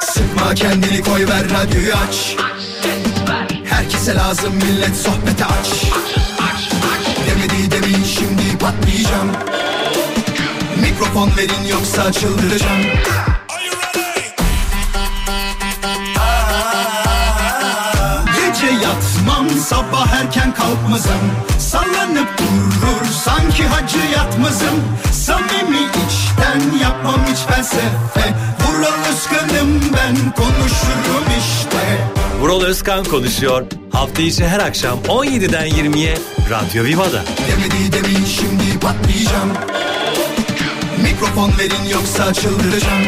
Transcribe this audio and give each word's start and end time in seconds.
Sıkma 0.00 0.54
kendini 0.54 1.02
koy 1.02 1.26
ver 1.28 1.44
radyoyu 1.50 1.94
aç. 2.08 2.36
Herkese 3.64 4.14
lazım 4.14 4.54
millet 4.54 4.96
sohbete 4.96 5.44
aç. 5.44 5.84
Demedi 7.26 7.70
demin 7.70 8.04
şimdi 8.04 8.58
patlayacağım. 8.58 9.30
Mikrofon 10.80 11.30
verin 11.36 11.64
yoksa 11.70 12.12
çıldıracağım. 12.12 12.82
Gece 18.36 18.66
yatmam 18.66 19.50
sabah 19.68 20.12
erken 20.12 20.54
kalkmazım. 20.54 21.20
Sallanıp 21.58 22.38
durur 22.38 23.06
sanki 23.24 23.66
hacı 23.66 23.98
yatmazım. 23.98 24.84
Samimi 25.12 25.86
içten 26.50 26.78
yapmam 26.78 27.20
hiç 27.26 27.38
felsefe 27.38 28.34
Vural 28.60 29.12
Özkan'ım 29.12 29.80
ben 29.96 30.34
konuşurum 30.34 31.24
işte 31.38 32.06
Vural 32.40 32.62
Özkan 32.62 33.04
konuşuyor. 33.04 33.62
Hafta 33.92 34.22
içi 34.22 34.48
her 34.48 34.60
akşam 34.60 34.98
17'den 34.98 35.68
20'ye 35.68 36.18
Radyo 36.50 36.84
Viva'da. 36.84 37.22
Demedi 37.48 37.92
demin 37.92 38.24
şimdi 38.24 38.78
patlayacağım 38.80 39.52
Mikrofon 41.02 41.52
verin 41.58 41.88
yoksa 41.92 42.32
çıldıracağım 42.34 43.02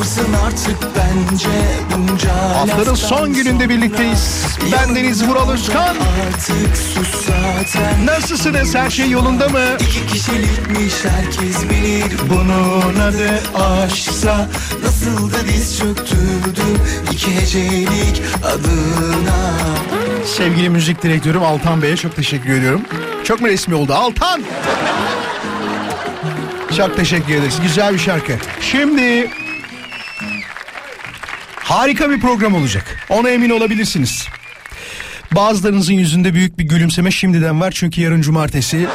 Alırsın 0.00 0.32
artık 0.46 0.76
bence 0.96 1.48
bunca 1.96 2.34
Haftanın 2.54 2.94
son 2.94 3.32
gününde 3.32 3.68
birlikteyiz. 3.68 4.46
Ben 4.72 4.96
Deniz 4.96 5.28
Vural 5.28 5.50
Özkan. 5.50 5.96
Artık 6.26 6.76
sus 6.76 7.26
zaten 7.26 8.06
Nasılsınız? 8.06 8.74
Her 8.74 8.90
şey 8.90 9.10
yolunda 9.10 9.48
mı? 9.48 9.60
İki 9.80 10.06
kişilikmiş 10.06 10.94
herkes 11.04 11.70
bilir 11.70 12.04
Bunun 12.30 13.00
adı 13.00 13.30
aşksa 13.54 14.48
Nasıl 14.84 15.32
da 15.32 15.48
diz 15.48 15.78
çöktürdü 15.78 16.62
iki 17.12 17.36
hecelik 17.40 18.22
adına 18.44 19.54
Sevgili 20.26 20.70
müzik 20.70 21.02
direktörüm 21.02 21.42
Altan 21.42 21.82
Bey'e 21.82 21.96
çok 21.96 22.16
teşekkür 22.16 22.50
ediyorum. 22.50 22.82
Çok 23.24 23.40
mu 23.40 23.46
resmi 23.48 23.74
oldu? 23.74 23.94
Altan! 23.94 24.42
Çok 26.76 26.96
teşekkür 26.96 27.34
ederiz. 27.34 27.58
Güzel 27.62 27.94
bir 27.94 27.98
şarkı. 27.98 28.32
Şimdi 28.60 29.30
harika 31.70 32.10
bir 32.10 32.20
program 32.20 32.54
olacak. 32.54 33.06
Ona 33.08 33.28
emin 33.28 33.50
olabilirsiniz. 33.50 34.28
Bazılarınızın 35.32 35.92
yüzünde 35.92 36.34
büyük 36.34 36.58
bir 36.58 36.64
gülümseme 36.64 37.10
şimdiden 37.10 37.60
var 37.60 37.70
çünkü 37.70 38.00
yarın 38.00 38.20
cumartesi. 38.20 38.86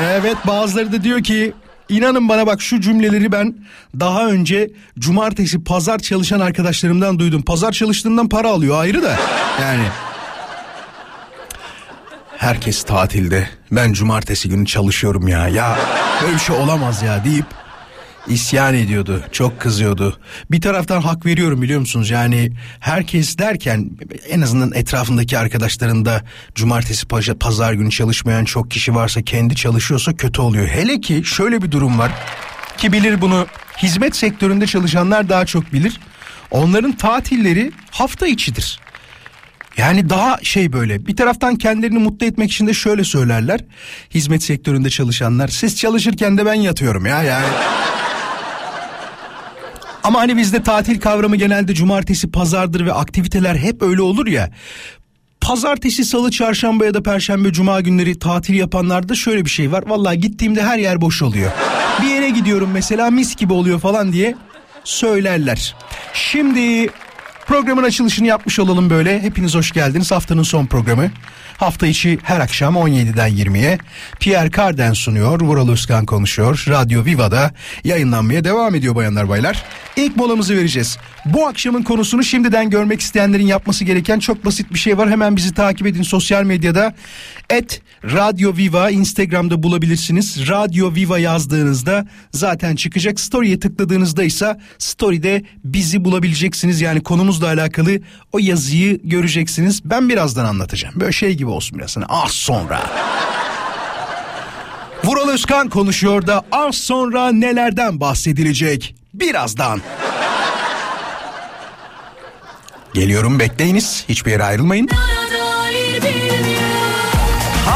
Evet 0.00 0.36
bazıları 0.46 0.92
da 0.92 1.04
diyor 1.04 1.22
ki 1.22 1.52
inanın 1.88 2.28
bana 2.28 2.46
bak 2.46 2.62
şu 2.62 2.80
cümleleri 2.80 3.32
ben 3.32 3.54
daha 4.00 4.26
önce 4.26 4.70
cumartesi 4.98 5.64
pazar 5.64 5.98
çalışan 5.98 6.40
arkadaşlarımdan 6.40 7.18
duydum. 7.18 7.42
Pazar 7.42 7.72
çalıştığından 7.72 8.28
para 8.28 8.48
alıyor 8.48 8.80
ayrı 8.80 9.02
da 9.02 9.16
yani. 9.60 9.84
Herkes 12.36 12.82
tatilde. 12.82 13.48
Ben 13.72 13.92
cumartesi 13.92 14.48
günü 14.48 14.66
çalışıyorum 14.66 15.28
ya. 15.28 15.48
Ya 15.48 15.78
böyle 16.22 16.34
bir 16.34 16.38
şey 16.38 16.56
olamaz 16.56 17.02
ya 17.02 17.24
deyip 17.24 17.46
isyan 18.30 18.74
ediyordu. 18.74 19.22
Çok 19.32 19.60
kızıyordu. 19.60 20.20
Bir 20.50 20.60
taraftan 20.60 21.00
hak 21.00 21.26
veriyorum 21.26 21.62
biliyor 21.62 21.80
musunuz? 21.80 22.10
Yani 22.10 22.52
herkes 22.80 23.38
derken 23.38 23.90
en 24.28 24.40
azından 24.40 24.72
etrafındaki 24.74 25.38
arkadaşlarında 25.38 26.22
cumartesi 26.54 27.06
pazar 27.40 27.72
günü 27.72 27.90
çalışmayan 27.90 28.44
çok 28.44 28.70
kişi 28.70 28.94
varsa 28.94 29.22
kendi 29.22 29.56
çalışıyorsa 29.56 30.16
kötü 30.16 30.40
oluyor. 30.40 30.66
Hele 30.66 31.00
ki 31.00 31.22
şöyle 31.24 31.62
bir 31.62 31.70
durum 31.70 31.98
var 31.98 32.10
ki 32.78 32.92
bilir 32.92 33.20
bunu 33.20 33.46
hizmet 33.82 34.16
sektöründe 34.16 34.66
çalışanlar 34.66 35.28
daha 35.28 35.46
çok 35.46 35.72
bilir. 35.72 36.00
Onların 36.50 36.92
tatilleri 36.92 37.72
hafta 37.90 38.26
içidir. 38.26 38.80
Yani 39.76 40.10
daha 40.10 40.38
şey 40.42 40.72
böyle 40.72 41.06
bir 41.06 41.16
taraftan 41.16 41.56
kendilerini 41.56 41.98
mutlu 41.98 42.26
etmek 42.26 42.52
için 42.52 42.66
de 42.66 42.74
şöyle 42.74 43.04
söylerler. 43.04 43.60
Hizmet 44.14 44.42
sektöründe 44.42 44.90
çalışanlar 44.90 45.48
siz 45.48 45.76
çalışırken 45.76 46.38
de 46.38 46.46
ben 46.46 46.54
yatıyorum 46.54 47.06
ya 47.06 47.22
yani. 47.22 47.46
Ama 50.04 50.20
hani 50.20 50.36
bizde 50.36 50.62
tatil 50.62 51.00
kavramı 51.00 51.36
genelde 51.36 51.74
cumartesi 51.74 52.30
pazardır 52.30 52.86
ve 52.86 52.92
aktiviteler 52.92 53.54
hep 53.56 53.82
öyle 53.82 54.02
olur 54.02 54.26
ya. 54.26 54.50
Pazartesi, 55.40 56.04
salı, 56.04 56.30
çarşamba 56.30 56.84
ya 56.84 56.94
da 56.94 57.02
perşembe, 57.02 57.52
cuma 57.52 57.80
günleri 57.80 58.18
tatil 58.18 58.54
yapanlarda 58.54 59.14
şöyle 59.14 59.44
bir 59.44 59.50
şey 59.50 59.72
var. 59.72 59.84
Vallahi 59.86 60.20
gittiğimde 60.20 60.62
her 60.62 60.78
yer 60.78 61.00
boş 61.00 61.22
oluyor. 61.22 61.50
Bir 62.02 62.06
yere 62.06 62.30
gidiyorum 62.30 62.70
mesela 62.72 63.10
mis 63.10 63.36
gibi 63.36 63.52
oluyor 63.52 63.80
falan 63.80 64.12
diye 64.12 64.34
söylerler. 64.84 65.76
Şimdi 66.14 66.90
programın 67.50 67.82
açılışını 67.82 68.26
yapmış 68.26 68.58
olalım 68.58 68.90
böyle. 68.90 69.22
Hepiniz 69.22 69.54
hoş 69.54 69.72
geldiniz. 69.72 70.10
Haftanın 70.10 70.42
son 70.42 70.66
programı. 70.66 71.10
Hafta 71.56 71.86
içi 71.86 72.18
her 72.22 72.40
akşam 72.40 72.74
17'den 72.74 73.30
20'ye 73.30 73.78
Pierre 74.20 74.50
Carden 74.50 74.92
sunuyor. 74.92 75.40
Vural 75.40 75.68
Özkan 75.68 76.06
konuşuyor. 76.06 76.64
Radyo 76.68 77.04
Viva'da 77.04 77.50
yayınlanmaya 77.84 78.44
devam 78.44 78.74
ediyor 78.74 78.94
bayanlar 78.94 79.28
baylar. 79.28 79.64
İlk 79.96 80.16
molamızı 80.16 80.56
vereceğiz. 80.56 80.98
Bu 81.24 81.46
akşamın 81.46 81.82
konusunu 81.82 82.24
şimdiden 82.24 82.70
görmek 82.70 83.00
isteyenlerin 83.00 83.46
yapması 83.46 83.84
gereken 83.84 84.18
çok 84.18 84.44
basit 84.44 84.72
bir 84.72 84.78
şey 84.78 84.98
var. 84.98 85.10
Hemen 85.10 85.36
bizi 85.36 85.54
takip 85.54 85.86
edin 85.86 86.02
sosyal 86.02 86.44
medyada. 86.44 86.94
Et 87.50 87.82
Radyo 88.04 88.56
Viva 88.56 88.90
Instagram'da 88.90 89.62
bulabilirsiniz. 89.62 90.48
Radyo 90.48 90.94
Viva 90.94 91.18
yazdığınızda 91.18 92.06
zaten 92.32 92.76
çıkacak. 92.76 93.20
Story'e 93.20 93.60
tıkladığınızda 93.60 94.22
ise 94.22 94.60
story'de 94.78 95.44
bizi 95.64 96.04
bulabileceksiniz. 96.04 96.80
Yani 96.80 97.02
konumuzla 97.02 97.46
alakalı 97.46 98.00
o 98.32 98.38
yazıyı 98.38 99.00
göreceksiniz. 99.04 99.80
Ben 99.84 100.08
birazdan 100.08 100.44
anlatacağım. 100.44 100.94
Böyle 101.00 101.12
şey 101.12 101.34
gibi 101.34 101.50
olsun 101.50 101.78
biraz. 101.78 101.96
Hani 101.96 102.06
az 102.08 102.30
sonra. 102.30 102.80
Vural 105.04 105.28
Özkan 105.28 105.68
konuşuyor 105.68 106.26
da 106.26 106.42
az 106.52 106.74
sonra 106.74 107.32
nelerden 107.32 108.00
bahsedilecek? 108.00 108.94
Birazdan. 109.14 109.80
Geliyorum 112.94 113.38
bekleyiniz. 113.38 114.04
Hiçbir 114.08 114.30
yere 114.30 114.44
ayrılmayın. 114.44 114.88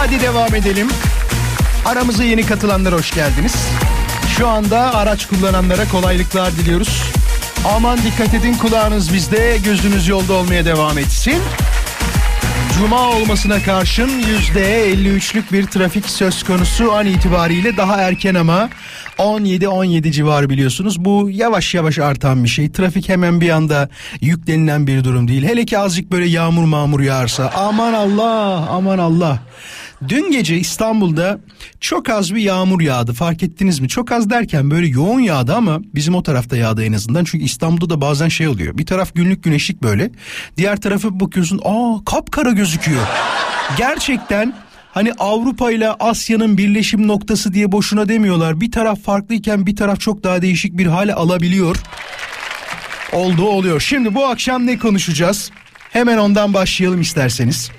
Hadi 0.07 0.21
devam 0.21 0.55
edelim. 0.55 0.89
Aramıza 1.85 2.25
yeni 2.25 2.47
katılanlar 2.47 2.95
hoş 2.95 3.15
geldiniz. 3.15 3.55
Şu 4.37 4.49
anda 4.49 4.95
araç 4.95 5.27
kullananlara 5.27 5.89
kolaylıklar 5.89 6.53
diliyoruz. 6.53 7.03
Aman 7.75 7.99
dikkat 7.99 8.35
edin 8.35 8.55
kulağınız 8.55 9.15
bizde, 9.15 9.59
gözünüz 9.65 10.09
yolda 10.09 10.33
olmaya 10.33 10.65
devam 10.65 10.99
etsin. 10.99 11.43
Cuma 12.79 13.09
olmasına 13.09 13.63
karşın 13.63 14.09
%53'lük 14.55 15.53
bir 15.53 15.67
trafik 15.67 16.11
söz 16.11 16.43
konusu 16.43 16.93
an 16.93 17.07
itibariyle 17.07 17.77
daha 17.77 17.97
erken 17.97 18.35
ama 18.35 18.69
17-17 19.19 20.11
civarı 20.11 20.51
biliyorsunuz. 20.51 21.05
Bu 21.05 21.31
yavaş 21.31 21.75
yavaş 21.75 21.99
artan 21.99 22.45
bir 22.45 22.49
şey. 22.49 22.73
Trafik 22.73 23.09
hemen 23.09 23.41
bir 23.41 23.51
anda 23.51 23.89
yüklenilen 24.21 24.87
bir 24.87 25.05
durum 25.05 25.29
değil. 25.29 25.45
Hele 25.45 25.65
ki 25.65 25.79
azıcık 25.79 26.13
böyle 26.13 26.27
yağmur 26.27 26.65
mağmur 26.65 27.01
yağarsa 27.01 27.53
aman 27.57 27.93
Allah 27.93 28.69
aman 28.71 28.99
Allah. 28.99 29.39
Dün 30.09 30.31
gece 30.31 30.59
İstanbul'da 30.59 31.41
çok 31.81 32.09
az 32.09 32.35
bir 32.35 32.41
yağmur 32.41 32.81
yağdı 32.81 33.13
fark 33.13 33.43
ettiniz 33.43 33.81
mi? 33.81 33.89
Çok 33.89 34.13
az 34.13 34.31
derken 34.31 34.71
böyle 34.71 34.87
yoğun 34.87 35.21
yağdı 35.21 35.55
ama 35.55 35.81
bizim 35.95 36.15
o 36.15 36.23
tarafta 36.23 36.57
yağdı 36.57 36.85
en 36.85 36.93
azından. 36.93 37.25
Çünkü 37.25 37.45
İstanbul'da 37.45 37.91
da 37.91 38.01
bazen 38.01 38.29
şey 38.29 38.49
oluyor. 38.49 38.79
Bir 38.79 38.87
taraf 38.87 39.15
günlük 39.15 39.45
güneşlik 39.45 39.83
böyle. 39.83 40.11
Diğer 40.57 40.81
tarafa 40.81 41.21
bakıyorsun 41.21 41.61
aa 41.65 42.05
kapkara 42.05 42.51
gözüküyor. 42.51 43.03
Gerçekten 43.79 44.55
Hani 44.95 45.13
Avrupa 45.13 45.71
ile 45.71 45.91
Asya'nın 45.91 46.59
birleşim 46.59 47.09
noktası 47.09 47.55
diye 47.55 47.73
boşuna 47.73 48.09
demiyorlar. 48.09 48.61
Bir 48.61 48.73
taraf 48.73 49.01
farklıyken 49.01 49.67
bir 49.67 49.77
taraf 49.77 50.01
çok 50.01 50.25
daha 50.25 50.43
değişik 50.43 50.79
bir 50.79 50.87
hale 50.87 51.15
alabiliyor. 51.15 51.77
Olduğu 53.13 53.47
oluyor. 53.47 53.81
Şimdi 53.81 54.15
bu 54.15 54.27
akşam 54.27 54.67
ne 54.67 54.79
konuşacağız? 54.79 55.51
Hemen 55.91 56.19
ondan 56.19 56.55
başlayalım 56.55 57.01
isterseniz. 57.01 57.71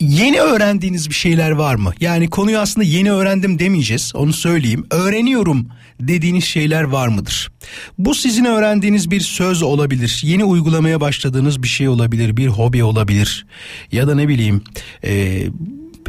Yeni 0.00 0.40
öğrendiğiniz 0.40 1.08
bir 1.08 1.14
şeyler 1.14 1.50
var 1.50 1.74
mı? 1.74 1.92
Yani 2.00 2.30
konuyu 2.30 2.58
aslında 2.58 2.86
yeni 2.86 3.12
öğrendim 3.12 3.58
demeyeceğiz. 3.58 4.12
Onu 4.14 4.32
söyleyeyim. 4.32 4.86
Öğreniyorum 4.90 5.68
dediğiniz 6.00 6.44
şeyler 6.44 6.82
var 6.82 7.08
mıdır? 7.08 7.52
Bu 7.98 8.14
sizin 8.14 8.44
öğrendiğiniz 8.44 9.10
bir 9.10 9.20
söz 9.20 9.62
olabilir. 9.62 10.20
Yeni 10.24 10.44
uygulamaya 10.44 11.00
başladığınız 11.00 11.62
bir 11.62 11.68
şey 11.68 11.88
olabilir. 11.88 12.36
Bir 12.36 12.46
hobi 12.46 12.84
olabilir. 12.84 13.46
Ya 13.92 14.08
da 14.08 14.14
ne 14.14 14.28
bileyim... 14.28 14.62
Ee, 15.04 15.46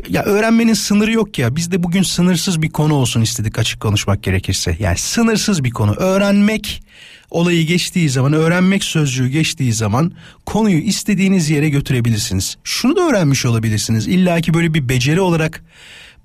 ya 0.09 0.23
öğrenmenin 0.23 0.73
sınırı 0.73 1.11
yok 1.11 1.39
ya. 1.39 1.55
Biz 1.55 1.71
de 1.71 1.83
bugün 1.83 2.03
sınırsız 2.03 2.61
bir 2.61 2.69
konu 2.69 2.93
olsun 2.93 3.21
istedik 3.21 3.59
açık 3.59 3.79
konuşmak 3.79 4.23
gerekirse. 4.23 4.77
Yani 4.79 4.97
sınırsız 4.97 5.63
bir 5.63 5.71
konu. 5.71 5.93
Öğrenmek 5.93 6.83
olayı 7.31 7.67
geçtiği 7.67 8.09
zaman, 8.09 8.33
öğrenmek 8.33 8.83
sözcüğü 8.83 9.27
geçtiği 9.27 9.73
zaman 9.73 10.11
konuyu 10.45 10.77
istediğiniz 10.77 11.49
yere 11.49 11.69
götürebilirsiniz. 11.69 12.57
Şunu 12.63 12.95
da 12.95 13.01
öğrenmiş 13.01 13.45
olabilirsiniz. 13.45 14.07
İlla 14.07 14.41
ki 14.41 14.53
böyle 14.53 14.73
bir 14.73 14.89
beceri 14.89 15.21
olarak 15.21 15.63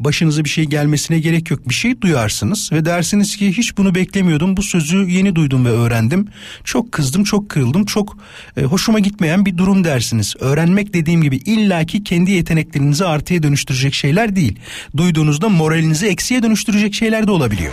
başınıza 0.00 0.44
bir 0.44 0.48
şey 0.48 0.64
gelmesine 0.64 1.18
gerek 1.18 1.50
yok. 1.50 1.68
Bir 1.68 1.74
şey 1.74 2.00
duyarsınız 2.00 2.72
ve 2.72 2.84
dersiniz 2.84 3.36
ki 3.36 3.56
hiç 3.56 3.78
bunu 3.78 3.94
beklemiyordum. 3.94 4.56
Bu 4.56 4.62
sözü 4.62 4.96
yeni 4.96 5.34
duydum 5.34 5.64
ve 5.64 5.70
öğrendim. 5.70 6.28
Çok 6.64 6.92
kızdım, 6.92 7.24
çok 7.24 7.48
kırıldım, 7.48 7.84
çok 7.84 8.16
e, 8.56 8.62
hoşuma 8.62 8.98
gitmeyen 8.98 9.46
bir 9.46 9.58
durum 9.58 9.84
dersiniz. 9.84 10.34
Öğrenmek 10.40 10.94
dediğim 10.94 11.22
gibi 11.22 11.36
illaki 11.36 12.04
kendi 12.04 12.30
yeteneklerinizi 12.30 13.04
artıya 13.04 13.42
dönüştürecek 13.42 13.94
şeyler 13.94 14.36
değil. 14.36 14.58
Duyduğunuzda 14.96 15.48
moralinizi 15.48 16.06
eksiye 16.06 16.42
dönüştürecek 16.42 16.94
şeyler 16.94 17.26
de 17.26 17.30
olabiliyor. 17.30 17.72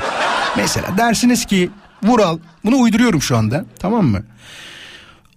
Mesela 0.58 0.98
dersiniz 0.98 1.46
ki 1.46 1.70
Vural 2.04 2.40
bunu 2.66 2.78
uyduruyorum 2.78 3.22
şu 3.22 3.38
anda 3.38 3.66
tamam 3.80 4.06
mı? 4.06 4.24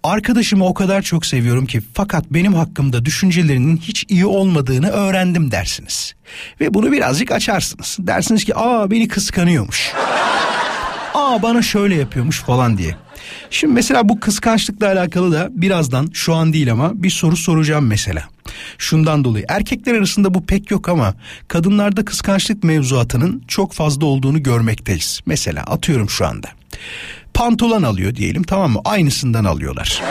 Arkadaşımı 0.03 0.65
o 0.65 0.73
kadar 0.73 1.01
çok 1.01 1.25
seviyorum 1.25 1.65
ki 1.65 1.81
fakat 1.93 2.25
benim 2.29 2.53
hakkımda 2.53 3.05
düşüncelerinin 3.05 3.77
hiç 3.77 4.05
iyi 4.09 4.25
olmadığını 4.25 4.89
öğrendim 4.89 5.51
dersiniz. 5.51 6.13
Ve 6.59 6.73
bunu 6.73 6.91
birazcık 6.91 7.31
açarsınız. 7.31 7.97
Dersiniz 7.99 8.45
ki 8.45 8.55
aa 8.55 8.91
beni 8.91 9.07
kıskanıyormuş. 9.07 9.93
Aa 11.13 11.41
bana 11.41 11.61
şöyle 11.61 11.95
yapıyormuş 11.95 12.39
falan 12.39 12.77
diye. 12.77 12.95
Şimdi 13.49 13.73
mesela 13.73 14.09
bu 14.09 14.19
kıskançlıkla 14.19 14.87
alakalı 14.87 15.31
da 15.31 15.49
birazdan 15.51 16.09
şu 16.13 16.33
an 16.33 16.53
değil 16.53 16.71
ama 16.71 17.03
bir 17.03 17.09
soru 17.09 17.37
soracağım 17.37 17.87
mesela. 17.87 18.23
Şundan 18.77 19.23
dolayı 19.23 19.45
erkekler 19.47 19.93
arasında 19.95 20.33
bu 20.33 20.45
pek 20.45 20.71
yok 20.71 20.89
ama 20.89 21.13
kadınlarda 21.47 22.05
kıskançlık 22.05 22.63
mevzuatının 22.63 23.43
çok 23.47 23.73
fazla 23.73 24.05
olduğunu 24.05 24.43
görmekteyiz. 24.43 25.19
Mesela 25.25 25.63
atıyorum 25.63 26.09
şu 26.09 26.25
anda. 26.27 26.47
Pantolon 27.33 27.83
alıyor 27.83 28.15
diyelim 28.15 28.43
tamam 28.43 28.71
mı? 28.71 28.81
Aynısından 28.85 29.45
alıyorlar. 29.45 30.01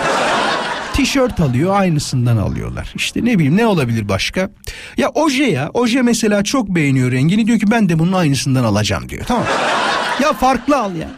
Tişört 0.95 1.41
alıyor 1.41 1.75
aynısından 1.81 2.37
alıyorlar. 2.37 2.93
İşte 2.97 3.25
ne 3.25 3.35
bileyim 3.39 3.57
ne 3.57 3.67
olabilir 3.67 4.09
başka? 4.09 4.51
Ya 4.97 5.09
oje 5.15 5.45
ya 5.45 5.71
oje 5.75 6.03
mesela 6.03 6.45
çok 6.45 6.69
beğeniyor 6.69 7.13
rengini 7.13 7.47
diyor 7.47 7.59
ki 7.59 7.71
ben 7.71 7.89
de 7.89 7.99
bunun 7.99 8.13
aynısından 8.13 8.65
alacağım 8.65 9.09
diyor 9.09 9.25
tamam 9.27 9.45
Ya 10.23 10.33
farklı 10.33 10.79
al 10.79 10.97
ya. 10.97 11.09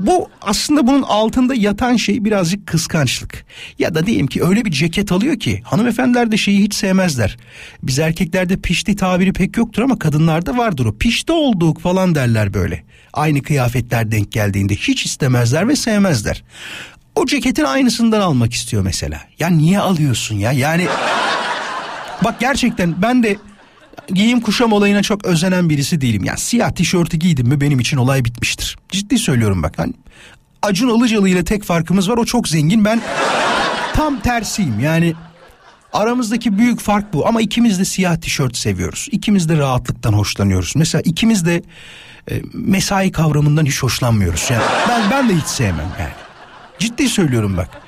Bu 0.00 0.30
aslında 0.42 0.86
bunun 0.86 1.02
altında 1.02 1.54
yatan 1.54 1.96
şey 1.96 2.24
birazcık 2.24 2.66
kıskançlık. 2.66 3.44
Ya 3.78 3.94
da 3.94 4.06
diyelim 4.06 4.26
ki 4.26 4.44
öyle 4.44 4.64
bir 4.64 4.70
ceket 4.70 5.12
alıyor 5.12 5.38
ki 5.38 5.62
hanımefendiler 5.64 6.32
de 6.32 6.36
şeyi 6.36 6.62
hiç 6.62 6.74
sevmezler. 6.74 7.36
Biz 7.82 7.98
erkeklerde 7.98 8.56
pişti 8.56 8.96
tabiri 8.96 9.32
pek 9.32 9.56
yoktur 9.56 9.82
ama 9.82 9.98
kadınlarda 9.98 10.56
vardır 10.56 10.86
o. 10.86 10.96
Pişti 10.96 11.32
olduk 11.32 11.80
falan 11.80 12.14
derler 12.14 12.54
böyle. 12.54 12.84
Aynı 13.12 13.42
kıyafetler 13.42 14.12
denk 14.12 14.32
geldiğinde 14.32 14.74
hiç 14.74 15.06
istemezler 15.06 15.68
ve 15.68 15.76
sevmezler. 15.76 16.44
O 17.16 17.26
ceketin 17.26 17.64
aynısından 17.64 18.20
almak 18.20 18.52
istiyor 18.52 18.82
mesela. 18.82 19.20
Ya 19.38 19.48
niye 19.48 19.80
alıyorsun 19.80 20.34
ya? 20.34 20.52
Yani 20.52 20.86
bak 22.24 22.40
gerçekten 22.40 23.02
ben 23.02 23.22
de 23.22 23.36
giyim 24.08 24.40
kuşam 24.40 24.72
olayına 24.72 25.02
çok 25.02 25.24
özenen 25.24 25.70
birisi 25.70 26.00
değilim. 26.00 26.24
Yani 26.24 26.38
siyah 26.38 26.70
tişörtü 26.70 27.16
giydim 27.16 27.48
mi 27.48 27.60
benim 27.60 27.80
için 27.80 27.96
olay 27.96 28.24
bitmiştir. 28.24 28.76
Ciddi 28.88 29.18
söylüyorum 29.18 29.62
bak. 29.62 29.74
Hani 29.76 29.92
Acun 30.62 30.98
Ilıcalı 30.98 31.28
ile 31.28 31.44
tek 31.44 31.64
farkımız 31.64 32.10
var 32.10 32.16
o 32.16 32.24
çok 32.24 32.48
zengin 32.48 32.84
ben 32.84 33.00
tam 33.94 34.20
tersiyim. 34.20 34.80
Yani 34.80 35.14
aramızdaki 35.92 36.58
büyük 36.58 36.80
fark 36.80 37.12
bu 37.12 37.28
ama 37.28 37.40
ikimiz 37.40 37.78
de 37.78 37.84
siyah 37.84 38.16
tişört 38.16 38.56
seviyoruz. 38.56 39.08
İkimiz 39.12 39.48
de 39.48 39.56
rahatlıktan 39.56 40.12
hoşlanıyoruz. 40.12 40.72
Mesela 40.76 41.02
ikimiz 41.04 41.46
de 41.46 41.62
e, 42.30 42.42
mesai 42.52 43.12
kavramından 43.12 43.66
hiç 43.66 43.82
hoşlanmıyoruz. 43.82 44.48
Yani 44.50 44.62
ben 44.88 45.10
ben 45.10 45.28
de 45.28 45.36
hiç 45.36 45.46
sevmem 45.46 45.88
yani. 46.00 46.12
Ciddi 46.78 47.08
söylüyorum 47.08 47.56
bak 47.56 47.81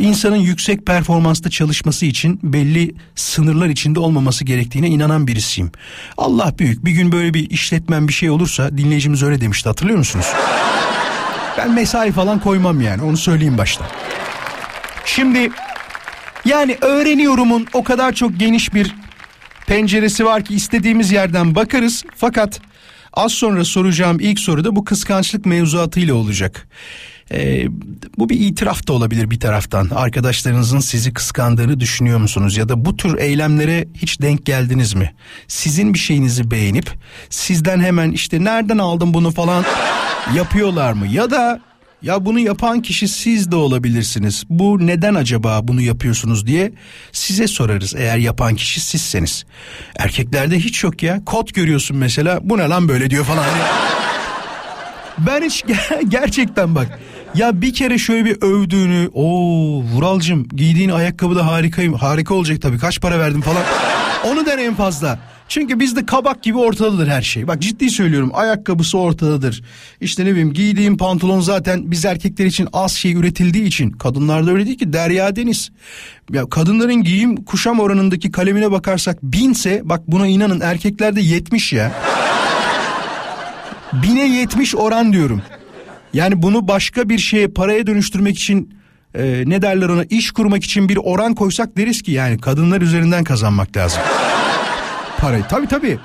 insanın 0.00 0.36
yüksek 0.36 0.86
performansta 0.86 1.50
çalışması 1.50 2.06
için 2.06 2.40
belli 2.42 2.94
sınırlar 3.14 3.68
içinde 3.68 4.00
olmaması 4.00 4.44
gerektiğine 4.44 4.88
inanan 4.88 5.26
birisiyim. 5.26 5.72
Allah 6.16 6.54
büyük. 6.58 6.84
Bir 6.84 6.90
gün 6.90 7.12
böyle 7.12 7.34
bir 7.34 7.50
işletmen 7.50 8.08
bir 8.08 8.12
şey 8.12 8.30
olursa 8.30 8.78
dinleyicimiz 8.78 9.22
öyle 9.22 9.40
demişti 9.40 9.68
hatırlıyor 9.68 9.98
musunuz? 9.98 10.26
Ben 11.58 11.74
mesai 11.74 12.12
falan 12.12 12.38
koymam 12.40 12.80
yani 12.80 13.02
onu 13.02 13.16
söyleyeyim 13.16 13.58
başta. 13.58 13.86
Şimdi 15.04 15.50
yani 16.44 16.76
öğreniyorumun 16.80 17.66
o 17.72 17.84
kadar 17.84 18.12
çok 18.12 18.38
geniş 18.38 18.74
bir 18.74 18.94
penceresi 19.66 20.24
var 20.24 20.44
ki 20.44 20.54
istediğimiz 20.54 21.12
yerden 21.12 21.54
bakarız. 21.54 22.04
Fakat 22.16 22.60
az 23.12 23.32
sonra 23.32 23.64
soracağım 23.64 24.20
ilk 24.20 24.40
soru 24.40 24.64
da 24.64 24.76
bu 24.76 24.84
kıskançlık 24.84 25.46
mevzuatıyla 25.46 26.14
olacak. 26.14 26.68
Ee, 27.32 27.66
bu 28.18 28.28
bir 28.28 28.40
itiraf 28.40 28.88
da 28.88 28.92
olabilir 28.92 29.30
bir 29.30 29.40
taraftan. 29.40 29.90
Arkadaşlarınızın 29.94 30.80
sizi 30.80 31.12
kıskandığını 31.12 31.80
düşünüyor 31.80 32.18
musunuz? 32.18 32.56
Ya 32.56 32.68
da 32.68 32.84
bu 32.84 32.96
tür 32.96 33.18
eylemlere 33.18 33.88
hiç 33.94 34.20
denk 34.20 34.46
geldiniz 34.46 34.94
mi? 34.94 35.14
Sizin 35.48 35.94
bir 35.94 35.98
şeyinizi 35.98 36.50
beğenip 36.50 36.90
sizden 37.30 37.80
hemen 37.80 38.10
işte 38.10 38.44
nereden 38.44 38.78
aldın 38.78 39.14
bunu 39.14 39.30
falan 39.30 39.64
yapıyorlar 40.36 40.92
mı? 40.92 41.06
Ya 41.06 41.30
da 41.30 41.60
ya 42.02 42.24
bunu 42.24 42.38
yapan 42.38 42.82
kişi 42.82 43.08
siz 43.08 43.50
de 43.50 43.56
olabilirsiniz. 43.56 44.44
Bu 44.50 44.86
neden 44.86 45.14
acaba 45.14 45.68
bunu 45.68 45.80
yapıyorsunuz 45.80 46.46
diye 46.46 46.72
size 47.12 47.46
sorarız 47.46 47.94
eğer 47.96 48.18
yapan 48.18 48.54
kişi 48.54 48.80
sizseniz. 48.80 49.44
Erkeklerde 49.98 50.58
hiç 50.58 50.84
yok 50.84 51.02
ya. 51.02 51.24
Kot 51.24 51.54
görüyorsun 51.54 51.96
mesela. 51.96 52.40
Bu 52.42 52.58
ne 52.58 52.68
lan 52.68 52.88
böyle 52.88 53.10
diyor 53.10 53.24
falan. 53.24 53.44
Ben 55.18 55.42
hiç 55.42 55.64
gerçekten 56.08 56.74
bak 56.74 56.98
ya 57.34 57.62
bir 57.62 57.74
kere 57.74 57.98
şöyle 57.98 58.24
bir 58.24 58.42
övdüğünü 58.42 59.10
o 59.14 59.24
Vuralcım 59.82 60.48
giydiğin 60.48 60.90
ayakkabı 60.90 61.36
da 61.36 61.46
harikayım 61.46 61.94
harika 61.94 62.34
olacak 62.34 62.62
tabii 62.62 62.78
kaç 62.78 63.00
para 63.00 63.18
verdim 63.18 63.40
falan 63.40 63.62
onu 64.24 64.46
den 64.46 64.58
en 64.58 64.74
fazla. 64.74 65.18
Çünkü 65.48 65.80
bizde 65.80 66.06
kabak 66.06 66.42
gibi 66.42 66.58
ortadadır 66.58 67.08
her 67.08 67.22
şey. 67.22 67.48
Bak 67.48 67.62
ciddi 67.62 67.90
söylüyorum 67.90 68.30
ayakkabısı 68.34 68.98
ortadadır. 68.98 69.62
İşte 70.00 70.24
ne 70.24 70.30
bileyim 70.30 70.52
giydiğim 70.52 70.96
pantolon 70.96 71.40
zaten 71.40 71.90
biz 71.90 72.04
erkekler 72.04 72.46
için 72.46 72.68
az 72.72 72.92
şey 72.92 73.12
üretildiği 73.12 73.64
için. 73.64 73.90
Kadınlarda 73.90 74.50
öyle 74.50 74.66
değil 74.66 74.78
ki 74.78 74.92
derya 74.92 75.36
deniz. 75.36 75.70
Ya 76.32 76.48
kadınların 76.48 77.02
giyim 77.02 77.44
kuşam 77.44 77.80
oranındaki 77.80 78.32
kalemine 78.32 78.70
bakarsak 78.70 79.22
binse 79.22 79.80
bak 79.84 80.00
buna 80.08 80.26
inanın 80.26 80.60
erkeklerde 80.60 81.20
yetmiş 81.20 81.72
ya. 81.72 81.92
Bine 83.92 84.28
yetmiş 84.28 84.76
oran 84.76 85.12
diyorum. 85.12 85.42
Yani 86.12 86.42
bunu 86.42 86.68
başka 86.68 87.08
bir 87.08 87.18
şeye 87.18 87.48
paraya 87.48 87.86
dönüştürmek 87.86 88.38
için 88.38 88.74
e, 89.14 89.42
ne 89.46 89.62
derler 89.62 89.88
ona 89.88 90.04
iş 90.04 90.30
kurmak 90.30 90.64
için 90.64 90.88
bir 90.88 90.96
oran 90.96 91.34
koysak 91.34 91.76
deriz 91.76 92.02
ki 92.02 92.12
yani 92.12 92.40
kadınlar 92.40 92.80
üzerinden 92.80 93.24
kazanmak 93.24 93.76
lazım. 93.76 94.02
Parayı 95.20 95.44
tabii 95.48 95.66
tabii. 95.66 95.98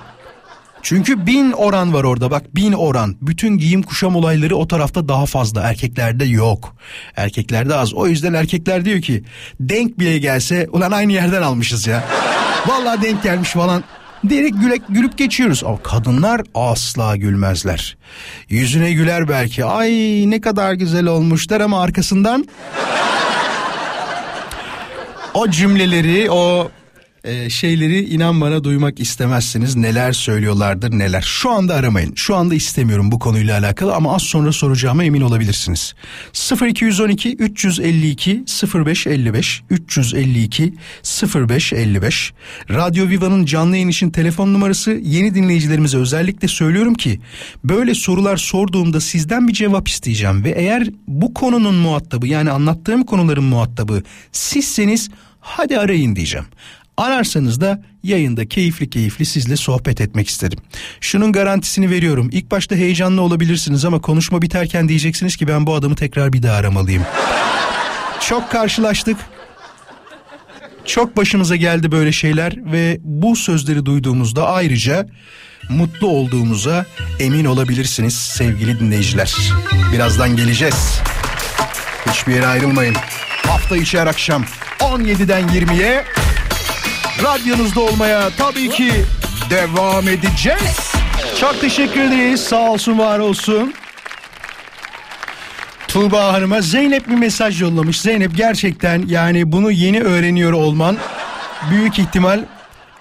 Çünkü 0.82 1.26
bin 1.26 1.52
oran 1.52 1.94
var 1.94 2.04
orada 2.04 2.32
bak 2.32 2.56
bin 2.56 2.74
oran. 2.74 3.16
Bütün 3.22 3.58
giyim 3.58 3.84
kuşam 3.84 4.16
olayları 4.16 4.56
o 4.56 4.68
tarafta 4.68 5.08
daha 5.08 5.26
fazla. 5.26 5.62
Erkeklerde 5.62 6.26
yok. 6.26 6.76
Erkeklerde 7.16 7.76
az. 7.76 7.94
O 7.94 8.08
yüzden 8.08 8.34
erkekler 8.34 8.86
diyor 8.86 9.02
ki 9.02 9.24
denk 9.60 10.00
bile 10.00 10.18
gelse 10.18 10.68
ulan 10.72 10.92
aynı 10.92 11.12
yerden 11.12 11.42
almışız 11.42 11.88
ya. 11.88 12.04
Vallahi 12.68 13.02
denk 13.02 13.24
gelmiş 13.24 13.50
falan 13.50 13.84
diyerek 14.30 14.54
gülek, 14.62 14.82
gülüp 14.90 15.18
geçiyoruz. 15.18 15.64
Ama 15.64 15.84
kadınlar 15.84 16.42
asla 16.56 17.16
gülmezler. 17.16 17.98
Yüzüne 18.50 18.94
güler 18.94 19.30
belki. 19.30 19.66
Ay 19.66 19.92
ne 20.30 20.42
kadar 20.42 20.74
güzel 20.74 21.06
olmuşlar 21.06 21.62
ama 21.62 21.82
arkasından 21.82 22.48
o 25.34 25.50
cümleleri, 25.50 26.32
o 26.32 26.72
e, 27.24 27.50
şeyleri 27.50 28.06
inan 28.06 28.42
bana 28.42 28.64
duymak 28.64 29.00
istemezsiniz. 29.00 29.76
Neler 29.76 30.12
söylüyorlardır 30.12 30.92
neler. 30.92 31.22
Şu 31.22 31.50
anda 31.50 31.76
aramayın. 31.76 32.14
Şu 32.16 32.36
anda 32.36 32.56
istemiyorum 32.56 33.12
bu 33.12 33.20
konuyla 33.20 33.60
alakalı 33.60 33.96
ama 33.96 34.16
az 34.16 34.22
sonra 34.22 34.52
soracağıma 34.52 35.04
emin 35.04 35.22
olabilirsiniz. 35.22 35.94
0212 36.62 37.36
352 37.36 38.44
0555 38.76 39.64
352 39.70 40.74
0555 41.36 42.34
Radyo 42.70 43.10
Viva'nın 43.10 43.46
canlı 43.46 43.76
yayın 43.76 43.90
için 43.90 44.10
telefon 44.10 44.54
numarası 44.54 44.92
yeni 44.92 45.36
dinleyicilerimize 45.36 45.98
özellikle 45.98 46.48
söylüyorum 46.48 46.94
ki 46.94 47.20
böyle 47.64 47.96
sorular 47.96 48.38
sorduğumda 48.38 49.02
sizden 49.02 49.48
bir 49.48 49.54
cevap 49.54 49.88
isteyeceğim 49.88 50.44
ve 50.44 50.50
eğer 50.50 50.88
bu 51.08 51.34
konunun 51.34 51.76
muhatabı 51.76 52.28
yani 52.28 52.52
anlattığım 52.52 53.04
konuların 53.04 53.44
muhatabı 53.44 54.04
sizseniz 54.32 55.10
hadi 55.40 55.80
arayın 55.80 56.16
diyeceğim. 56.16 56.46
Ararsanız 56.98 57.62
da 57.62 57.84
yayında 58.04 58.46
keyifli 58.46 58.90
keyifli 58.90 59.26
sizle 59.26 59.56
sohbet 59.56 60.02
etmek 60.02 60.28
isterim. 60.28 60.60
Şunun 61.02 61.32
garantisini 61.32 61.90
veriyorum. 61.90 62.30
İlk 62.32 62.52
başta 62.52 62.76
heyecanlı 62.76 63.22
olabilirsiniz 63.22 63.86
ama 63.86 64.02
konuşma 64.02 64.42
biterken 64.42 64.90
diyeceksiniz 64.90 65.36
ki 65.36 65.48
ben 65.48 65.68
bu 65.68 65.76
adamı 65.76 65.96
tekrar 65.96 66.34
bir 66.34 66.44
daha 66.44 66.56
aramalıyım. 66.56 67.04
Çok 68.20 68.52
karşılaştık. 68.52 69.18
Çok 70.86 71.18
başımıza 71.18 71.56
geldi 71.56 71.92
böyle 71.92 72.12
şeyler 72.12 72.72
ve 72.72 72.98
bu 73.04 73.36
sözleri 73.36 73.86
duyduğumuzda 73.86 74.48
ayrıca 74.48 75.08
mutlu 75.70 76.08
olduğumuza 76.08 76.86
emin 77.20 77.46
olabilirsiniz 77.46 78.16
sevgili 78.16 78.80
dinleyiciler. 78.80 79.36
Birazdan 79.94 80.36
geleceğiz. 80.36 81.00
Hiçbir 82.10 82.34
yere 82.34 82.48
ayrılmayın. 82.48 82.96
Hafta 83.48 83.78
içi 83.78 84.00
her 84.00 84.08
akşam 84.08 84.46
17'den 84.80 85.48
20'ye 85.48 86.04
radyonuzda 87.24 87.82
olmaya 87.82 88.30
tabii 88.38 88.70
ki 88.70 88.92
devam 89.50 90.08
edeceğiz. 90.08 90.94
Çok 91.40 91.62
teşekkür 91.62 92.02
ederiz. 92.02 92.42
Sağ 92.42 92.72
olsun 92.72 93.00
var 93.00 93.20
olsun. 93.20 93.74
Tuğba 95.88 96.34
Hanım'a 96.34 96.62
Zeynep 96.62 97.08
bir 97.10 97.16
mesaj 97.16 97.62
yollamış. 97.62 98.02
Zeynep 98.02 98.36
gerçekten 98.36 99.04
yani 99.08 99.52
bunu 99.52 99.72
yeni 99.72 100.02
öğreniyor 100.02 100.54
olman 100.54 100.98
büyük 101.70 102.00
ihtimal 102.00 102.46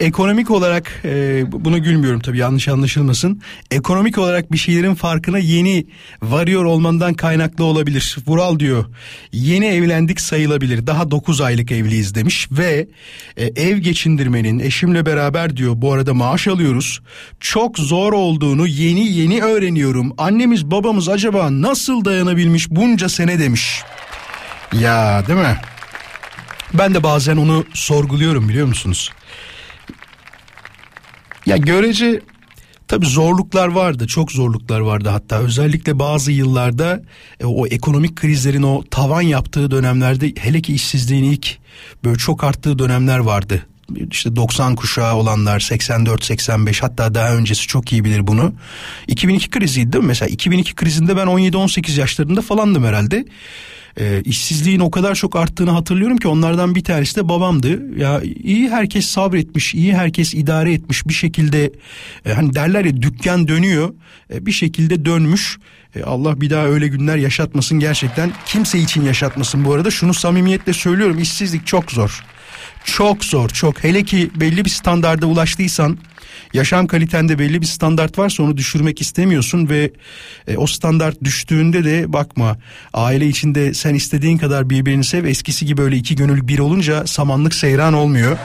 ekonomik 0.03 0.51
olarak 0.51 1.01
e, 1.05 1.45
bunu 1.53 1.83
gülmüyorum 1.83 2.21
tabii 2.21 2.39
yanlış 2.39 2.69
anlaşılmasın. 2.69 3.43
Ekonomik 3.71 4.19
olarak 4.19 4.53
bir 4.53 4.59
şeylerin 4.59 4.95
farkına 4.95 5.39
yeni 5.39 5.87
varıyor 6.23 6.65
olmandan 6.65 7.15
kaynaklı 7.15 7.65
olabilir. 7.65 8.17
Vural 8.27 8.59
diyor 8.59 8.85
yeni 9.33 9.67
evlendik 9.67 10.21
sayılabilir 10.21 10.87
daha 10.87 11.11
9 11.11 11.41
aylık 11.41 11.73
evliyiz 11.73 12.15
demiş 12.15 12.49
ve 12.51 12.89
e, 13.37 13.45
ev 13.45 13.77
geçindirmenin 13.77 14.59
eşimle 14.59 15.07
beraber 15.07 15.57
diyor 15.57 15.73
bu 15.77 15.93
arada 15.93 16.15
maaş 16.15 16.49
alıyoruz. 16.49 17.01
Çok 17.41 17.79
zor 17.79 18.13
olduğunu 18.13 18.67
yeni 18.67 19.09
yeni 19.09 19.43
öğreniyorum. 19.43 20.13
Annemiz 20.19 20.71
babamız 20.71 21.09
acaba 21.09 21.49
nasıl 21.51 22.05
dayanabilmiş 22.05 22.71
bunca 22.71 23.09
sene 23.09 23.39
demiş. 23.39 23.83
Ya 24.81 25.27
değil 25.27 25.39
mi? 25.39 25.57
Ben 26.75 26.95
de 26.95 27.03
bazen 27.03 27.37
onu 27.37 27.65
sorguluyorum 27.75 28.49
biliyor 28.49 28.67
musunuz? 28.67 29.11
Ya 31.47 31.57
görece 31.57 32.21
tabi 32.89 33.07
zorluklar 33.07 33.69
vardı 33.69 34.07
çok 34.07 34.33
zorluklar 34.33 34.81
vardı 34.81 35.09
hatta 35.09 35.39
özellikle 35.39 35.99
bazı 35.99 36.33
yıllarda 36.33 37.03
e, 37.41 37.45
o 37.45 37.67
ekonomik 37.67 38.17
krizlerin 38.17 38.63
o 38.63 38.85
tavan 38.91 39.23
yaptığı 39.23 39.71
dönemlerde 39.71 40.33
hele 40.39 40.63
ki 40.63 40.75
işsizliğin 40.75 41.25
ilk 41.25 41.59
böyle 42.05 42.19
çok 42.19 42.45
arttığı 42.45 42.79
dönemler 42.79 43.19
vardı. 43.19 43.67
İşte 44.11 44.37
90 44.37 44.75
kuşağı 44.75 45.17
olanlar 45.17 45.61
84 45.61 46.25
85 46.25 46.83
hatta 46.83 47.15
daha 47.15 47.35
öncesi 47.35 47.67
çok 47.67 47.93
iyi 47.93 48.05
bilir 48.05 48.27
bunu. 48.27 48.55
2002 49.09 49.51
kriziydi 49.51 49.93
değil 49.93 50.05
mi? 50.05 50.09
Mesela 50.09 50.29
2002 50.29 50.75
krizinde 50.75 51.17
ben 51.17 51.27
17 51.27 51.57
18 51.57 51.97
yaşlarında 51.97 52.43
falandım 52.43 52.85
herhalde 52.85 53.25
e, 54.01 54.23
işsizliğin 54.25 54.81
o 54.81 54.91
kadar 54.91 55.15
çok 55.15 55.37
arttığını 55.37 55.71
hatırlıyorum 55.71 56.17
ki 56.17 56.29
onlardan 56.29 56.75
bir 56.75 56.85
tanesi 56.85 57.17
de 57.17 57.29
babamdı. 57.29 57.99
Ya 57.99 58.23
iyi 58.45 58.71
herkes 58.71 59.07
sabretmiş, 59.07 59.75
iyi 59.75 59.95
herkes 59.95 60.35
idare 60.35 60.73
etmiş 60.73 61.07
bir 61.09 61.13
şekilde 61.13 61.73
e, 62.27 62.33
hani 62.33 62.55
derler 62.55 62.85
ya 62.85 63.03
dükkan 63.03 63.49
dönüyor 63.49 63.95
e, 64.35 64.47
bir 64.47 64.53
şekilde 64.53 65.05
dönmüş. 65.05 65.59
E, 65.97 66.03
Allah 66.03 66.41
bir 66.41 66.51
daha 66.51 66.67
öyle 66.67 66.89
günler 66.89 67.17
yaşatmasın 67.17 67.79
gerçekten 67.79 68.33
kimse 68.47 68.79
için 68.79 69.03
yaşatmasın 69.03 69.65
bu 69.65 69.73
arada 69.73 69.91
şunu 69.91 70.15
samimiyetle 70.15 70.73
söylüyorum 70.73 71.19
işsizlik 71.19 71.67
çok 71.67 71.93
zor. 71.93 72.25
Çok 72.85 73.25
zor 73.25 73.49
çok 73.49 73.85
hele 73.85 74.03
ki 74.03 74.31
belli 74.35 74.65
bir 74.65 74.71
standarda 74.71 75.27
ulaştıysan 75.27 75.99
yaşam 76.53 76.87
kalitende 76.87 77.39
belli 77.39 77.61
bir 77.61 77.67
standart 77.67 78.19
varsa 78.19 78.43
onu 78.43 78.57
düşürmek 78.57 79.01
istemiyorsun 79.01 79.69
ve 79.69 79.93
e, 80.49 80.57
o 80.57 80.67
standart 80.67 81.25
düştüğünde 81.25 81.85
de 81.85 82.13
bakma 82.13 82.57
aile 82.95 83.27
içinde 83.27 83.75
sen 83.75 83.95
istediğin 83.95 84.39
kadar 84.39 84.71
birbirini 84.71 85.05
sev 85.05 85.25
eskisi 85.25 85.67
gibi 85.67 85.83
öyle 85.83 85.97
iki 85.97 86.17
gönül 86.17 86.49
bir 86.49 86.59
olunca 86.59 87.07
samanlık 87.07 87.55
seyran 87.55 87.95
olmuyor. 87.95 88.39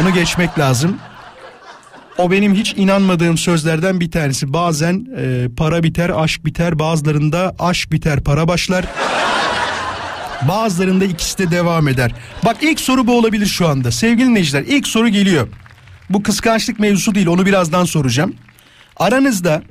Onu 0.00 0.14
geçmek 0.14 0.58
lazım. 0.58 0.96
O 2.18 2.30
benim 2.30 2.54
hiç 2.54 2.74
inanmadığım 2.76 3.38
sözlerden 3.38 4.00
bir 4.00 4.10
tanesi. 4.10 4.52
Bazen 4.52 5.06
e, 5.18 5.48
para 5.56 5.82
biter, 5.82 6.12
aşk 6.14 6.44
biter. 6.44 6.78
Bazılarında 6.78 7.54
aşk 7.58 7.92
biter, 7.92 8.20
para 8.20 8.48
başlar. 8.48 8.84
Bazılarında 10.48 11.04
ikisi 11.04 11.38
de 11.38 11.50
devam 11.50 11.88
eder. 11.88 12.12
Bak 12.44 12.56
ilk 12.62 12.80
soru 12.80 13.06
bu 13.06 13.18
olabilir 13.18 13.46
şu 13.46 13.68
anda. 13.68 13.90
Sevgili 13.90 14.28
dinleyiciler 14.28 14.62
ilk 14.62 14.86
soru 14.86 15.08
geliyor. 15.08 15.48
Bu 16.10 16.22
kıskançlık 16.22 16.80
mevzusu 16.80 17.14
değil 17.14 17.26
onu 17.26 17.46
birazdan 17.46 17.84
soracağım. 17.84 18.34
Aranızda 18.96 19.62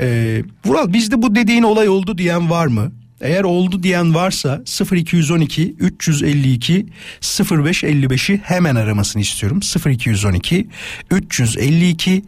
e, 0.00 0.38
Vural 0.64 0.92
bizde 0.92 1.22
bu 1.22 1.34
dediğin 1.34 1.62
olay 1.62 1.88
oldu 1.88 2.18
diyen 2.18 2.50
var 2.50 2.66
mı? 2.66 2.92
Eğer 3.20 3.44
oldu 3.44 3.82
diyen 3.82 4.14
varsa 4.14 4.62
0212 4.92 5.74
352 5.78 6.86
0555'i 7.20 8.40
hemen 8.44 8.74
aramasını 8.74 9.22
istiyorum. 9.22 9.60
0212 9.86 10.68
352 11.10 12.22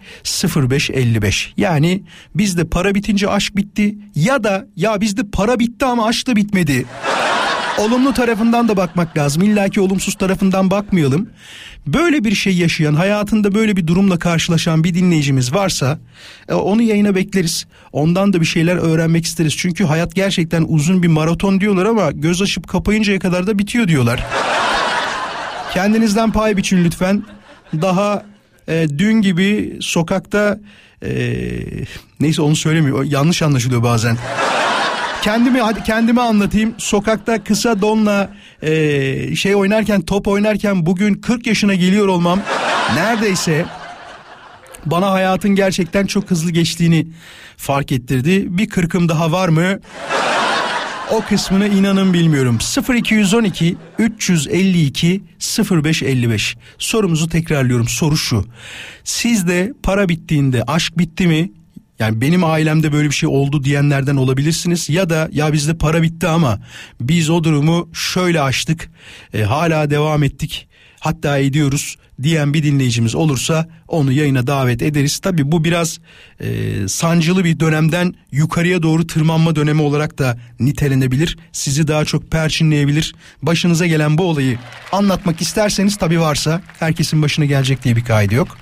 0555. 0.57 1.53
Yani 1.57 2.03
bizde 2.35 2.65
para 2.65 2.95
bitince 2.95 3.29
aşk 3.29 3.57
bitti 3.57 3.95
ya 4.15 4.45
da 4.45 4.67
ya 4.77 5.01
bizde 5.01 5.23
para 5.33 5.59
bitti 5.59 5.85
ama 5.85 6.07
aşk 6.07 6.27
da 6.27 6.37
bitmedi. 6.37 6.85
Olumlu 7.79 8.15
tarafından 8.15 8.69
da 8.69 8.77
bakmak 8.77 9.17
lazım. 9.19 9.43
İlla 9.43 9.69
ki 9.69 9.81
olumsuz 9.81 10.15
tarafından 10.15 10.71
bakmayalım. 10.71 11.31
Böyle 11.87 12.25
bir 12.25 12.35
şey 12.35 12.57
yaşayan, 12.57 12.95
hayatında 12.95 13.55
böyle 13.55 13.77
bir 13.77 13.87
durumla 13.87 14.19
karşılaşan 14.19 14.85
bir 14.85 14.95
dinleyicimiz 14.95 15.55
varsa 15.55 15.99
e, 16.49 16.55
onu 16.55 16.83
yayına 16.83 17.15
bekleriz. 17.15 17.67
Ondan 17.93 18.33
da 18.33 18.41
bir 18.41 18.47
şeyler 18.47 18.77
öğrenmek 18.77 19.25
isteriz. 19.25 19.57
Çünkü 19.57 19.85
hayat 19.85 20.15
gerçekten 20.15 20.65
uzun 20.69 21.03
bir 21.03 21.09
maraton 21.09 21.61
diyorlar 21.61 21.87
ama 21.87 22.11
göz 22.11 22.43
açıp 22.43 22.69
kapayıncaya 22.69 23.19
kadar 23.19 23.47
da 23.47 23.59
bitiyor 23.59 23.89
diyorlar. 23.89 24.27
Kendinizden 25.75 26.33
pay 26.33 26.57
biçin 26.57 26.85
lütfen. 26.85 27.23
Daha 27.83 28.25
e, 28.69 28.87
dün 28.99 29.23
gibi 29.23 29.79
sokakta 29.81 30.59
e, 31.05 31.33
neyse 32.21 32.43
onu 32.43 32.57
söylemiyor. 32.57 33.05
Yanlış 33.05 33.43
anlaşılıyor 33.43 33.83
bazen 33.83 34.17
kendimi 35.23 35.61
hadi 35.61 35.83
kendimi 35.83 36.21
anlatayım. 36.21 36.75
Sokakta 36.79 37.45
kısa 37.45 37.81
donla 37.81 38.31
e, 38.63 39.37
şey 39.37 39.57
oynarken 39.57 40.01
top 40.01 40.29
oynarken 40.29 40.87
bugün 40.87 41.15
40 41.15 41.47
yaşına 41.47 41.75
geliyor 41.75 42.09
olmam 42.09 42.41
neredeyse 42.95 43.65
bana 44.87 45.11
hayatın 45.11 45.55
gerçekten 45.55 46.07
çok 46.07 46.31
hızlı 46.31 46.51
geçtiğini 46.51 47.07
fark 47.57 47.93
ettirdi. 47.93 48.59
Bir 48.59 48.69
kırkım 48.69 49.09
daha 49.09 49.33
var 49.33 49.49
mı? 49.49 49.79
O 51.11 51.21
kısmını 51.21 51.69
inanın 51.69 52.13
bilmiyorum. 52.13 52.59
0212 52.95 53.77
352 53.99 55.23
0555. 55.71 56.57
Sorumuzu 56.79 57.29
tekrarlıyorum. 57.29 57.89
Soru 57.89 58.17
şu. 58.17 58.45
Sizde 59.05 59.73
para 59.83 60.09
bittiğinde 60.09 60.63
aşk 60.63 60.99
bitti 60.99 61.27
mi? 61.27 61.51
Yani 62.03 62.21
benim 62.21 62.45
ailemde 62.45 62.93
böyle 62.93 63.09
bir 63.09 63.15
şey 63.15 63.29
oldu 63.29 63.65
diyenlerden 63.65 64.17
olabilirsiniz. 64.17 64.89
Ya 64.89 65.11
da 65.11 65.29
ya 65.33 65.53
bizde 65.53 65.79
para 65.79 66.03
bitti 66.03 66.29
ama 66.29 66.61
biz 67.01 67.31
o 67.31 67.45
durumu 67.45 67.89
şöyle 67.93 68.41
açtık 68.41 68.91
e, 69.35 69.43
hala 69.43 69.91
devam 69.91 70.23
ettik 70.23 70.69
hatta 71.03 71.39
ediyoruz 71.39 71.97
diyen 72.23 72.55
bir 72.55 72.63
dinleyicimiz 72.63 73.15
olursa 73.15 73.69
onu 73.89 74.13
yayına 74.13 74.47
davet 74.47 74.83
ederiz. 74.83 75.19
Tabi 75.19 75.53
bu 75.53 75.65
biraz 75.65 75.99
e, 76.41 76.49
sancılı 76.89 77.45
bir 77.45 77.61
dönemden 77.61 78.15
yukarıya 78.33 78.83
doğru 78.83 79.07
tırmanma 79.07 79.57
dönemi 79.57 79.83
olarak 79.83 80.19
da 80.19 80.39
nitelenebilir. 80.61 81.39
Sizi 81.53 81.89
daha 81.89 82.05
çok 82.05 82.31
perçinleyebilir. 82.31 83.15
Başınıza 83.43 83.87
gelen 83.87 84.19
bu 84.19 84.25
olayı 84.25 84.59
anlatmak 84.93 85.41
isterseniz 85.43 85.97
tabi 85.97 86.21
varsa 86.21 86.63
herkesin 86.79 87.23
başına 87.23 87.45
gelecek 87.45 87.85
diye 87.85 87.97
bir 87.97 88.05
kaydı 88.05 88.35
yok. 88.35 88.59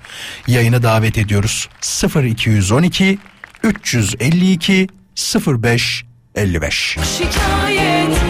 Yayına 0.47 0.83
davet 0.83 1.19
ediyoruz. 1.19 1.69
0212 2.17 3.19
352 3.65 4.89
05 5.47 6.05
55. 6.35 6.99
Şikayet 7.19 8.30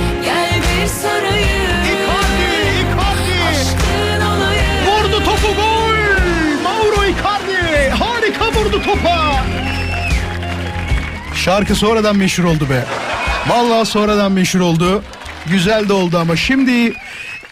topa. 8.83 9.45
Şarkı 11.35 11.75
sonradan 11.75 12.17
meşhur 12.17 12.45
oldu 12.45 12.67
be. 12.71 12.85
Vallahi 13.49 13.87
sonradan 13.87 14.33
meşhur 14.33 14.61
oldu. 14.61 15.03
Güzel 15.47 15.89
de 15.89 15.93
oldu 15.93 16.19
ama 16.19 16.37
şimdi 16.37 16.93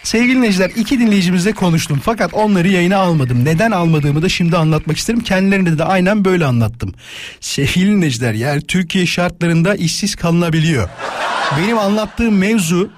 sevgili 0.02 0.36
dinleyiciler 0.36 0.70
iki 0.76 1.00
dinleyicimizle 1.00 1.52
konuştum 1.52 2.00
fakat 2.04 2.34
onları 2.34 2.68
yayına 2.68 2.96
almadım. 2.96 3.44
Neden 3.44 3.70
almadığımı 3.70 4.22
da 4.22 4.28
şimdi 4.28 4.56
anlatmak 4.56 4.96
isterim. 4.96 5.20
Kendilerine 5.20 5.78
de 5.78 5.84
aynen 5.84 6.24
böyle 6.24 6.44
anlattım. 6.46 6.94
Sevgili 7.40 7.86
dinleyiciler 7.86 8.32
yani 8.34 8.62
Türkiye 8.62 9.06
şartlarında 9.06 9.74
işsiz 9.74 10.14
kalınabiliyor. 10.16 10.88
Benim 11.58 11.78
anlattığım 11.78 12.38
mevzu 12.38 12.90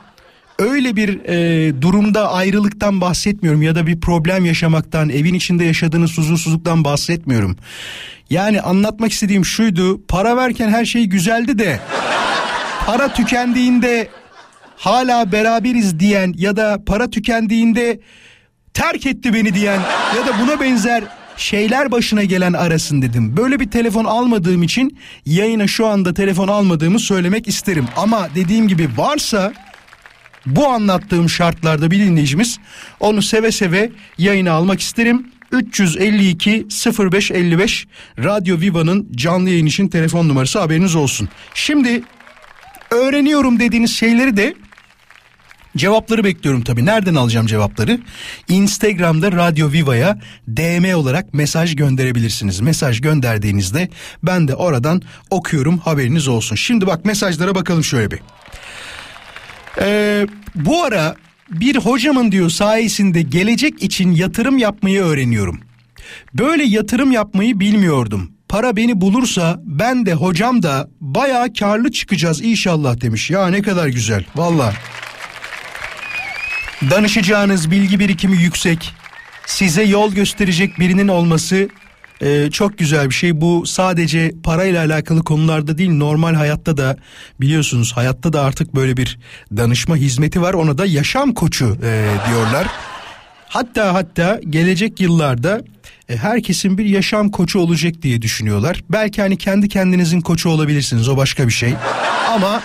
öyle 0.60 0.96
bir 0.96 1.20
e, 1.24 1.82
durumda 1.82 2.32
ayrılıktan 2.32 3.00
bahsetmiyorum 3.00 3.62
ya 3.62 3.74
da 3.74 3.86
bir 3.86 4.00
problem 4.00 4.44
yaşamaktan, 4.44 5.08
evin 5.08 5.34
içinde 5.34 5.64
yaşadığınız 5.64 6.18
huzursuzluktan 6.18 6.84
bahsetmiyorum. 6.84 7.56
Yani 8.30 8.60
anlatmak 8.60 9.12
istediğim 9.12 9.44
şuydu, 9.44 10.06
para 10.06 10.36
verken 10.36 10.68
her 10.68 10.84
şey 10.84 11.04
güzeldi 11.04 11.58
de 11.58 11.80
para 12.86 13.12
tükendiğinde 13.12 14.08
hala 14.76 15.32
beraberiz 15.32 16.00
diyen 16.00 16.34
ya 16.36 16.56
da 16.56 16.78
para 16.86 17.10
tükendiğinde 17.10 18.00
terk 18.74 19.06
etti 19.06 19.34
beni 19.34 19.54
diyen 19.54 19.80
ya 20.16 20.26
da 20.26 20.40
buna 20.42 20.60
benzer 20.60 21.04
şeyler 21.36 21.90
başına 21.90 22.24
gelen 22.24 22.52
arasın 22.52 23.02
dedim. 23.02 23.36
Böyle 23.36 23.60
bir 23.60 23.70
telefon 23.70 24.04
almadığım 24.04 24.62
için 24.62 24.98
yayına 25.26 25.66
şu 25.66 25.86
anda 25.86 26.14
telefon 26.14 26.48
almadığımı 26.48 26.98
söylemek 26.98 27.48
isterim. 27.48 27.86
Ama 27.96 28.28
dediğim 28.34 28.68
gibi 28.68 28.88
varsa 28.96 29.52
bu 30.46 30.68
anlattığım 30.68 31.28
şartlarda 31.28 31.90
bir 31.90 31.98
dinleyicimiz 31.98 32.58
onu 33.00 33.22
seve 33.22 33.52
seve 33.52 33.90
yayına 34.18 34.52
almak 34.52 34.80
isterim. 34.80 35.26
352 35.52 36.66
0555 36.98 37.86
Radyo 38.18 38.60
Viva'nın 38.60 39.08
canlı 39.14 39.50
yayın 39.50 39.66
için 39.66 39.88
telefon 39.88 40.28
numarası 40.28 40.58
haberiniz 40.58 40.94
olsun. 40.94 41.28
Şimdi 41.54 42.02
öğreniyorum 42.90 43.60
dediğiniz 43.60 43.96
şeyleri 43.96 44.36
de 44.36 44.54
Cevapları 45.76 46.24
bekliyorum 46.24 46.62
tabii. 46.62 46.86
Nereden 46.86 47.14
alacağım 47.14 47.46
cevapları? 47.46 48.00
Instagram'da 48.48 49.32
Radyo 49.32 49.72
Viva'ya 49.72 50.18
DM 50.48 50.94
olarak 50.94 51.34
mesaj 51.34 51.76
gönderebilirsiniz. 51.76 52.60
Mesaj 52.60 53.00
gönderdiğinizde 53.00 53.88
ben 54.22 54.48
de 54.48 54.54
oradan 54.54 55.02
okuyorum 55.30 55.78
haberiniz 55.78 56.28
olsun. 56.28 56.56
Şimdi 56.56 56.86
bak 56.86 57.04
mesajlara 57.04 57.54
bakalım 57.54 57.84
şöyle 57.84 58.10
bir. 58.10 58.20
Ee, 59.78 60.26
bu 60.54 60.84
ara 60.84 61.16
bir 61.50 61.76
hocamın 61.76 62.32
diyor 62.32 62.50
sayesinde 62.50 63.22
gelecek 63.22 63.82
için 63.82 64.12
yatırım 64.12 64.58
yapmayı 64.58 65.02
öğreniyorum. 65.02 65.60
Böyle 66.34 66.64
yatırım 66.64 67.12
yapmayı 67.12 67.60
bilmiyordum. 67.60 68.32
Para 68.48 68.76
beni 68.76 69.00
bulursa 69.00 69.60
ben 69.64 70.06
de 70.06 70.14
hocam 70.14 70.62
da 70.62 70.88
bayağı 71.00 71.52
karlı 71.54 71.90
çıkacağız 71.92 72.42
inşallah 72.42 73.00
demiş. 73.00 73.30
Ya 73.30 73.46
ne 73.46 73.62
kadar 73.62 73.88
güzel 73.88 74.24
valla. 74.36 74.72
Danışacağınız 76.90 77.70
bilgi 77.70 77.98
birikimi 77.98 78.36
yüksek. 78.36 78.94
Size 79.46 79.82
yol 79.82 80.12
gösterecek 80.12 80.78
birinin 80.78 81.08
olması 81.08 81.68
e, 82.20 82.50
çok 82.50 82.78
güzel 82.78 83.08
bir 83.08 83.14
şey. 83.14 83.40
Bu 83.40 83.66
sadece 83.66 84.32
parayla 84.42 84.84
alakalı 84.84 85.24
konularda 85.24 85.78
değil 85.78 85.90
normal 85.90 86.34
hayatta 86.34 86.76
da 86.76 86.96
biliyorsunuz 87.40 87.92
hayatta 87.92 88.32
da 88.32 88.42
artık 88.42 88.74
böyle 88.74 88.96
bir 88.96 89.18
danışma 89.56 89.96
hizmeti 89.96 90.42
var. 90.42 90.54
Ona 90.54 90.78
da 90.78 90.86
yaşam 90.86 91.34
koçu 91.34 91.76
e, 91.84 92.10
diyorlar. 92.28 92.66
Hatta 93.48 93.94
hatta 93.94 94.40
gelecek 94.50 95.00
yıllarda 95.00 95.60
e, 96.08 96.16
herkesin 96.16 96.78
bir 96.78 96.84
yaşam 96.84 97.30
koçu 97.30 97.58
olacak 97.58 97.94
diye 98.02 98.22
düşünüyorlar. 98.22 98.84
Belki 98.90 99.22
hani 99.22 99.38
kendi 99.38 99.68
kendinizin 99.68 100.20
koçu 100.20 100.48
olabilirsiniz 100.48 101.08
o 101.08 101.16
başka 101.16 101.46
bir 101.46 101.52
şey. 101.52 101.74
Ama 102.28 102.62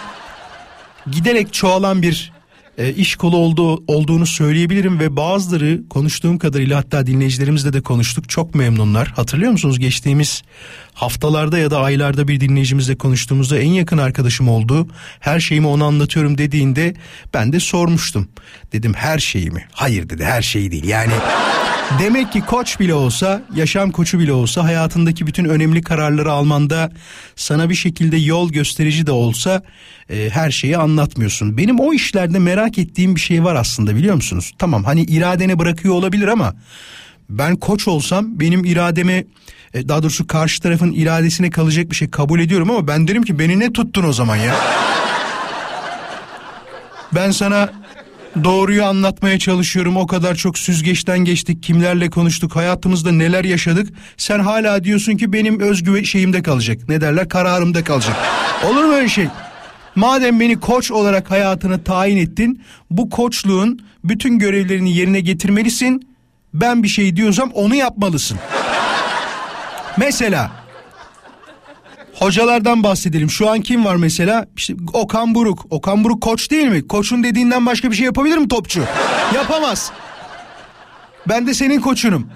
giderek 1.12 1.53
çoğalan 1.53 2.01
bir 2.01 2.34
e, 2.77 2.94
iş 2.94 3.15
kolu 3.15 3.38
olduğu, 3.38 3.84
olduğunu 3.88 4.25
söyleyebilirim 4.25 5.00
ve 5.00 5.15
bazıları 5.15 5.82
konuştuğum 5.89 6.38
kadarıyla 6.38 6.77
hatta 6.77 7.08
dinleyicilerimizle 7.08 7.74
de 7.74 7.82
konuştuk 7.82 8.29
çok 8.29 8.55
memnunlar. 8.55 9.08
Hatırlıyor 9.08 9.51
musunuz 9.51 9.79
geçtiğimiz 9.79 10.44
haftalarda 10.95 11.57
ya 11.57 11.71
da 11.71 11.79
aylarda 11.79 12.27
bir 12.27 12.39
dinleyicimizle 12.39 12.95
konuştuğumuzda 12.95 13.57
en 13.57 13.69
yakın 13.69 13.97
arkadaşım 13.97 14.49
oldu. 14.49 14.87
Her 15.19 15.39
şeyimi 15.39 15.67
ona 15.67 15.85
anlatıyorum 15.85 16.37
dediğinde 16.37 16.93
ben 17.33 17.53
de 17.53 17.59
sormuştum. 17.59 18.27
Dedim 18.73 18.93
her 18.93 19.19
şeyimi. 19.19 19.67
Hayır 19.71 20.09
dedi 20.09 20.25
her 20.25 20.41
şeyi 20.41 20.71
değil 20.71 20.83
yani 20.83 21.13
Demek 21.99 22.31
ki 22.31 22.41
koç 22.41 22.79
bile 22.79 22.93
olsa, 22.93 23.41
yaşam 23.55 23.91
koçu 23.91 24.19
bile 24.19 24.33
olsa 24.33 24.63
hayatındaki 24.63 25.27
bütün 25.27 25.45
önemli 25.45 25.81
kararları 25.81 26.31
almanda 26.31 26.91
sana 27.35 27.69
bir 27.69 27.75
şekilde 27.75 28.17
yol 28.17 28.51
gösterici 28.51 29.07
de 29.07 29.11
olsa 29.11 29.61
e, 30.09 30.29
her 30.29 30.51
şeyi 30.51 30.77
anlatmıyorsun. 30.77 31.57
Benim 31.57 31.79
o 31.79 31.93
işlerde 31.93 32.39
merak 32.39 32.77
ettiğim 32.77 33.15
bir 33.15 33.21
şey 33.21 33.43
var 33.43 33.55
aslında 33.55 33.95
biliyor 33.95 34.15
musunuz? 34.15 34.51
Tamam 34.59 34.83
hani 34.83 35.01
iradene 35.01 35.59
bırakıyor 35.59 35.93
olabilir 35.93 36.27
ama 36.27 36.55
ben 37.29 37.55
koç 37.55 37.88
olsam 37.88 38.39
benim 38.39 38.65
irademe 38.65 39.24
e, 39.74 39.88
daha 39.88 40.03
doğrusu 40.03 40.27
karşı 40.27 40.62
tarafın 40.62 40.91
iradesine 40.91 41.50
kalacak 41.50 41.91
bir 41.91 41.96
şey 41.96 42.10
kabul 42.10 42.39
ediyorum 42.39 42.72
ama 42.72 42.88
ben 42.88 43.08
derim 43.08 43.24
ki 43.24 43.39
beni 43.39 43.60
ne 43.60 43.74
tuttun 43.74 44.03
o 44.03 44.13
zaman 44.13 44.36
ya? 44.36 44.55
Ben 47.15 47.32
sana 47.32 47.70
doğruyu 48.44 48.86
anlatmaya 48.86 49.39
çalışıyorum. 49.39 49.98
O 49.98 50.08
kadar 50.08 50.36
çok 50.36 50.58
süzgeçten 50.58 51.20
geçtik. 51.20 51.63
Kimlerle 51.63 52.10
konuştuk? 52.10 52.55
Hayatımızda 52.55 53.12
neler 53.12 53.46
yaşadık? 53.46 53.89
Sen 54.17 54.39
hala 54.39 54.84
diyorsun 54.84 55.17
ki 55.17 55.34
benim 55.34 55.60
özgüven 55.60 56.03
şeyimde 56.03 56.41
kalacak. 56.41 56.89
Ne 56.89 57.01
derler? 57.01 57.29
Kararımda 57.29 57.84
kalacak. 57.84 58.15
Olur 58.65 58.84
mu 58.84 58.94
öyle 58.94 59.10
şey? 59.10 59.27
Madem 59.96 60.39
beni 60.39 60.59
koç 60.59 60.92
olarak 60.92 61.31
hayatına 61.31 61.83
tayin 61.83 62.18
ettin, 62.18 62.61
bu 62.92 63.09
koçluğun 63.09 63.79
bütün 64.03 64.40
görevlerini 64.40 64.96
yerine 64.96 65.20
getirmelisin. 65.20 66.14
Ben 66.61 66.83
bir 66.83 66.87
şey 66.87 67.15
diyorsam 67.15 67.51
onu 67.53 67.75
yapmalısın. 67.75 68.37
Mesela 69.98 70.51
Hocalardan 72.13 72.83
bahsedelim. 72.83 73.29
Şu 73.29 73.50
an 73.50 73.61
kim 73.61 73.85
var 73.85 73.96
mesela? 73.96 74.46
İşte 74.57 74.74
Okan 74.94 75.35
Buruk. 75.35 75.65
Okan 75.70 76.03
Buruk 76.03 76.22
koç 76.22 76.51
değil 76.51 76.68
mi? 76.68 76.87
Koçun 76.87 77.24
dediğinden 77.24 77.65
başka 77.65 77.91
bir 77.91 77.96
şey 77.96 78.05
yapabilir 78.05 78.37
mi 78.37 78.48
topçu? 78.48 78.83
Yapamaz. 79.35 79.91
Ben 81.29 81.48
de 81.48 81.53
senin 81.53 81.81
koçunum. 81.81 82.27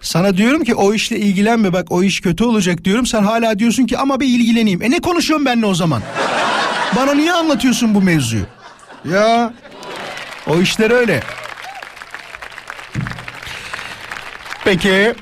Sana 0.00 0.36
diyorum 0.36 0.64
ki 0.64 0.74
o 0.74 0.94
işle 0.94 1.18
ilgilenme 1.18 1.72
bak 1.72 1.86
o 1.90 2.02
iş 2.02 2.20
kötü 2.20 2.44
olacak 2.44 2.84
diyorum. 2.84 3.06
Sen 3.06 3.22
hala 3.22 3.58
diyorsun 3.58 3.86
ki 3.86 3.98
ama 3.98 4.20
bir 4.20 4.26
ilgileneyim. 4.26 4.82
E 4.82 4.90
ne 4.90 4.98
konuşuyorsun 5.00 5.46
benimle 5.46 5.66
o 5.66 5.74
zaman? 5.74 6.02
Bana 6.96 7.14
niye 7.14 7.32
anlatıyorsun 7.32 7.94
bu 7.94 8.02
mevzuyu? 8.02 8.44
Ya 9.12 9.52
o 10.46 10.60
işler 10.60 10.90
öyle. 10.90 11.22
Peki. 14.66 15.14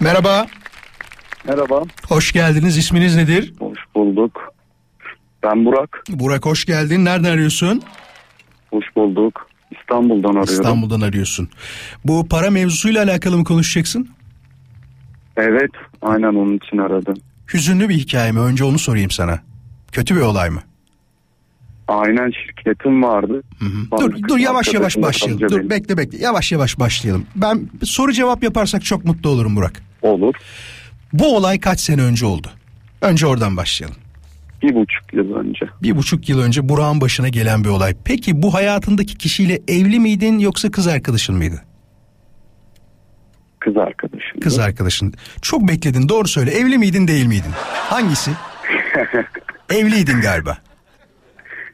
Merhaba. 0.00 0.46
Merhaba, 1.48 1.82
Hoş 2.08 2.32
geldiniz. 2.32 2.76
İsminiz 2.78 3.16
nedir? 3.16 3.54
hoş 3.58 3.78
bulduk. 3.94 4.54
Ben 5.42 5.64
Burak, 5.64 6.02
Burak 6.08 6.46
hoş 6.46 6.64
geldin. 6.64 7.04
Nereden 7.04 7.30
arıyorsun? 7.32 7.82
hoş 8.70 8.84
bulduk. 8.96 9.46
İstanbul'dan 9.80 10.28
arıyorum. 10.28 10.54
İstanbul'dan 10.54 11.00
arıyorsun. 11.00 11.48
Bu 12.04 12.28
para 12.28 12.50
mevzusuyla 12.50 13.04
alakalı 13.04 13.36
mı 13.38 13.44
konuşacaksın? 13.44 14.08
Evet, 15.36 15.70
aynen 16.02 16.34
onun 16.34 16.56
için 16.56 16.78
aradım. 16.78 17.14
Hüzünlü 17.54 17.88
bir 17.88 17.94
hikaye 17.94 18.32
mi? 18.32 18.40
Önce 18.40 18.64
onu 18.64 18.78
sorayım 18.78 19.10
sana. 19.10 19.38
Kötü 19.92 20.16
bir 20.16 20.20
olay 20.20 20.50
mı? 20.50 20.62
Aynen 21.88 22.30
şirketim 22.30 23.02
vardı. 23.02 23.42
Bana 23.90 24.00
Dur, 24.00 24.12
kız 24.12 24.22
dur 24.28 24.38
yavaş 24.38 24.74
yavaş 24.74 24.96
başlayalım. 24.96 25.40
Dur 25.40 25.58
benim- 25.58 25.70
bekle 25.70 25.96
bekle. 25.96 26.18
Yavaş 26.18 26.52
yavaş 26.52 26.78
başlayalım. 26.78 27.26
Ben 27.36 27.68
soru 27.82 28.12
cevap 28.12 28.42
yaparsak 28.42 28.84
çok 28.84 29.04
mutlu 29.04 29.30
olurum 29.30 29.56
Burak. 29.56 29.82
Olur. 30.02 30.34
Bu 31.12 31.36
olay 31.36 31.60
kaç 31.60 31.80
sene 31.80 32.02
önce 32.02 32.26
oldu? 32.26 32.48
Önce 33.00 33.26
oradan 33.26 33.56
başlayalım. 33.56 33.96
Bir 34.62 34.74
buçuk 34.74 35.12
yıl 35.12 35.34
önce. 35.34 35.66
Bir 35.82 35.96
buçuk 35.96 36.28
yıl 36.28 36.40
önce 36.40 36.68
Burak'ın 36.68 37.00
başına 37.00 37.28
gelen 37.28 37.64
bir 37.64 37.68
olay. 37.68 37.94
Peki 38.04 38.42
bu 38.42 38.54
hayatındaki 38.54 39.18
kişiyle 39.18 39.60
evli 39.68 40.00
miydin 40.00 40.38
yoksa 40.38 40.70
kız 40.70 40.86
arkadaşın 40.86 41.34
mıydı? 41.36 41.62
Kız 43.60 43.76
arkadaşım. 43.76 44.40
Kız 44.40 44.58
arkadaşın. 44.58 45.14
Çok 45.42 45.68
bekledin 45.68 46.08
doğru 46.08 46.28
söyle. 46.28 46.50
Evli 46.50 46.78
miydin 46.78 47.08
değil 47.08 47.26
miydin? 47.26 47.52
Hangisi? 47.74 48.30
Evliydin 49.70 50.20
galiba. 50.20 50.58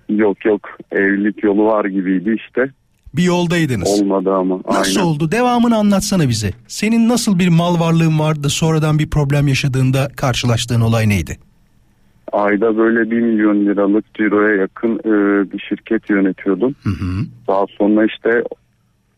Yok 0.08 0.44
yok, 0.44 0.60
evlilik 0.92 1.44
yolu 1.44 1.64
var 1.64 1.84
gibiydi 1.84 2.36
işte. 2.46 2.70
Bir 3.16 3.22
yoldaydınız. 3.22 4.00
Olmadı 4.00 4.34
ama. 4.34 4.60
Nasıl 4.68 5.00
aynen. 5.00 5.10
oldu? 5.10 5.32
Devamını 5.32 5.76
anlatsana 5.76 6.28
bize. 6.28 6.50
Senin 6.66 7.08
nasıl 7.08 7.38
bir 7.38 7.48
mal 7.48 7.80
varlığın 7.80 8.18
vardı 8.18 8.48
sonradan 8.48 8.98
bir 8.98 9.10
problem 9.10 9.48
yaşadığında 9.48 10.08
karşılaştığın 10.16 10.80
olay 10.80 11.08
neydi? 11.08 11.38
Ayda 12.32 12.76
böyle 12.76 13.10
bir 13.10 13.20
milyon 13.20 13.66
liralık 13.66 14.14
ciroya 14.14 14.56
yakın 14.56 14.98
e, 14.98 15.12
bir 15.52 15.58
şirket 15.58 16.10
yönetiyordum. 16.10 16.74
Hı 16.82 16.90
hı. 16.90 17.24
Daha 17.48 17.66
sonra 17.78 18.06
işte 18.06 18.42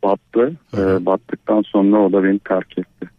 battı. 0.03 0.53
E, 0.77 1.07
battıktan 1.07 1.63
sonra 1.63 1.97
o 1.99 2.13
da 2.13 2.25
beni 2.25 2.39
terk 2.39 2.79
etti. 2.79 3.14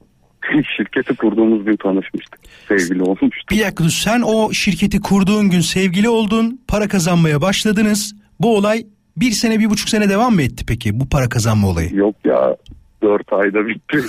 Şirketi 0.77 1.15
kurduğumuz 1.15 1.65
gün 1.65 1.75
tanışmıştık. 1.75 2.39
Sevgili 2.67 3.03
olmuştuk. 3.03 3.51
Bir 3.51 3.59
dakika 3.59 3.89
sen 3.89 4.21
o 4.21 4.53
şirketi 4.53 5.01
kurduğun 5.01 5.49
gün 5.49 5.61
sevgili 5.61 6.09
oldun, 6.09 6.61
para 6.67 6.87
kazanmaya 6.87 7.41
başladınız. 7.41 8.15
Bu 8.39 8.57
olay 8.57 8.85
bir 9.17 9.31
sene 9.31 9.59
bir 9.59 9.69
buçuk 9.69 9.89
sene 9.89 10.09
devam 10.09 10.33
mı 10.33 10.41
etti 10.41 10.65
peki 10.67 10.99
bu 10.99 11.09
para 11.09 11.29
kazanma 11.29 11.67
olayı? 11.67 11.95
Yok 11.95 12.15
ya 12.25 12.55
dört 13.03 13.33
ayda 13.33 13.67
bitti. 13.67 14.03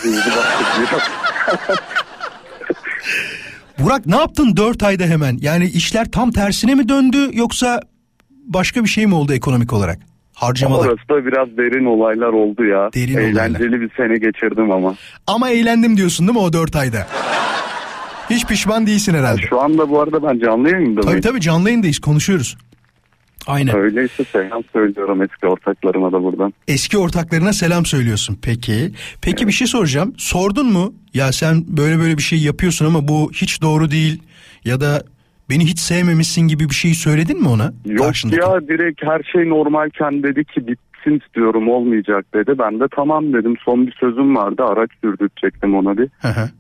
Burak 3.78 4.06
ne 4.06 4.16
yaptın 4.16 4.56
dört 4.56 4.82
ayda 4.82 5.04
hemen? 5.04 5.38
Yani 5.40 5.64
işler 5.64 6.10
tam 6.10 6.30
tersine 6.30 6.74
mi 6.74 6.88
döndü 6.88 7.30
yoksa 7.32 7.80
başka 8.30 8.84
bir 8.84 8.88
şey 8.88 9.06
mi 9.06 9.14
oldu 9.14 9.32
ekonomik 9.32 9.72
olarak? 9.72 9.98
Harcamalar. 10.36 10.88
Orası 10.88 11.08
da 11.08 11.26
biraz 11.26 11.56
derin 11.56 11.84
olaylar 11.84 12.28
oldu 12.28 12.64
ya. 12.64 12.90
Derin 12.94 13.16
Eğlenceli 13.18 13.80
bir 13.80 13.90
sene 13.96 14.16
geçirdim 14.18 14.70
ama. 14.70 14.94
Ama 15.26 15.50
eğlendim 15.50 15.96
diyorsun 15.96 16.26
değil 16.26 16.38
mi 16.38 16.44
o 16.44 16.52
dört 16.52 16.76
ayda? 16.76 17.06
Hiç 18.30 18.46
pişman 18.46 18.86
değilsin 18.86 19.14
herhalde. 19.14 19.42
Şu 19.42 19.60
anda 19.60 19.90
bu 19.90 20.00
arada 20.00 20.22
ben 20.22 20.38
canlı 20.38 20.70
yayında 20.70 21.00
Tabii 21.00 21.10
mıyım? 21.10 21.20
tabii 21.22 21.40
canlı 21.40 21.68
yayındayız 21.68 21.98
konuşuyoruz. 21.98 22.56
Aynen. 23.46 23.76
Öyleyse 23.76 24.24
selam 24.32 24.62
söylüyorum 24.72 25.22
eski 25.22 25.46
ortaklarıma 25.46 26.12
da 26.12 26.22
buradan. 26.22 26.52
Eski 26.68 26.98
ortaklarına 26.98 27.52
selam 27.52 27.86
söylüyorsun. 27.86 28.38
Peki. 28.42 28.92
Peki 29.22 29.46
bir 29.46 29.52
şey 29.52 29.66
soracağım. 29.66 30.14
Sordun 30.18 30.72
mu? 30.72 30.94
Ya 31.14 31.32
sen 31.32 31.64
böyle 31.68 31.98
böyle 31.98 32.18
bir 32.18 32.22
şey 32.22 32.38
yapıyorsun 32.38 32.86
ama 32.86 33.08
bu 33.08 33.30
hiç 33.32 33.62
doğru 33.62 33.90
değil 33.90 34.22
ya 34.64 34.80
da 34.80 35.04
beni 35.50 35.64
hiç 35.64 35.78
sevmemişsin 35.78 36.42
gibi 36.48 36.68
bir 36.70 36.74
şey 36.74 36.94
söyledin 36.94 37.40
mi 37.40 37.48
ona? 37.48 37.72
Yok 37.84 38.06
Karşındaki. 38.06 38.40
ya 38.40 38.68
direkt 38.68 39.02
her 39.02 39.22
şey 39.32 39.48
normalken 39.48 40.22
dedi 40.22 40.44
ki 40.44 40.66
bitsin 40.66 41.20
istiyorum 41.26 41.68
olmayacak 41.68 42.26
dedi. 42.34 42.58
Ben 42.58 42.80
de 42.80 42.84
tamam 42.96 43.32
dedim 43.32 43.54
son 43.64 43.86
bir 43.86 43.92
sözüm 44.00 44.36
vardı 44.36 44.64
araç 44.64 44.90
sürdürecektim 45.00 45.74
ona 45.74 45.98
bir. 45.98 46.08
Hı 46.18 46.28
hı. 46.28 46.50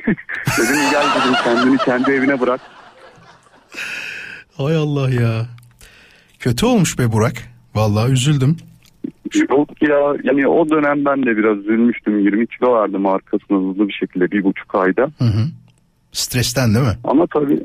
Dedim 0.58 0.80
gel 0.90 1.04
dedim 1.16 1.34
kendini 1.44 1.78
kendi 1.78 2.10
evine 2.10 2.40
bırak. 2.40 2.60
Hay 4.56 4.76
Allah 4.76 5.10
ya. 5.10 5.46
Kötü 6.38 6.66
olmuş 6.66 6.98
be 6.98 7.12
Burak. 7.12 7.34
Vallahi 7.74 8.12
üzüldüm. 8.12 8.56
Yok 9.50 9.82
ya 9.82 9.98
yani 10.22 10.46
o 10.48 10.70
dönem 10.70 11.04
ben 11.04 11.22
de 11.22 11.36
biraz 11.36 11.58
üzülmüştüm. 11.58 12.18
20 12.18 12.46
kilo 12.46 12.74
verdim 12.74 13.06
arkasına 13.06 13.58
hızlı 13.58 13.88
bir 13.88 13.92
şekilde 13.92 14.30
bir 14.30 14.44
buçuk 14.44 14.74
ayda. 14.74 15.02
Hı 15.18 15.24
hı. 15.24 15.46
Stresten 16.12 16.74
değil 16.74 16.86
mi? 16.86 16.96
Ama 17.04 17.26
tabii 17.26 17.60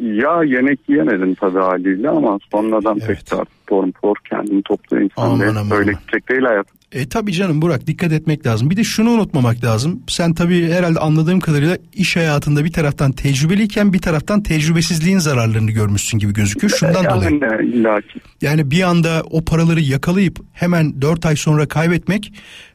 ya 0.00 0.42
yemek 0.44 0.80
yemedim 0.88 1.34
tabii 1.34 1.58
haliyle 1.58 2.10
ama 2.10 2.38
sonradan 2.52 2.98
Evet. 3.06 3.26
tekrar 3.26 3.44
spor 3.62 3.88
spor 3.88 4.16
kendini 4.30 4.62
topluyor 4.62 5.02
insan. 5.04 5.22
Aman, 5.22 5.46
aman, 5.48 5.70
Böyle 5.70 5.92
gidecek 5.92 6.28
değil 6.28 6.42
hayat. 6.42 6.66
E 6.92 7.08
tabii 7.08 7.32
canım 7.32 7.62
Burak 7.62 7.86
dikkat 7.86 8.12
etmek 8.12 8.46
lazım. 8.46 8.70
Bir 8.70 8.76
de 8.76 8.84
şunu 8.84 9.10
unutmamak 9.10 9.64
lazım. 9.64 10.02
Sen 10.08 10.34
tabii 10.34 10.68
herhalde 10.70 10.98
anladığım 10.98 11.40
kadarıyla 11.40 11.78
iş 11.92 12.16
hayatında 12.16 12.64
bir 12.64 12.72
taraftan 12.72 13.12
tecrübeliyken 13.12 13.92
bir 13.92 13.98
taraftan 13.98 14.42
tecrübesizliğin 14.42 15.18
zararlarını 15.18 15.70
görmüşsün 15.70 16.18
gibi 16.18 16.32
gözüküyor. 16.32 16.70
Şundan 16.70 17.04
dolayı. 17.04 17.40
Yani 17.42 17.66
illa 17.68 18.00
ki. 18.00 18.20
Yani 18.42 18.70
bir 18.70 18.82
anda 18.82 19.22
o 19.30 19.44
paraları 19.44 19.80
yakalayıp 19.80 20.38
hemen 20.52 21.02
4 21.02 21.26
ay 21.26 21.36
sonra 21.36 21.68
kaybetmek 21.68 22.32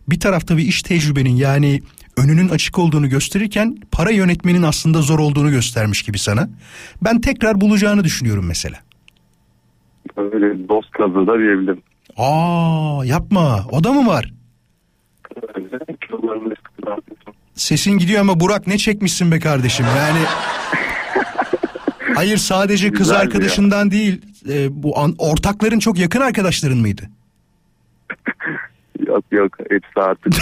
bir 0.10 0.19
tarafta 0.19 0.57
bir 0.57 0.63
iş 0.63 0.81
tecrübenin 0.81 1.36
yani 1.36 1.81
önünün 2.17 2.50
açık 2.50 2.80
olduğunu 2.80 3.10
gösterirken 3.10 3.78
para 3.91 4.10
yönetmenin 4.12 4.63
aslında 4.63 5.02
zor 5.02 5.19
olduğunu 5.19 5.52
göstermiş 5.52 6.04
gibi 6.04 6.19
sana. 6.19 6.50
Ben 7.02 7.21
tekrar 7.21 7.62
bulacağını 7.62 8.04
düşünüyorum 8.04 8.45
mesela. 8.47 8.78
Öyle 10.17 10.69
dost 10.69 10.91
kazı 10.91 11.28
da 11.28 11.39
diyebilirim. 11.39 11.82
Aa 12.17 13.02
yapma 13.06 13.65
o 13.71 13.84
da 13.84 13.91
mı 13.93 14.08
var? 14.08 14.34
Sesin 17.56 17.91
gidiyor 17.97 18.21
ama 18.21 18.39
Burak 18.39 18.67
ne 18.67 18.78
çekmişsin 18.78 19.32
be 19.32 19.39
kardeşim 19.39 19.86
yani. 19.97 20.19
Hayır 22.15 22.38
sadece 22.38 22.89
kız 22.89 22.97
Güzeldi 23.00 23.15
ya. 23.17 23.21
arkadaşından 23.21 23.91
değil 23.91 24.21
e, 24.50 24.84
bu 24.84 25.00
an, 25.00 25.15
ortakların 25.17 25.80
çok 25.80 25.97
yakın 26.00 26.21
arkadaşların 26.21 26.78
mıydı? 26.78 27.02
Yok 29.08 29.24
yok 29.32 29.52
hepsi 29.69 30.00
artık. 30.00 30.34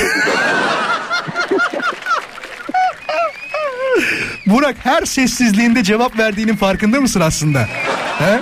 Burak 4.46 4.76
her 4.84 5.06
sessizliğinde 5.06 5.84
cevap 5.84 6.20
verdiğinin 6.20 6.56
farkında 6.56 7.02
mısın 7.02 7.20
aslında? 7.20 7.68
He? 8.20 8.40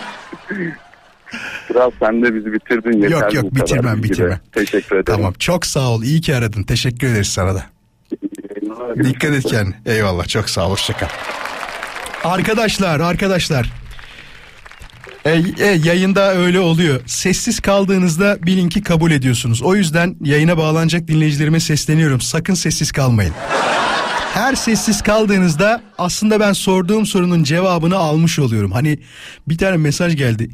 Kral 1.68 1.92
sen 2.00 2.24
de 2.24 2.36
bizi 2.36 2.54
bitirdin 2.54 3.02
yeter 3.02 3.10
Yok, 3.10 3.34
yok, 3.34 3.56
bitirmem, 3.56 4.04
bitirmem. 4.04 4.40
Teşekkür 4.52 4.96
ederim. 4.96 5.06
Tamam 5.06 5.34
çok 5.34 5.66
sağ 5.66 5.90
ol 5.90 6.04
iyi 6.04 6.22
ki 6.22 6.36
aradın 6.36 6.64
teşekkür 6.64 7.08
ederiz 7.08 7.28
sana 7.28 7.56
da. 7.56 7.64
Dikkat 9.04 9.32
et 9.34 9.44
kendine. 9.44 9.76
Eyvallah 9.86 10.28
çok 10.28 10.50
sağ 10.50 10.68
ol 10.68 10.72
hoşçakal. 10.72 11.08
Arkadaşlar 12.24 13.00
arkadaşlar. 13.00 13.72
E, 15.28 15.44
e, 15.60 15.66
yayında 15.84 16.34
öyle 16.36 16.60
oluyor. 16.60 17.02
Sessiz 17.06 17.60
kaldığınızda 17.60 18.38
bilin 18.46 18.70
ki 18.70 18.84
kabul 18.84 19.12
ediyorsunuz. 19.12 19.62
O 19.62 19.76
yüzden 19.76 20.16
yayına 20.24 20.58
bağlanacak 20.58 21.08
dinleyicilerime 21.08 21.60
sesleniyorum. 21.60 22.22
Sakın 22.22 22.54
sessiz 22.54 22.92
kalmayın. 22.92 23.34
Her 24.34 24.56
sessiz 24.56 25.02
kaldığınızda 25.02 25.82
aslında 25.98 26.40
ben 26.40 26.54
sorduğum 26.54 27.06
sorunun 27.06 27.44
cevabını 27.44 27.98
almış 27.98 28.40
oluyorum. 28.40 28.72
Hani 28.72 29.00
bir 29.48 29.58
tane 29.58 29.78
mesaj 29.78 30.16
geldi. 30.16 30.50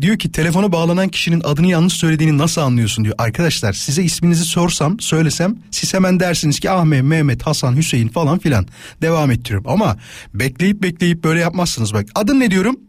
Diyor 0.00 0.18
ki 0.18 0.32
telefona 0.32 0.72
bağlanan 0.72 1.08
kişinin 1.08 1.40
adını 1.44 1.66
yanlış 1.66 1.92
söylediğini 1.94 2.38
nasıl 2.38 2.60
anlıyorsun 2.60 3.04
diyor. 3.04 3.14
Arkadaşlar 3.18 3.72
size 3.72 4.02
isminizi 4.02 4.44
sorsam 4.44 5.00
söylesem 5.00 5.56
siz 5.70 5.94
hemen 5.94 6.20
dersiniz 6.20 6.60
ki 6.60 6.70
Ahmet, 6.70 7.02
Mehmet, 7.02 7.42
Hasan, 7.42 7.76
Hüseyin 7.76 8.08
falan 8.08 8.38
filan 8.38 8.66
devam 9.02 9.30
ettiriyorum. 9.30 9.70
Ama 9.70 9.96
bekleyip 10.34 10.82
bekleyip 10.82 11.24
böyle 11.24 11.40
yapmazsınız 11.40 11.94
bak. 11.94 12.06
Adın 12.14 12.40
ne 12.40 12.50
diyorum? 12.50 12.80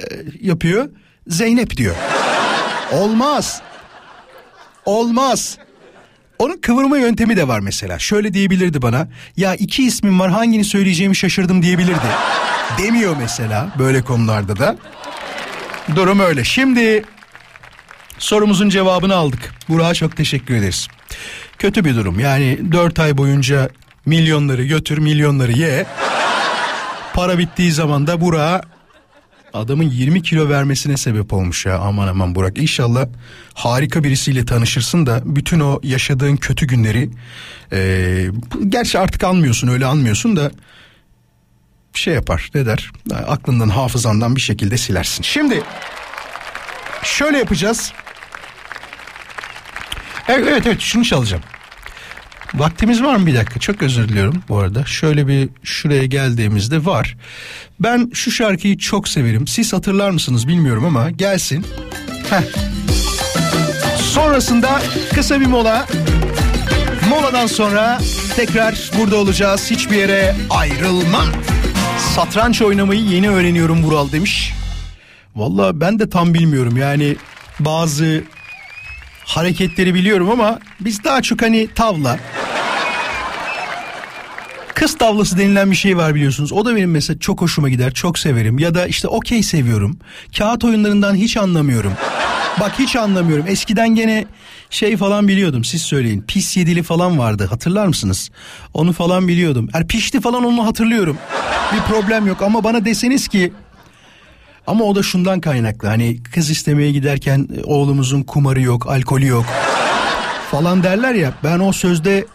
Ee, 0.00 0.04
yapıyor. 0.40 0.88
Zeynep 1.26 1.76
diyor. 1.76 1.94
Olmaz. 2.92 3.62
Olmaz. 4.84 5.58
Onun 6.38 6.56
kıvırma 6.56 6.98
yöntemi 6.98 7.36
de 7.36 7.48
var 7.48 7.60
mesela. 7.60 7.98
Şöyle 7.98 8.34
diyebilirdi 8.34 8.82
bana. 8.82 9.08
Ya 9.36 9.54
iki 9.54 9.84
ismim 9.84 10.20
var 10.20 10.30
hangini 10.30 10.64
söyleyeceğimi 10.64 11.16
şaşırdım 11.16 11.62
diyebilirdi. 11.62 12.06
Demiyor 12.78 13.16
mesela 13.16 13.74
böyle 13.78 14.02
konularda 14.02 14.56
da. 14.58 14.76
Durum 15.96 16.20
öyle. 16.20 16.44
Şimdi 16.44 17.04
sorumuzun 18.18 18.68
cevabını 18.68 19.14
aldık. 19.14 19.54
Burak'a 19.68 19.94
çok 19.94 20.16
teşekkür 20.16 20.54
ederiz. 20.54 20.88
Kötü 21.58 21.84
bir 21.84 21.94
durum. 21.96 22.20
Yani 22.20 22.72
4 22.72 22.98
ay 22.98 23.16
boyunca 23.16 23.68
milyonları 24.06 24.64
götür 24.64 24.98
milyonları 24.98 25.52
ye. 25.52 25.86
Para 27.14 27.38
bittiği 27.38 27.72
zaman 27.72 28.06
da 28.06 28.20
Burak'a 28.20 28.62
adamın 29.52 29.84
20 29.90 30.22
kilo 30.22 30.48
vermesine 30.48 30.96
sebep 30.96 31.32
olmuş 31.32 31.66
ya 31.66 31.78
aman 31.78 32.08
aman 32.08 32.34
Burak. 32.34 32.58
İnşallah 32.58 33.06
harika 33.54 34.04
birisiyle 34.04 34.44
tanışırsın 34.46 35.06
da 35.06 35.20
bütün 35.24 35.60
o 35.60 35.80
yaşadığın 35.82 36.36
kötü 36.36 36.66
günleri 36.66 37.10
eee 37.72 38.30
gerçi 38.68 38.98
artık 38.98 39.24
anmıyorsun 39.24 39.68
öyle 39.68 39.86
anmıyorsun 39.86 40.36
da 40.36 40.50
şey 41.98 42.14
yapar 42.14 42.50
ne 42.54 42.66
der 42.66 42.90
aklından 43.26 43.68
hafızandan 43.68 44.36
bir 44.36 44.40
şekilde 44.40 44.76
silersin. 44.76 45.22
Şimdi 45.22 45.62
şöyle 47.02 47.38
yapacağız. 47.38 47.92
Evet 50.28 50.46
evet, 50.48 50.66
evet 50.66 50.80
şunu 50.80 51.04
çalacağım. 51.04 51.42
Vaktimiz 52.54 53.02
var 53.02 53.16
mı 53.16 53.26
bir 53.26 53.34
dakika? 53.34 53.60
Çok 53.60 53.82
özür 53.82 54.08
diliyorum 54.08 54.42
bu 54.48 54.58
arada. 54.58 54.84
Şöyle 54.84 55.28
bir 55.28 55.48
şuraya 55.62 56.04
geldiğimizde 56.04 56.84
var. 56.84 57.16
Ben 57.80 58.10
şu 58.14 58.30
şarkıyı 58.30 58.78
çok 58.78 59.08
severim. 59.08 59.46
Siz 59.46 59.72
hatırlar 59.72 60.10
mısınız 60.10 60.48
bilmiyorum 60.48 60.84
ama 60.84 61.10
gelsin. 61.10 61.66
Heh. 62.30 62.42
Sonrasında 63.96 64.82
kısa 65.14 65.40
bir 65.40 65.46
mola. 65.46 65.86
Moladan 67.08 67.46
sonra 67.46 68.00
tekrar 68.36 68.90
burada 68.98 69.16
olacağız. 69.16 69.70
Hiçbir 69.70 69.96
yere 69.96 70.36
ayrılma. 70.50 71.24
Satranç 72.14 72.62
oynamayı 72.62 73.00
yeni 73.00 73.30
öğreniyorum 73.30 73.82
Vural 73.82 74.12
demiş. 74.12 74.52
Vallahi 75.36 75.80
ben 75.80 75.98
de 75.98 76.10
tam 76.10 76.34
bilmiyorum 76.34 76.76
yani 76.76 77.16
bazı 77.60 78.24
hareketleri 79.24 79.94
biliyorum 79.94 80.30
ama 80.30 80.58
biz 80.80 81.04
daha 81.04 81.22
çok 81.22 81.42
hani 81.42 81.68
tavla. 81.74 82.18
Kız 84.74 84.98
tavlası 84.98 85.38
denilen 85.38 85.70
bir 85.70 85.76
şey 85.76 85.96
var 85.96 86.14
biliyorsunuz. 86.14 86.52
O 86.52 86.64
da 86.64 86.76
benim 86.76 86.90
mesela 86.90 87.18
çok 87.18 87.40
hoşuma 87.40 87.68
gider. 87.68 87.94
Çok 87.94 88.18
severim. 88.18 88.58
Ya 88.58 88.74
da 88.74 88.86
işte 88.86 89.08
okey 89.08 89.42
seviyorum. 89.42 89.98
Kağıt 90.38 90.64
oyunlarından 90.64 91.14
hiç 91.14 91.36
anlamıyorum. 91.36 91.92
Bak 92.60 92.72
hiç 92.78 92.96
anlamıyorum. 92.96 93.46
Eskiden 93.48 93.88
gene 93.94 94.24
şey 94.70 94.96
falan 94.96 95.28
biliyordum. 95.28 95.64
Siz 95.64 95.82
söyleyin. 95.82 96.24
Pis 96.28 96.56
yedili 96.56 96.82
falan 96.82 97.18
vardı. 97.18 97.46
Hatırlar 97.50 97.86
mısınız? 97.86 98.30
Onu 98.74 98.92
falan 98.92 99.28
biliyordum. 99.28 99.68
Yani 99.74 99.86
pişti 99.86 100.20
falan 100.20 100.44
onu 100.44 100.66
hatırlıyorum. 100.66 101.18
Bir 101.74 101.80
problem 101.80 102.26
yok 102.26 102.42
ama 102.42 102.64
bana 102.64 102.84
deseniz 102.84 103.28
ki 103.28 103.52
ama 104.66 104.84
o 104.84 104.94
da 104.94 105.02
şundan 105.02 105.40
kaynaklı. 105.40 105.88
Hani 105.88 106.22
kız 106.22 106.50
istemeye 106.50 106.92
giderken 106.92 107.48
e, 107.58 107.64
oğlumuzun 107.64 108.22
kumarı 108.22 108.60
yok, 108.60 108.86
alkolü 108.86 109.26
yok 109.26 109.46
falan 110.50 110.82
derler 110.82 111.14
ya. 111.14 111.32
Ben 111.44 111.58
o 111.58 111.72
sözde 111.72 112.26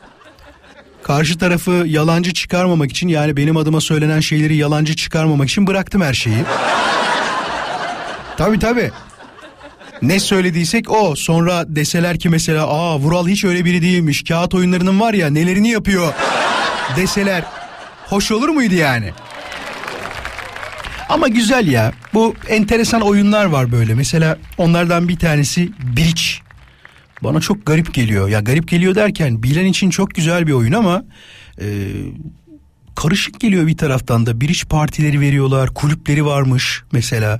karşı 1.04 1.38
tarafı 1.38 1.72
yalancı 1.72 2.34
çıkarmamak 2.34 2.92
için 2.92 3.08
yani 3.08 3.38
benim 3.38 3.58
adıma 3.58 3.82
söylenen 3.82 4.20
şeyleri 4.20 4.56
yalancı 4.56 4.96
çıkarmamak 4.96 5.50
için 5.50 5.68
bıraktım 5.68 6.02
her 6.02 6.14
şeyi. 6.14 6.44
tabii 8.38 8.60
tabii. 8.60 8.92
Ne 10.02 10.20
söylediysek 10.20 10.92
o. 10.92 11.16
Sonra 11.16 11.76
deseler 11.76 12.20
ki 12.20 12.30
mesela 12.30 12.68
aa 12.68 13.00
Vural 13.00 13.28
hiç 13.28 13.44
öyle 13.44 13.66
biri 13.66 13.82
değilmiş. 13.82 14.24
Kağıt 14.24 14.56
oyunlarının 14.56 15.00
var 15.00 15.14
ya 15.14 15.30
nelerini 15.30 15.70
yapıyor 15.70 16.14
deseler. 16.96 17.44
Hoş 18.06 18.32
olur 18.32 18.50
muydu 18.50 18.74
yani? 18.76 19.12
Ama 21.10 21.28
güzel 21.28 21.68
ya. 21.68 21.94
Bu 22.14 22.36
enteresan 22.50 23.02
oyunlar 23.02 23.46
var 23.46 23.72
böyle. 23.72 23.94
Mesela 23.94 24.38
onlardan 24.58 25.08
bir 25.08 25.20
tanesi 25.20 25.70
Bridge. 25.98 26.22
Bana 27.24 27.42
çok 27.42 27.66
garip 27.66 27.94
geliyor. 27.94 28.30
Ya 28.30 28.40
garip 28.40 28.68
geliyor 28.68 28.96
derken 28.96 29.44
bilen 29.44 29.66
için 29.66 29.90
çok 29.90 30.16
güzel 30.16 30.48
bir 30.48 30.52
oyun 30.52 30.74
ama 30.74 31.04
e, 31.62 31.66
karışık 33.02 33.40
geliyor 33.40 33.68
bir 33.68 33.78
taraftan 33.78 34.26
da. 34.26 34.42
Bridge 34.42 34.68
partileri 34.70 35.22
veriyorlar. 35.22 35.74
Kulüpleri 35.74 36.26
varmış 36.26 36.84
mesela. 36.92 37.40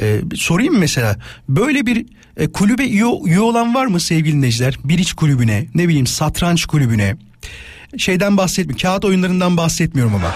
E, 0.00 0.20
sorayım 0.34 0.78
mesela? 0.78 1.16
Böyle 1.48 1.86
bir 1.86 2.06
e, 2.36 2.46
kulübe 2.46 2.86
üye, 2.86 3.04
üye 3.24 3.40
olan 3.40 3.74
var 3.74 3.86
mı 3.86 4.00
sevgili 4.00 4.36
dinleyiciler? 4.36 4.74
Bridge 4.84 5.10
kulübüne, 5.16 5.66
ne 5.74 5.88
bileyim 5.88 6.06
satranç 6.06 6.66
kulübüne. 6.66 7.16
Şeyden 7.98 8.36
bahsetmiyorum. 8.36 8.82
Kağıt 8.82 9.04
oyunlarından 9.04 9.56
bahsetmiyorum 9.56 10.14
ama. 10.14 10.34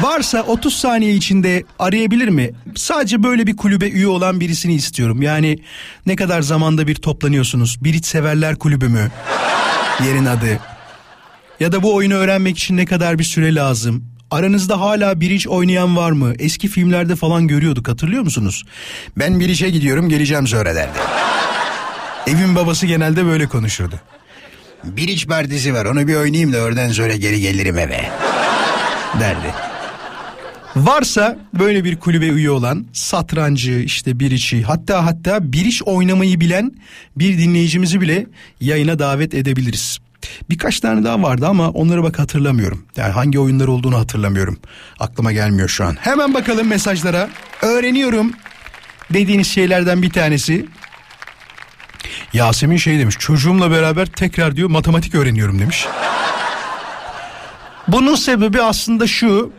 Varsa 0.00 0.42
30 0.42 0.76
saniye 0.76 1.14
içinde 1.14 1.64
arayabilir 1.78 2.28
mi? 2.28 2.50
Sadece 2.74 3.22
böyle 3.22 3.46
bir 3.46 3.56
kulübe 3.56 3.88
üye 3.88 4.08
olan 4.08 4.40
birisini 4.40 4.74
istiyorum. 4.74 5.22
Yani 5.22 5.58
ne 6.06 6.16
kadar 6.16 6.42
zamanda 6.42 6.86
bir 6.86 6.94
toplanıyorsunuz? 6.94 7.84
Biriç 7.84 8.06
Severler 8.06 8.56
Kulübü 8.56 8.88
mü? 8.88 9.10
Yerin 10.06 10.26
adı. 10.26 10.71
Ya 11.62 11.72
da 11.72 11.82
bu 11.82 11.94
oyunu 11.94 12.14
öğrenmek 12.14 12.58
için 12.58 12.76
ne 12.76 12.86
kadar 12.86 13.18
bir 13.18 13.24
süre 13.24 13.54
lazım? 13.54 14.04
Aranızda 14.30 14.80
hala 14.80 15.20
biriç 15.20 15.48
oynayan 15.48 15.96
var 15.96 16.10
mı? 16.10 16.34
Eski 16.38 16.68
filmlerde 16.68 17.16
falan 17.16 17.48
görüyorduk 17.48 17.88
hatırlıyor 17.88 18.22
musunuz? 18.22 18.64
Ben 19.18 19.40
biriçe 19.40 19.70
gidiyorum 19.70 20.08
geleceğim 20.08 20.46
sonra 20.46 20.74
derdi. 20.74 20.98
Evin 22.26 22.56
babası 22.56 22.86
genelde 22.86 23.24
böyle 23.24 23.46
konuşurdu. 23.46 24.00
Biriç 24.84 25.26
partisi 25.26 25.74
var 25.74 25.84
onu 25.84 26.08
bir 26.08 26.14
oynayayım 26.14 26.52
da 26.52 26.60
oradan 26.60 26.92
sonra 26.92 27.16
geri 27.16 27.40
gelirim 27.40 27.78
eve. 27.78 28.00
Derdi. 29.20 29.54
Varsa 30.76 31.38
böyle 31.58 31.84
bir 31.84 31.96
kulübe 31.96 32.26
üye 32.26 32.50
olan 32.50 32.86
satrancı 32.92 33.72
işte 33.72 34.20
bir 34.20 34.30
içi 34.30 34.62
hatta 34.62 35.06
hatta 35.06 35.52
bir 35.52 35.64
iş 35.64 35.82
oynamayı 35.82 36.40
bilen 36.40 36.72
bir 37.16 37.38
dinleyicimizi 37.38 38.00
bile 38.00 38.26
yayına 38.60 38.98
davet 38.98 39.34
edebiliriz. 39.34 39.98
Birkaç 40.50 40.80
tane 40.80 41.04
daha 41.04 41.22
vardı 41.22 41.46
ama 41.46 41.70
onları 41.70 42.02
bak 42.02 42.18
hatırlamıyorum. 42.18 42.86
Yani 42.96 43.12
hangi 43.12 43.38
oyunlar 43.38 43.68
olduğunu 43.68 43.98
hatırlamıyorum. 43.98 44.58
Aklıma 45.00 45.32
gelmiyor 45.32 45.68
şu 45.68 45.84
an. 45.84 45.96
Hemen 46.00 46.34
bakalım 46.34 46.66
mesajlara. 46.68 47.28
Öğreniyorum 47.62 48.32
dediğiniz 49.10 49.46
şeylerden 49.46 50.02
bir 50.02 50.10
tanesi. 50.10 50.66
Yasemin 52.32 52.76
şey 52.76 52.98
demiş 52.98 53.16
çocuğumla 53.18 53.70
beraber 53.70 54.06
tekrar 54.06 54.56
diyor 54.56 54.70
matematik 54.70 55.14
öğreniyorum 55.14 55.58
demiş. 55.58 55.86
Bunun 57.88 58.14
sebebi 58.14 58.62
aslında 58.62 59.06
şu 59.06 59.52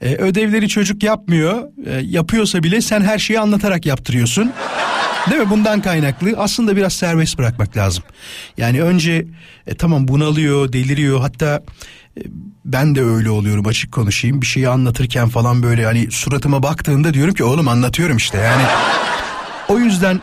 e, 0.00 0.14
ödevleri 0.14 0.68
çocuk 0.68 1.02
yapmıyor. 1.02 1.62
E, 1.86 2.00
yapıyorsa 2.02 2.62
bile 2.62 2.80
sen 2.80 3.00
her 3.00 3.18
şeyi 3.18 3.40
anlatarak 3.40 3.86
yaptırıyorsun. 3.86 4.52
Değil 5.30 5.42
mi? 5.42 5.50
Bundan 5.50 5.82
kaynaklı. 5.82 6.34
Aslında 6.36 6.76
biraz 6.76 6.92
serbest 6.92 7.38
bırakmak 7.38 7.76
lazım. 7.76 8.04
Yani 8.56 8.82
önce 8.82 9.26
e, 9.66 9.74
tamam 9.74 10.08
bunalıyor, 10.08 10.72
deliriyor. 10.72 11.20
Hatta 11.20 11.62
e, 12.18 12.22
ben 12.64 12.94
de 12.94 13.02
öyle 13.02 13.30
oluyorum 13.30 13.66
açık 13.66 13.92
konuşayım. 13.92 14.40
Bir 14.40 14.46
şeyi 14.46 14.68
anlatırken 14.68 15.28
falan 15.28 15.62
böyle 15.62 15.84
hani 15.84 16.10
suratıma 16.10 16.62
baktığında 16.62 17.14
diyorum 17.14 17.34
ki 17.34 17.44
oğlum 17.44 17.68
anlatıyorum 17.68 18.16
işte. 18.16 18.38
Yani 18.38 18.62
o 19.68 19.78
yüzden 19.78 20.20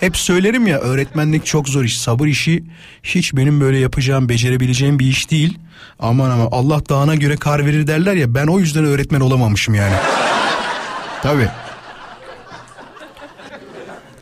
hep 0.00 0.16
söylerim 0.16 0.66
ya 0.66 0.78
öğretmenlik 0.78 1.46
çok 1.46 1.68
zor 1.68 1.84
iş. 1.84 2.00
Sabır 2.00 2.26
işi 2.26 2.64
hiç 3.02 3.34
benim 3.34 3.60
böyle 3.60 3.78
yapacağım, 3.78 4.28
becerebileceğim 4.28 4.98
bir 4.98 5.06
iş 5.06 5.30
değil. 5.30 5.58
Aman 5.98 6.30
ama 6.30 6.48
Allah 6.52 6.88
dağına 6.88 7.14
göre 7.14 7.36
kar 7.36 7.66
verir 7.66 7.86
derler 7.86 8.14
ya 8.14 8.34
ben 8.34 8.46
o 8.46 8.58
yüzden 8.58 8.84
öğretmen 8.84 9.20
olamamışım 9.20 9.74
yani. 9.74 9.94
Tabii. 11.22 11.48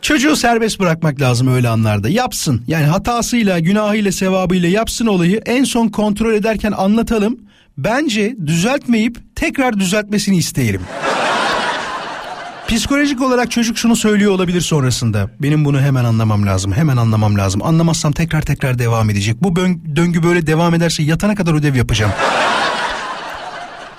Çocuğu 0.03 0.37
serbest 0.37 0.81
bırakmak 0.81 1.21
lazım 1.21 1.49
öyle 1.55 1.69
anlarda. 1.69 2.09
Yapsın. 2.09 2.63
Yani 2.67 2.87
hatasıyla, 2.87 3.59
günahıyla, 3.59 4.13
sevabıyla 4.13 4.69
yapsın 4.69 5.07
olayı. 5.07 5.43
En 5.47 5.65
son 5.65 5.89
kontrol 5.89 6.35
ederken 6.35 6.73
anlatalım. 6.73 7.39
Bence 7.79 8.37
düzeltmeyip 8.47 9.19
tekrar 9.37 9.81
düzeltmesini 9.81 10.37
isteyelim. 10.37 10.81
Psikolojik 12.69 13.23
olarak 13.23 13.51
çocuk 13.51 13.79
şunu 13.79 13.97
söylüyor 13.97 14.33
olabilir 14.33 14.61
sonrasında. 14.61 15.31
Benim 15.43 15.65
bunu 15.65 15.81
hemen 15.81 16.05
anlamam 16.05 16.47
lazım. 16.47 16.73
Hemen 16.73 16.97
anlamam 16.97 17.39
lazım. 17.39 17.63
Anlamazsam 17.63 18.13
tekrar 18.13 18.43
tekrar 18.43 18.79
devam 18.79 19.11
edecek. 19.11 19.43
Bu 19.43 19.57
döngü 19.97 20.23
böyle 20.23 20.47
devam 20.47 20.75
ederse 20.75 21.03
yatana 21.03 21.35
kadar 21.35 21.55
ödev 21.55 21.75
yapacağım. 21.75 22.13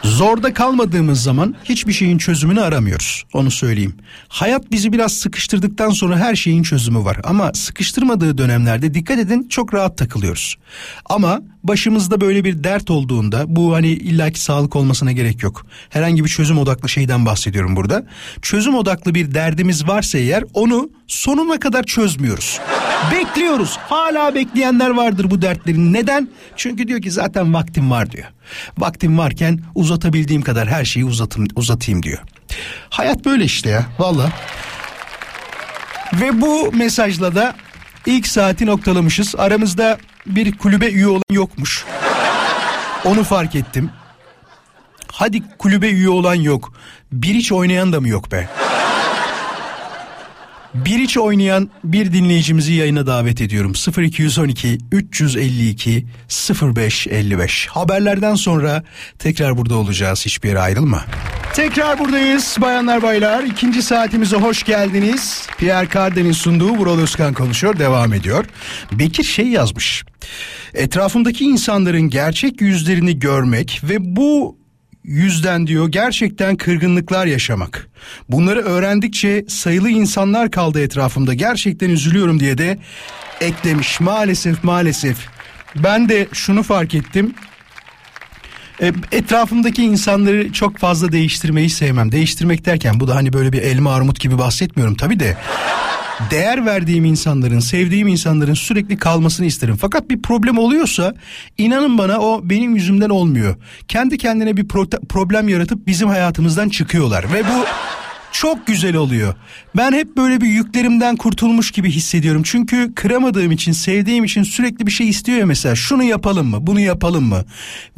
Zorda 0.03 0.53
kalmadığımız 0.53 1.23
zaman 1.23 1.55
hiçbir 1.63 1.93
şeyin 1.93 2.17
çözümünü 2.17 2.61
aramıyoruz. 2.61 3.23
Onu 3.33 3.51
söyleyeyim. 3.51 3.95
Hayat 4.27 4.71
bizi 4.71 4.93
biraz 4.93 5.13
sıkıştırdıktan 5.13 5.89
sonra 5.89 6.17
her 6.17 6.35
şeyin 6.35 6.63
çözümü 6.63 7.03
var. 7.03 7.17
Ama 7.23 7.51
sıkıştırmadığı 7.53 8.37
dönemlerde 8.37 8.93
dikkat 8.93 9.19
edin 9.19 9.47
çok 9.47 9.73
rahat 9.73 9.97
takılıyoruz. 9.97 10.55
Ama 11.05 11.41
başımızda 11.63 12.21
böyle 12.21 12.43
bir 12.43 12.63
dert 12.63 12.91
olduğunda 12.91 13.43
bu 13.47 13.73
hani 13.73 13.87
illaki 13.87 14.41
sağlık 14.41 14.75
olmasına 14.75 15.11
gerek 15.11 15.43
yok. 15.43 15.65
Herhangi 15.89 16.23
bir 16.23 16.29
çözüm 16.29 16.57
odaklı 16.57 16.89
şeyden 16.89 17.25
bahsediyorum 17.25 17.75
burada. 17.75 18.05
Çözüm 18.41 18.75
odaklı 18.75 19.15
bir 19.15 19.33
derdimiz 19.33 19.87
varsa 19.87 20.17
eğer 20.17 20.43
onu 20.53 20.89
sonuna 21.07 21.59
kadar 21.59 21.83
çözmüyoruz. 21.83 22.59
Bekliyoruz. 23.11 23.77
Hala 23.77 24.35
bekleyenler 24.35 24.89
vardır 24.89 25.31
bu 25.31 25.41
dertlerin. 25.41 25.93
Neden? 25.93 26.29
Çünkü 26.55 26.87
diyor 26.87 27.01
ki 27.01 27.11
zaten 27.11 27.53
vaktim 27.53 27.91
var 27.91 28.11
diyor. 28.11 28.27
Vaktim 28.77 29.17
varken 29.17 29.59
uzatabildiğim 29.75 30.41
kadar 30.41 30.67
her 30.67 30.85
şeyi 30.85 31.05
uzatım, 31.05 31.47
uzatayım 31.55 32.03
diyor. 32.03 32.19
Hayat 32.89 33.25
böyle 33.25 33.43
işte 33.43 33.69
ya 33.69 33.85
valla. 33.99 34.31
Ve 36.13 36.41
bu 36.41 36.71
mesajla 36.71 37.35
da 37.35 37.55
ilk 38.05 38.27
saati 38.27 38.65
noktalamışız. 38.65 39.35
Aramızda 39.37 39.97
bir 40.35 40.57
kulübe 40.57 40.87
üye 40.87 41.07
olan 41.07 41.21
yokmuş. 41.31 41.85
Onu 43.05 43.23
fark 43.23 43.55
ettim. 43.55 43.91
Hadi 45.11 45.43
kulübe 45.57 45.89
üye 45.89 46.09
olan 46.09 46.35
yok. 46.35 46.73
Bir 47.11 47.33
hiç 47.33 47.51
oynayan 47.51 47.93
da 47.93 48.01
mı 48.01 48.07
yok 48.09 48.31
be? 48.31 48.49
Bir 50.73 50.99
iç 50.99 51.17
oynayan 51.17 51.69
bir 51.83 52.13
dinleyicimizi 52.13 52.73
yayına 52.73 53.07
davet 53.07 53.41
ediyorum. 53.41 53.73
0212 53.97 54.77
352 54.91 56.05
0555. 56.61 57.67
Haberlerden 57.67 58.35
sonra 58.35 58.83
tekrar 59.19 59.57
burada 59.57 59.75
olacağız. 59.75 60.25
Hiçbir 60.25 60.49
yere 60.49 60.59
ayrılma. 60.59 61.05
Tekrar 61.53 61.99
buradayız 61.99 62.57
bayanlar 62.61 63.01
baylar. 63.01 63.43
İkinci 63.43 63.81
saatimize 63.81 64.37
hoş 64.37 64.63
geldiniz. 64.63 65.47
Pierre 65.57 65.87
Cardin'in 65.93 66.31
sunduğu 66.31 66.69
Vural 66.69 66.99
Özkan 66.99 67.33
konuşuyor. 67.33 67.79
Devam 67.79 68.13
ediyor. 68.13 68.45
Bekir 68.91 69.23
şey 69.23 69.47
yazmış. 69.47 70.03
Etrafımdaki 70.73 71.45
insanların 71.45 72.09
gerçek 72.09 72.61
yüzlerini 72.61 73.19
görmek 73.19 73.81
ve 73.83 74.15
bu 74.15 74.58
yüzden 75.03 75.67
diyor 75.67 75.87
gerçekten 75.87 76.55
kırgınlıklar 76.55 77.25
yaşamak. 77.25 77.87
Bunları 78.29 78.59
öğrendikçe 78.61 79.45
sayılı 79.47 79.89
insanlar 79.89 80.51
kaldı 80.51 80.81
etrafımda 80.81 81.33
gerçekten 81.33 81.89
üzülüyorum 81.89 82.39
diye 82.39 82.57
de 82.57 82.79
eklemiş 83.41 83.99
maalesef 83.99 84.63
maalesef. 84.63 85.17
Ben 85.75 86.09
de 86.09 86.27
şunu 86.33 86.63
fark 86.63 86.95
ettim. 86.95 87.33
E, 88.81 88.93
Etrafımdaki 89.11 89.83
insanları 89.83 90.53
çok 90.53 90.77
fazla 90.77 91.11
değiştirmeyi 91.11 91.69
sevmem. 91.69 92.11
Değiştirmek 92.11 92.65
derken 92.65 92.99
bu 92.99 93.07
da 93.07 93.15
hani 93.15 93.33
böyle 93.33 93.53
bir 93.53 93.61
elma 93.61 93.93
armut 93.93 94.19
gibi 94.19 94.37
bahsetmiyorum 94.37 94.95
tabii 94.95 95.19
de. 95.19 95.37
Değer 96.31 96.65
verdiğim 96.65 97.05
insanların, 97.05 97.59
sevdiğim 97.59 98.07
insanların 98.07 98.53
sürekli 98.53 98.97
kalmasını 98.97 99.45
isterim. 99.45 99.77
Fakat 99.81 100.09
bir 100.09 100.21
problem 100.21 100.57
oluyorsa 100.57 101.13
inanın 101.57 101.97
bana 101.97 102.19
o 102.19 102.41
benim 102.43 102.75
yüzümden 102.75 103.09
olmuyor. 103.09 103.55
Kendi 103.87 104.17
kendine 104.17 104.57
bir 104.57 104.63
pro- 104.65 105.07
problem 105.07 105.49
yaratıp 105.49 105.87
bizim 105.87 106.07
hayatımızdan 106.07 106.69
çıkıyorlar 106.69 107.33
ve 107.33 107.43
bu 107.43 107.65
çok 108.31 108.67
güzel 108.67 108.95
oluyor. 108.95 109.33
Ben 109.77 109.91
hep 109.93 110.17
böyle 110.17 110.41
bir 110.41 110.47
yüklerimden 110.47 111.15
kurtulmuş 111.15 111.71
gibi 111.71 111.91
hissediyorum. 111.91 112.41
Çünkü 112.45 112.95
kıramadığım 112.95 113.51
için, 113.51 113.71
sevdiğim 113.71 114.23
için 114.23 114.43
sürekli 114.43 114.87
bir 114.87 114.91
şey 114.91 115.09
istiyor 115.09 115.37
ya 115.37 115.45
mesela. 115.45 115.75
Şunu 115.75 116.03
yapalım 116.03 116.47
mı? 116.47 116.67
Bunu 116.67 116.79
yapalım 116.79 117.23
mı? 117.23 117.43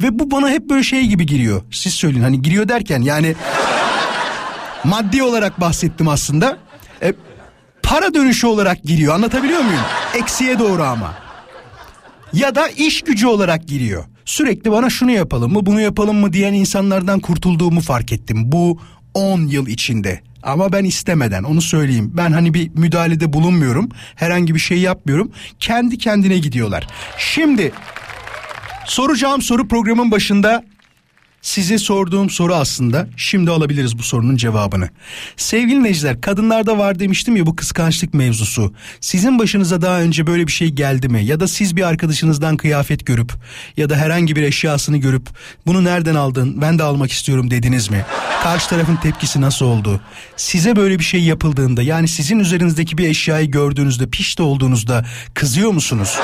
Ve 0.02 0.18
bu 0.18 0.30
bana 0.30 0.50
hep 0.50 0.70
böyle 0.70 0.82
şey 0.82 1.06
gibi 1.06 1.26
giriyor. 1.26 1.62
Siz 1.70 1.94
söyleyin 1.94 2.22
hani 2.22 2.42
giriyor 2.42 2.68
derken 2.68 3.00
yani 3.02 3.34
maddi 4.84 5.22
olarak 5.22 5.60
bahsettim 5.60 6.08
aslında. 6.08 6.58
Para 7.92 8.14
dönüşü 8.14 8.46
olarak 8.46 8.82
giriyor. 8.82 9.14
Anlatabiliyor 9.14 9.60
muyum? 9.60 9.80
Eksiye 10.14 10.58
doğru 10.58 10.82
ama. 10.82 11.14
Ya 12.32 12.54
da 12.54 12.68
iş 12.68 13.02
gücü 13.02 13.26
olarak 13.26 13.68
giriyor. 13.68 14.04
Sürekli 14.24 14.70
bana 14.72 14.90
şunu 14.90 15.10
yapalım 15.10 15.52
mı, 15.52 15.66
bunu 15.66 15.80
yapalım 15.80 16.16
mı 16.16 16.32
diyen 16.32 16.52
insanlardan 16.52 17.20
kurtulduğumu 17.20 17.80
fark 17.80 18.12
ettim. 18.12 18.52
Bu 18.52 18.78
10 19.14 19.40
yıl 19.40 19.66
içinde. 19.66 20.20
Ama 20.42 20.72
ben 20.72 20.84
istemeden 20.84 21.42
onu 21.42 21.62
söyleyeyim. 21.62 22.12
Ben 22.16 22.32
hani 22.32 22.54
bir 22.54 22.70
müdahalede 22.74 23.32
bulunmuyorum. 23.32 23.88
Herhangi 24.14 24.54
bir 24.54 24.60
şey 24.60 24.78
yapmıyorum. 24.78 25.32
Kendi 25.58 25.98
kendine 25.98 26.38
gidiyorlar. 26.38 26.86
Şimdi 27.18 27.72
soracağım 28.86 29.42
soru 29.42 29.68
programın 29.68 30.10
başında 30.10 30.64
Size 31.42 31.78
sorduğum 31.78 32.30
soru 32.30 32.54
aslında 32.54 33.08
şimdi 33.16 33.50
alabiliriz 33.50 33.98
bu 33.98 34.02
sorunun 34.02 34.36
cevabını. 34.36 34.88
Sevgili 35.36 35.76
dinleyiciler 35.76 36.20
kadınlarda 36.20 36.78
var 36.78 36.98
demiştim 36.98 37.36
ya 37.36 37.46
bu 37.46 37.56
kıskançlık 37.56 38.14
mevzusu. 38.14 38.74
Sizin 39.00 39.38
başınıza 39.38 39.82
daha 39.82 40.00
önce 40.00 40.26
böyle 40.26 40.46
bir 40.46 40.52
şey 40.52 40.68
geldi 40.68 41.08
mi? 41.08 41.24
Ya 41.24 41.40
da 41.40 41.48
siz 41.48 41.76
bir 41.76 41.82
arkadaşınızdan 41.82 42.56
kıyafet 42.56 43.06
görüp 43.06 43.32
ya 43.76 43.90
da 43.90 43.96
herhangi 43.96 44.36
bir 44.36 44.42
eşyasını 44.42 44.96
görüp 44.96 45.28
bunu 45.66 45.84
nereden 45.84 46.14
aldın 46.14 46.60
ben 46.60 46.78
de 46.78 46.82
almak 46.82 47.12
istiyorum 47.12 47.50
dediniz 47.50 47.90
mi? 47.90 48.04
Karşı 48.42 48.68
tarafın 48.68 48.96
tepkisi 48.96 49.40
nasıl 49.40 49.66
oldu? 49.66 50.00
Size 50.36 50.76
böyle 50.76 50.98
bir 50.98 51.04
şey 51.04 51.22
yapıldığında 51.22 51.82
yani 51.82 52.08
sizin 52.08 52.38
üzerinizdeki 52.38 52.98
bir 52.98 53.08
eşyayı 53.08 53.50
gördüğünüzde 53.50 54.06
pişti 54.06 54.42
olduğunuzda 54.42 55.04
kızıyor 55.34 55.70
musunuz? 55.70 56.18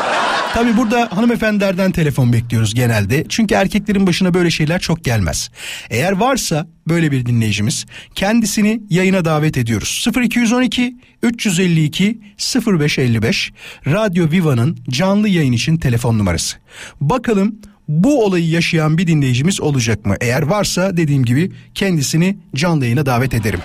Tabi 0.54 0.76
burada 0.76 1.08
hanımefendilerden 1.10 1.92
telefon 1.92 2.32
bekliyoruz 2.32 2.74
genelde. 2.74 3.24
Çünkü 3.28 3.54
erkeklerin 3.54 4.06
başına 4.06 4.34
böyle 4.34 4.50
şeyler 4.50 4.80
çok 4.80 5.04
gelmez. 5.08 5.50
Eğer 5.90 6.12
varsa 6.12 6.66
böyle 6.88 7.12
bir 7.12 7.26
dinleyicimiz 7.26 7.86
kendisini 8.14 8.80
yayına 8.90 9.24
davet 9.24 9.56
ediyoruz. 9.56 10.06
0212 10.22 10.96
352 11.22 12.20
0555 12.66 13.52
Radyo 13.86 14.30
Viva'nın 14.30 14.78
canlı 14.90 15.28
yayın 15.28 15.52
için 15.52 15.76
telefon 15.76 16.18
numarası. 16.18 16.56
Bakalım 17.00 17.54
bu 17.88 18.24
olayı 18.24 18.48
yaşayan 18.48 18.98
bir 18.98 19.06
dinleyicimiz 19.06 19.60
olacak 19.60 20.06
mı? 20.06 20.16
Eğer 20.20 20.42
varsa 20.42 20.96
dediğim 20.96 21.24
gibi 21.24 21.52
kendisini 21.74 22.38
canlı 22.54 22.84
yayına 22.84 23.06
davet 23.06 23.34
ederim. 23.34 23.60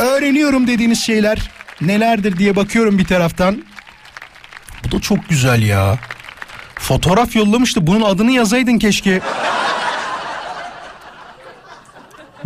Öğreniyorum 0.00 0.66
dediğiniz 0.66 1.00
şeyler 1.00 1.50
nelerdir 1.80 2.36
diye 2.38 2.56
bakıyorum 2.56 2.98
bir 2.98 3.04
taraftan. 3.04 3.64
Bu 4.84 4.92
da 4.92 5.00
çok 5.00 5.28
güzel 5.28 5.62
ya. 5.62 5.98
Fotoğraf 6.74 7.36
yollamıştı. 7.36 7.86
Bunun 7.86 8.02
adını 8.02 8.32
yazaydın 8.32 8.78
keşke. 8.78 9.20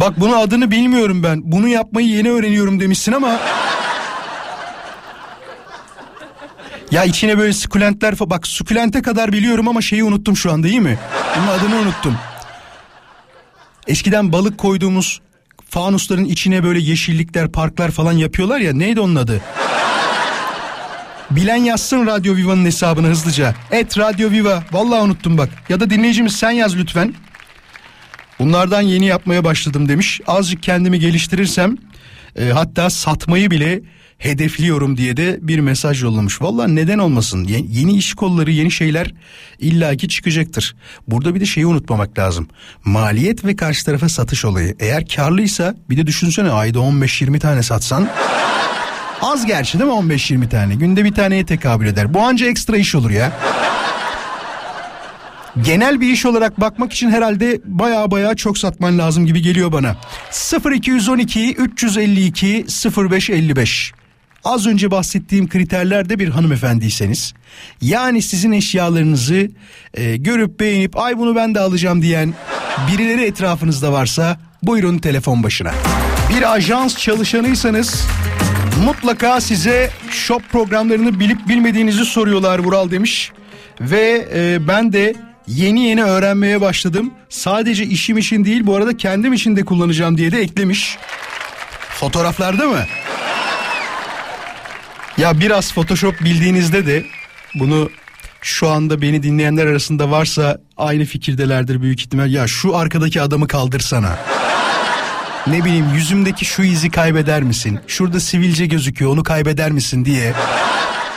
Bak 0.00 0.20
bunun 0.20 0.32
adını 0.32 0.70
bilmiyorum 0.70 1.22
ben. 1.22 1.40
Bunu 1.44 1.68
yapmayı 1.68 2.08
yeni 2.08 2.30
öğreniyorum 2.30 2.80
demişsin 2.80 3.12
ama. 3.12 3.40
Ya 6.90 7.04
içine 7.04 7.38
böyle 7.38 7.52
sukulentler 7.52 8.14
falan. 8.14 8.30
Bak 8.30 8.46
sukulente 8.46 9.02
kadar 9.02 9.32
biliyorum 9.32 9.68
ama 9.68 9.82
şeyi 9.82 10.04
unuttum 10.04 10.36
şu 10.36 10.52
anda 10.52 10.68
iyi 10.68 10.80
mi? 10.80 10.98
Bunun 11.36 11.46
adını 11.46 11.76
unuttum. 11.76 12.16
Eskiden 13.86 14.32
balık 14.32 14.58
koyduğumuz 14.58 15.20
fanusların 15.70 16.24
içine 16.24 16.64
böyle 16.64 16.78
yeşillikler, 16.80 17.52
parklar 17.52 17.90
falan 17.90 18.12
yapıyorlar 18.12 18.58
ya. 18.58 18.72
Neydi 18.72 19.00
onun 19.00 19.16
adı? 19.16 19.40
Bilen 21.30 21.56
yazsın 21.56 22.06
Radyo 22.06 22.36
Viva'nın 22.36 22.64
hesabını 22.64 23.06
hızlıca. 23.06 23.54
Et 23.70 23.98
Radyo 23.98 24.30
Viva. 24.30 24.62
Vallahi 24.72 25.00
unuttum 25.00 25.38
bak. 25.38 25.48
Ya 25.68 25.80
da 25.80 25.90
dinleyicimiz 25.90 26.36
sen 26.36 26.50
yaz 26.50 26.76
lütfen. 26.76 27.14
Bunlardan 28.38 28.80
yeni 28.82 29.06
yapmaya 29.06 29.44
başladım 29.44 29.88
demiş. 29.88 30.20
Azıcık 30.26 30.62
kendimi 30.62 30.98
geliştirirsem 31.00 31.76
e, 32.38 32.48
hatta 32.48 32.90
satmayı 32.90 33.50
bile 33.50 33.80
hedefliyorum 34.18 34.96
diye 34.96 35.16
de 35.16 35.38
bir 35.42 35.58
mesaj 35.60 36.02
yollamış. 36.02 36.42
Vallahi 36.42 36.76
neden 36.76 36.98
olmasın? 36.98 37.44
Ye- 37.44 37.64
yeni 37.68 37.96
iş 37.96 38.14
kolları, 38.14 38.50
yeni 38.50 38.70
şeyler 38.70 39.14
illaki 39.58 40.08
çıkacaktır. 40.08 40.76
Burada 41.08 41.34
bir 41.34 41.40
de 41.40 41.46
şeyi 41.46 41.66
unutmamak 41.66 42.18
lazım. 42.18 42.48
Maliyet 42.84 43.44
ve 43.44 43.56
karşı 43.56 43.84
tarafa 43.84 44.08
satış 44.08 44.44
olayı. 44.44 44.76
Eğer 44.80 45.06
karlıysa 45.08 45.74
bir 45.90 45.96
de 45.96 46.06
düşünsene 46.06 46.50
ayda 46.50 46.78
15-20 46.78 47.38
tane 47.38 47.62
satsan 47.62 48.08
Az 49.22 49.46
gerçi 49.46 49.78
değil 49.78 49.90
mi 49.90 49.96
15-20 49.96 50.48
tane? 50.48 50.74
Günde 50.74 51.04
bir 51.04 51.14
taneye 51.14 51.46
tekabül 51.46 51.86
eder. 51.86 52.14
Bu 52.14 52.20
anca 52.20 52.46
ekstra 52.46 52.76
iş 52.76 52.94
olur 52.94 53.10
ya. 53.10 53.32
Genel 55.64 56.00
bir 56.00 56.08
iş 56.08 56.26
olarak 56.26 56.60
bakmak 56.60 56.92
için 56.92 57.10
herhalde 57.10 57.60
baya 57.64 58.10
baya 58.10 58.34
çok 58.34 58.58
satman 58.58 58.98
lazım 58.98 59.26
gibi 59.26 59.42
geliyor 59.42 59.72
bana. 59.72 59.96
0212 60.74 61.54
352 61.54 62.66
0555 63.10 63.92
Az 64.44 64.66
önce 64.66 64.90
bahsettiğim 64.90 65.48
kriterlerde 65.48 66.18
bir 66.18 66.28
hanımefendiyseniz 66.28 67.34
yani 67.80 68.22
sizin 68.22 68.52
eşyalarınızı 68.52 69.48
e, 69.94 70.16
görüp 70.16 70.60
beğenip 70.60 70.96
ay 70.96 71.18
bunu 71.18 71.36
ben 71.36 71.54
de 71.54 71.60
alacağım 71.60 72.02
diyen 72.02 72.34
birileri 72.92 73.24
etrafınızda 73.24 73.92
varsa 73.92 74.40
buyurun 74.62 74.98
telefon 74.98 75.42
başına. 75.42 75.72
Bir 76.36 76.52
ajans 76.52 76.96
çalışanıysanız 76.96 78.06
mutlaka 78.84 79.40
size 79.40 79.90
shop 80.10 80.42
programlarını 80.52 81.20
bilip 81.20 81.48
bilmediğinizi 81.48 82.04
soruyorlar 82.04 82.58
Vural 82.58 82.90
demiş. 82.90 83.32
Ve 83.80 84.28
e, 84.34 84.68
ben 84.68 84.92
de 84.92 85.14
yeni 85.48 85.84
yeni 85.84 86.04
öğrenmeye 86.04 86.60
başladım. 86.60 87.10
Sadece 87.28 87.84
işim 87.84 88.18
için 88.18 88.44
değil 88.44 88.66
bu 88.66 88.76
arada 88.76 88.96
kendim 88.96 89.32
için 89.32 89.56
de 89.56 89.64
kullanacağım 89.64 90.18
diye 90.18 90.32
de 90.32 90.40
eklemiş. 90.40 90.98
Fotoğraflarda 91.88 92.66
mı? 92.66 92.80
Ya 95.18 95.40
biraz 95.40 95.72
Photoshop 95.72 96.20
bildiğinizde 96.20 96.86
de 96.86 97.04
bunu 97.54 97.90
şu 98.42 98.68
anda 98.68 99.02
beni 99.02 99.22
dinleyenler 99.22 99.66
arasında 99.66 100.10
varsa 100.10 100.58
aynı 100.76 101.04
fikirdelerdir 101.04 101.82
büyük 101.82 102.00
ihtimal. 102.00 102.30
Ya 102.30 102.46
şu 102.46 102.76
arkadaki 102.76 103.22
adamı 103.22 103.48
kaldırsana. 103.48 104.18
Ne 105.46 105.64
bileyim 105.64 105.94
yüzümdeki 105.94 106.44
şu 106.44 106.62
izi 106.62 106.90
kaybeder 106.90 107.42
misin? 107.42 107.80
Şurada 107.86 108.20
sivilce 108.20 108.66
gözüküyor 108.66 109.10
onu 109.10 109.22
kaybeder 109.22 109.70
misin 109.70 110.04
diye. 110.04 110.34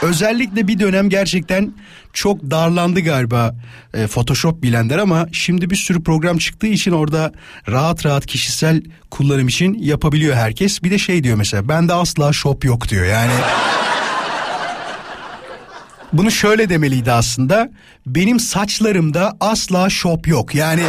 Özellikle 0.01 0.67
bir 0.67 0.79
dönem 0.79 1.09
gerçekten 1.09 1.73
çok 2.13 2.51
darlandı 2.51 2.99
galiba 2.99 3.55
e, 3.93 4.07
Photoshop 4.07 4.63
bilenler 4.63 4.97
ama 4.97 5.27
şimdi 5.31 5.69
bir 5.69 5.75
sürü 5.75 6.03
program 6.03 6.37
çıktığı 6.37 6.67
için 6.67 6.91
orada 6.91 7.31
rahat 7.69 8.05
rahat 8.05 8.25
kişisel 8.25 8.81
kullanım 9.11 9.47
için 9.47 9.73
yapabiliyor 9.73 10.35
herkes. 10.35 10.83
Bir 10.83 10.91
de 10.91 10.97
şey 10.97 11.23
diyor 11.23 11.37
mesela 11.37 11.69
bende 11.69 11.93
asla 11.93 12.33
shop 12.33 12.65
yok 12.65 12.89
diyor 12.89 13.05
yani. 13.05 13.31
Bunu 16.13 16.31
şöyle 16.31 16.69
demeliydi 16.69 17.11
aslında. 17.11 17.69
Benim 18.05 18.39
saçlarımda 18.39 19.37
asla 19.39 19.89
şop 19.89 20.27
yok. 20.27 20.55
Yani 20.55 20.83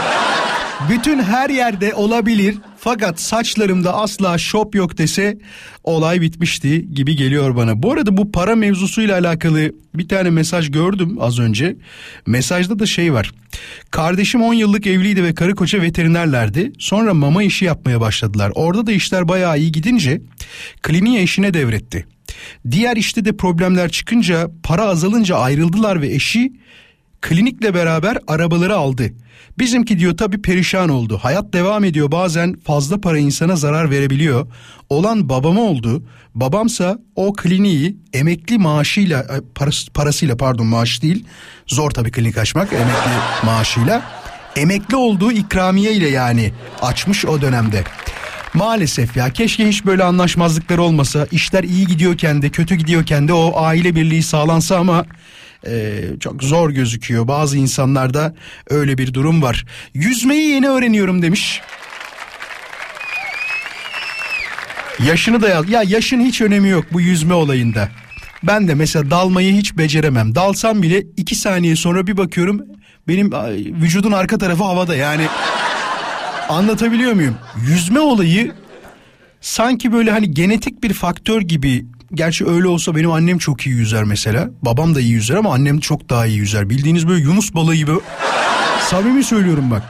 bütün 0.90 1.22
her 1.22 1.50
yerde 1.50 1.94
olabilir 1.94 2.56
fakat 2.78 3.20
saçlarımda 3.20 3.94
asla 3.94 4.38
şop 4.38 4.74
yok 4.74 4.98
dese 4.98 5.38
olay 5.84 6.20
bitmişti 6.20 6.94
gibi 6.94 7.16
geliyor 7.16 7.56
bana. 7.56 7.82
Bu 7.82 7.92
arada 7.92 8.16
bu 8.16 8.32
para 8.32 8.56
mevzusuyla 8.56 9.18
alakalı 9.18 9.72
bir 9.94 10.08
tane 10.08 10.30
mesaj 10.30 10.70
gördüm 10.70 11.16
az 11.20 11.38
önce. 11.38 11.76
Mesajda 12.26 12.78
da 12.78 12.86
şey 12.86 13.12
var. 13.12 13.32
Kardeşim 13.90 14.42
10 14.42 14.54
yıllık 14.54 14.86
evliydi 14.86 15.24
ve 15.24 15.34
karı 15.34 15.54
koca 15.54 15.82
veterinerlerdi. 15.82 16.72
Sonra 16.78 17.14
mama 17.14 17.42
işi 17.42 17.64
yapmaya 17.64 18.00
başladılar. 18.00 18.52
Orada 18.54 18.86
da 18.86 18.92
işler 18.92 19.28
bayağı 19.28 19.58
iyi 19.58 19.72
gidince 19.72 20.20
kliniğe 20.82 21.22
eşine 21.22 21.54
devretti. 21.54 22.06
Diğer 22.70 22.96
işte 22.96 23.24
de 23.24 23.36
problemler 23.36 23.90
çıkınca 23.90 24.50
para 24.62 24.82
azalınca 24.82 25.36
ayrıldılar 25.36 26.02
ve 26.02 26.14
eşi 26.14 26.52
klinikle 27.22 27.74
beraber 27.74 28.18
arabaları 28.26 28.76
aldı. 28.76 29.12
Bizimki 29.58 29.98
diyor 29.98 30.16
tabi 30.16 30.42
perişan 30.42 30.88
oldu. 30.88 31.18
Hayat 31.22 31.52
devam 31.52 31.85
ediyor 31.85 32.12
bazen 32.12 32.61
fazla 32.61 33.00
para 33.00 33.18
insana 33.18 33.56
zarar 33.56 33.90
verebiliyor. 33.90 34.46
Olan 34.88 35.28
babama 35.28 35.61
oldu. 35.61 36.04
Babamsa 36.35 36.98
o 37.16 37.32
kliniği 37.32 37.96
emekli 38.12 38.58
maaşıyla 38.58 39.20
e, 39.20 39.40
parası, 39.54 39.92
parasıyla 39.92 40.37
pardon 40.37 40.66
maaş 40.66 41.02
değil. 41.02 41.24
Zor 41.66 41.90
tabi 41.90 42.11
klinik 42.11 42.38
açmak 42.38 42.72
emekli 42.72 43.46
maaşıyla. 43.46 44.02
Emekli 44.56 44.96
olduğu 44.96 45.32
ikramiye 45.32 45.92
ile 45.92 46.08
yani 46.08 46.52
açmış 46.82 47.24
o 47.24 47.40
dönemde. 47.40 47.85
Maalesef 48.54 49.16
ya 49.16 49.30
keşke 49.30 49.68
hiç 49.68 49.87
böyle 49.87 50.04
anlaşmazlıklar 50.04 50.78
olmasa 50.78 51.26
işler 51.30 51.64
iyi 51.64 51.87
gidiyorken 51.87 52.42
de 52.42 52.50
kötü 52.50 52.74
gidiyorken 52.74 53.28
de 53.28 53.32
o 53.32 53.52
aile 53.56 53.94
birliği 53.94 54.22
sağlansa 54.22 54.78
ama 54.78 55.04
e, 55.66 56.03
çok 56.20 56.42
zor 56.42 56.70
gözüküyor. 56.70 57.29
Bazı 57.29 57.59
insanlarda 57.59 58.35
öyle 58.70 58.98
bir 58.98 59.14
durum 59.14 59.42
var. 59.42 59.64
Yüzmeyi 59.94 60.48
yeni 60.51 60.68
öğreniyorum 60.68 61.22
demiş. 61.22 61.61
Yaşını 65.07 65.42
da 65.42 65.48
yaz. 65.48 65.68
Ya 65.68 65.83
yaşın 65.83 66.20
hiç 66.20 66.40
önemi 66.40 66.68
yok 66.68 66.85
bu 66.92 67.01
yüzme 67.01 67.35
olayında. 67.35 67.88
Ben 68.42 68.68
de 68.68 68.75
mesela 68.75 69.11
dalmayı 69.11 69.55
hiç 69.55 69.79
beceremem. 69.79 70.35
Dalsam 70.35 70.83
bile 70.83 71.03
iki 71.16 71.35
saniye 71.35 71.77
sonra 71.77 72.07
bir 72.07 72.16
bakıyorum 72.16 72.61
benim 73.09 73.33
vücudun 73.83 74.12
arka 74.12 74.38
tarafı 74.38 74.64
havada 74.64 74.96
yani. 74.96 75.27
Anlatabiliyor 76.48 77.12
muyum? 77.12 77.37
Yüzme 77.68 78.01
olayı 78.01 78.53
sanki 79.40 79.92
böyle 79.92 80.11
hani 80.11 80.35
genetik 80.35 80.83
bir 80.83 80.92
faktör 80.92 81.40
gibi. 81.40 81.85
Gerçi 82.14 82.46
öyle 82.46 82.68
olsa 82.68 82.96
benim 82.96 83.11
annem 83.11 83.38
çok 83.38 83.66
iyi 83.66 83.77
yüzer 83.77 84.05
mesela. 84.05 84.51
Babam 84.62 84.94
da 84.94 85.01
iyi 85.01 85.12
yüzer 85.12 85.35
ama 85.35 85.55
annem 85.55 85.81
çok 85.81 86.09
daha 86.09 86.27
iyi 86.27 86.38
yüzer. 86.38 86.70
Bildiğiniz 86.70 87.09
böyle 87.09 87.22
Yunus 87.22 87.55
balığı 87.55 87.75
gibi. 87.75 87.92
Samimi 88.81 89.25
söylüyorum 89.25 89.70
bak. 89.70 89.83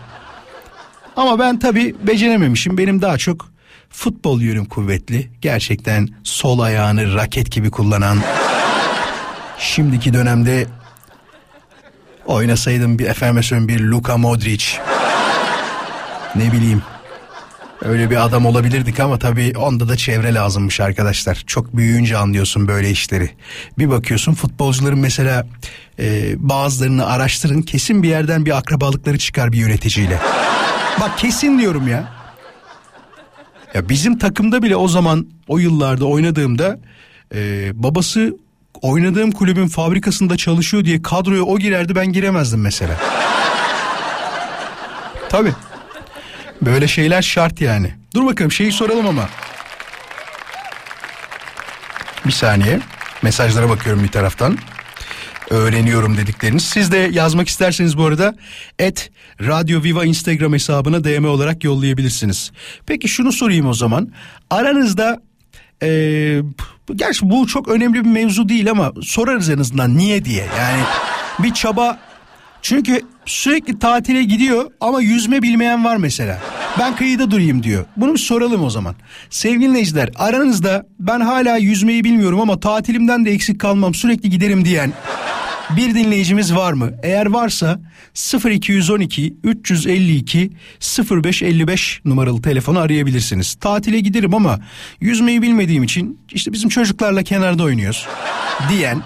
Ama 1.17 1.39
ben 1.39 1.59
tabii 1.59 1.95
becerememişim. 2.03 2.79
Benim 2.79 3.03
daha 3.03 3.19
çok 3.19 3.49
futbol 3.91 4.41
yönüm 4.41 4.65
kuvvetli. 4.65 5.31
Gerçekten 5.41 6.09
sol 6.25 6.59
ayağını 6.59 7.15
raket 7.15 7.53
gibi 7.53 7.71
kullanan. 7.71 8.19
Şimdiki 9.59 10.15
dönemde 10.15 10.67
oynasaydım 12.27 12.99
bir 12.99 13.07
efendime 13.07 13.69
bir 13.69 13.81
Luka 13.81 14.17
Modric. 14.17 14.65
Ne 16.35 16.53
bileyim. 16.53 16.83
Öyle 17.85 18.11
bir 18.11 18.25
adam 18.25 18.47
olabilirdik 18.47 19.01
ama 19.01 19.19
tabii 19.19 19.53
onda 19.59 19.89
da 19.89 19.97
çevre 19.97 20.35
lazımmış 20.35 20.81
arkadaşlar. 20.81 21.45
Çok 21.47 21.77
büyüyünce 21.77 22.17
anlıyorsun 22.17 22.69
böyle 22.69 22.91
işleri. 22.91 23.31
Bir 23.79 23.91
bakıyorsun 23.91 24.35
futbolcuların 24.35 24.99
mesela 24.99 25.47
e, 25.99 26.35
bazılarını 26.37 27.07
araştırın 27.07 27.63
kesin 27.63 28.03
bir 28.03 28.09
yerden 28.09 28.47
bir 28.47 28.57
akrabalıkları 28.57 29.19
çıkar 29.19 29.53
bir 29.53 29.59
yöneticiyle. 29.59 30.19
Bak 31.01 31.19
kesin 31.19 31.59
diyorum 31.59 31.89
ya. 31.89 32.13
Ya 33.75 33.89
bizim 33.89 34.19
takımda 34.19 34.63
bile 34.63 34.77
o 34.77 34.89
zaman 34.89 35.27
o 35.49 35.59
yıllarda 35.59 36.05
oynadığımda 36.05 36.79
e, 37.35 37.71
babası 37.75 38.37
oynadığım 38.83 39.31
kulübün 39.31 39.69
fabrikasında 39.69 40.37
çalışıyor 40.37 40.85
diye 40.85 41.03
kadroya 41.03 41.43
o 41.43 41.59
girerdi 41.59 41.95
ben 41.95 42.13
giremezdim 42.13 42.61
mesela. 42.61 42.97
Tabii. 45.29 45.53
Böyle 46.63 46.89
şeyler 46.89 47.23
şart 47.23 47.61
yani. 47.61 47.95
Dur 48.15 48.27
bakalım 48.27 48.53
şeyi 48.53 48.73
soralım 48.73 49.07
ama. 49.07 49.29
Bir 52.27 52.33
saniye. 52.33 52.81
Mesajlara 53.23 53.69
bakıyorum 53.69 54.03
bir 54.05 54.09
taraftan. 54.09 54.59
Öğreniyorum 55.51 56.17
dedikleriniz. 56.17 56.65
Siz 56.65 56.93
de 56.93 56.97
yazmak 57.13 57.49
isterseniz 57.49 57.99
bu 57.99 58.05
arada 58.05 58.35
et 58.79 59.11
Radyo 59.41 59.83
Viva 59.83 60.05
Instagram 60.05 60.53
hesabına 60.53 61.05
DM 61.05 61.25
olarak 61.25 61.65
yollayabilirsiniz. 61.65 62.53
Peki 62.87 63.09
şunu 63.09 63.33
sorayım 63.33 63.67
o 63.67 63.75
zaman. 63.75 64.13
Aranızda 64.51 65.23
eee 65.83 66.43
gerçi 66.97 67.31
bu 67.31 67.47
çok 67.47 67.69
önemli 67.69 68.05
bir 68.05 68.11
mevzu 68.11 68.49
değil 68.49 68.71
ama 68.71 68.93
sorarız 69.03 69.51
en 69.51 69.59
azından 69.59 69.99
niye 69.99 70.25
diye. 70.25 70.47
Yani 70.59 70.83
bir 71.39 71.55
çaba 71.55 71.99
çünkü 72.63 73.01
sürekli 73.27 73.79
tatile 73.79 74.23
gidiyor 74.25 74.71
ama 74.81 75.01
yüzme 75.01 75.43
bilmeyen 75.43 75.85
var 75.85 75.97
mesela. 75.97 76.39
Ben 76.79 76.97
kıyıda 76.97 77.31
durayım 77.31 77.63
diyor. 77.63 77.85
Bunu 77.97 78.19
soralım 78.19 78.65
o 78.65 78.71
zaman. 78.71 78.95
Sevgili 79.31 79.69
dinleyiciler 79.69 80.11
aranızda 80.17 80.87
ben 80.99 81.21
hala 81.21 81.57
yüzmeyi 81.57 82.05
bilmiyorum 82.05 82.41
ama 82.41 82.61
tatilimden 82.61 83.25
de 83.25 83.31
eksik 83.31 83.61
kalmam 83.61 83.95
sürekli 83.95 84.31
giderim 84.31 84.65
diyen 84.65 84.93
bir 85.77 85.95
dinleyicimiz 85.95 86.55
var 86.55 86.73
mı? 86.73 86.91
Eğer 87.03 87.27
varsa 87.27 87.81
0212 88.45 89.35
352 89.45 90.51
0555 91.11 92.01
numaralı 92.05 92.43
telefonu 92.43 92.79
arayabilirsiniz. 92.79 93.55
Tatile 93.55 94.01
giderim 94.01 94.35
ama 94.35 94.61
yüzmeyi 95.01 95.43
bilmediğim 95.43 95.83
için 95.83 96.19
işte 96.33 96.53
bizim 96.53 96.69
çocuklarla 96.69 97.23
kenarda 97.23 97.63
oynuyoruz 97.63 98.07
diyen 98.71 99.03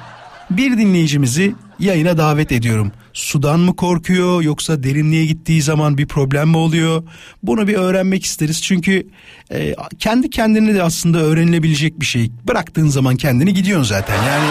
bir 0.50 0.78
dinleyicimizi 0.78 1.54
yayına 1.78 2.18
davet 2.18 2.52
ediyorum. 2.52 2.92
Sudan 3.16 3.60
mı 3.60 3.76
korkuyor 3.76 4.42
yoksa 4.42 4.82
derinliğe 4.82 5.26
gittiği 5.26 5.62
zaman 5.62 5.98
bir 5.98 6.06
problem 6.06 6.48
mi 6.48 6.56
oluyor? 6.56 7.02
Bunu 7.42 7.68
bir 7.68 7.74
öğrenmek 7.74 8.24
isteriz. 8.24 8.62
Çünkü 8.62 9.06
e, 9.52 9.74
kendi 9.98 10.30
kendine 10.30 10.74
de 10.74 10.82
aslında 10.82 11.18
öğrenilebilecek 11.18 12.00
bir 12.00 12.06
şey. 12.06 12.30
Bıraktığın 12.48 12.88
zaman 12.88 13.16
kendini 13.16 13.54
gidiyorsun 13.54 13.84
zaten. 13.84 14.22
Yani 14.22 14.50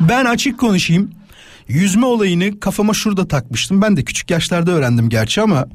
ben 0.00 0.24
açık 0.24 0.60
konuşayım. 0.60 1.10
Yüzme 1.68 2.06
olayını 2.06 2.60
kafama 2.60 2.94
şurada 2.94 3.28
takmıştım. 3.28 3.82
Ben 3.82 3.96
de 3.96 4.04
küçük 4.04 4.30
yaşlarda 4.30 4.70
öğrendim 4.70 5.08
gerçi 5.08 5.40
ama 5.40 5.66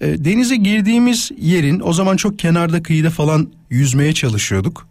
e, 0.00 0.24
denize 0.24 0.56
girdiğimiz 0.56 1.30
yerin 1.38 1.80
o 1.84 1.92
zaman 1.92 2.16
çok 2.16 2.38
kenarda 2.38 2.82
kıyıda 2.82 3.10
falan 3.10 3.48
yüzmeye 3.70 4.12
çalışıyorduk. 4.14 4.88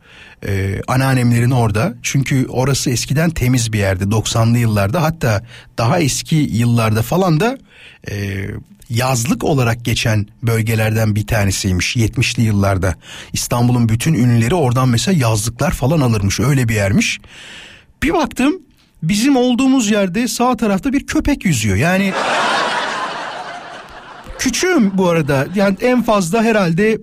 E, 0.47 0.81
anneannemlerin 0.87 1.51
orada. 1.51 1.93
Çünkü 2.03 2.45
orası 2.49 2.89
eskiden 2.89 3.29
temiz 3.29 3.73
bir 3.73 3.79
yerdi 3.79 4.03
90'lı 4.03 4.57
yıllarda 4.57 5.03
hatta 5.03 5.43
daha 5.77 5.99
eski 5.99 6.35
yıllarda 6.35 7.01
falan 7.01 7.39
da 7.39 7.57
e, 8.11 8.45
yazlık 8.89 9.43
olarak 9.43 9.85
geçen 9.85 10.27
bölgelerden 10.43 11.15
bir 11.15 11.27
tanesiymiş 11.27 11.95
70'li 11.95 12.43
yıllarda. 12.43 12.95
İstanbul'un 13.33 13.89
bütün 13.89 14.13
ünlüleri 14.13 14.55
oradan 14.55 14.89
mesela 14.89 15.17
yazlıklar 15.19 15.71
falan 15.71 16.01
alırmış 16.01 16.39
öyle 16.39 16.69
bir 16.69 16.75
yermiş. 16.75 17.19
Bir 18.03 18.13
baktım 18.13 18.61
bizim 19.03 19.35
olduğumuz 19.35 19.91
yerde 19.91 20.27
sağ 20.27 20.57
tarafta 20.57 20.93
bir 20.93 21.05
köpek 21.05 21.45
yüzüyor. 21.45 21.75
Yani 21.75 22.13
küçüğüm 24.39 24.97
bu 24.97 25.09
arada. 25.09 25.47
Yani 25.55 25.77
en 25.81 26.01
fazla 26.01 26.43
herhalde 26.43 26.97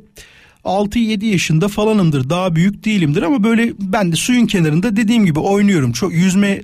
6-7 0.64 1.24
yaşında 1.24 1.68
falanımdır. 1.68 2.30
Daha 2.30 2.54
büyük 2.54 2.84
değilimdir 2.84 3.22
ama 3.22 3.44
böyle 3.44 3.72
ben 3.78 4.12
de 4.12 4.16
suyun 4.16 4.46
kenarında 4.46 4.96
dediğim 4.96 5.26
gibi 5.26 5.40
oynuyorum. 5.40 5.92
Çok 5.92 6.12
yüzme 6.12 6.62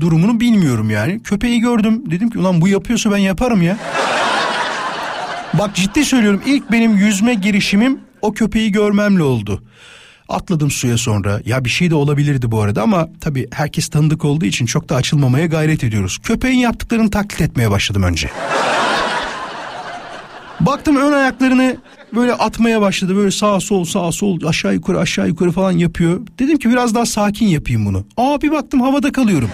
durumunu 0.00 0.40
bilmiyorum 0.40 0.90
yani. 0.90 1.22
Köpeği 1.22 1.60
gördüm. 1.60 2.02
Dedim 2.10 2.30
ki 2.30 2.38
ulan 2.38 2.60
bu 2.60 2.68
yapıyorsa 2.68 3.12
ben 3.12 3.18
yaparım 3.18 3.62
ya. 3.62 3.76
Bak 5.58 5.74
ciddi 5.74 6.04
söylüyorum 6.04 6.42
ilk 6.46 6.72
benim 6.72 6.96
yüzme 6.96 7.34
girişimim 7.34 8.00
o 8.22 8.32
köpeği 8.32 8.72
görmemle 8.72 9.22
oldu. 9.22 9.62
Atladım 10.28 10.70
suya 10.70 10.98
sonra. 10.98 11.40
Ya 11.44 11.64
bir 11.64 11.70
şey 11.70 11.90
de 11.90 11.94
olabilirdi 11.94 12.50
bu 12.50 12.62
arada 12.62 12.82
ama 12.82 13.08
tabii 13.20 13.48
herkes 13.52 13.88
tanıdık 13.88 14.24
olduğu 14.24 14.44
için 14.44 14.66
çok 14.66 14.88
da 14.88 14.96
açılmamaya 14.96 15.46
gayret 15.46 15.84
ediyoruz. 15.84 16.18
Köpeğin 16.22 16.58
yaptıklarını 16.58 17.10
taklit 17.10 17.40
etmeye 17.40 17.70
başladım 17.70 18.02
önce. 18.02 18.30
Baktım 20.66 20.96
ön 20.96 21.12
ayaklarını 21.12 21.76
böyle 22.14 22.32
atmaya 22.32 22.80
başladı. 22.80 23.16
Böyle 23.16 23.30
sağ 23.30 23.60
sol 23.60 23.84
sağ 23.84 24.12
sol 24.12 24.38
aşağı 24.46 24.74
yukarı 24.74 24.98
aşağı 24.98 25.28
yukarı 25.28 25.52
falan 25.52 25.72
yapıyor. 25.72 26.20
Dedim 26.38 26.58
ki 26.58 26.70
biraz 26.70 26.94
daha 26.94 27.06
sakin 27.06 27.46
yapayım 27.46 27.86
bunu. 27.86 28.04
Aa 28.16 28.40
bir 28.40 28.50
baktım 28.50 28.80
havada 28.80 29.12
kalıyorum. 29.12 29.50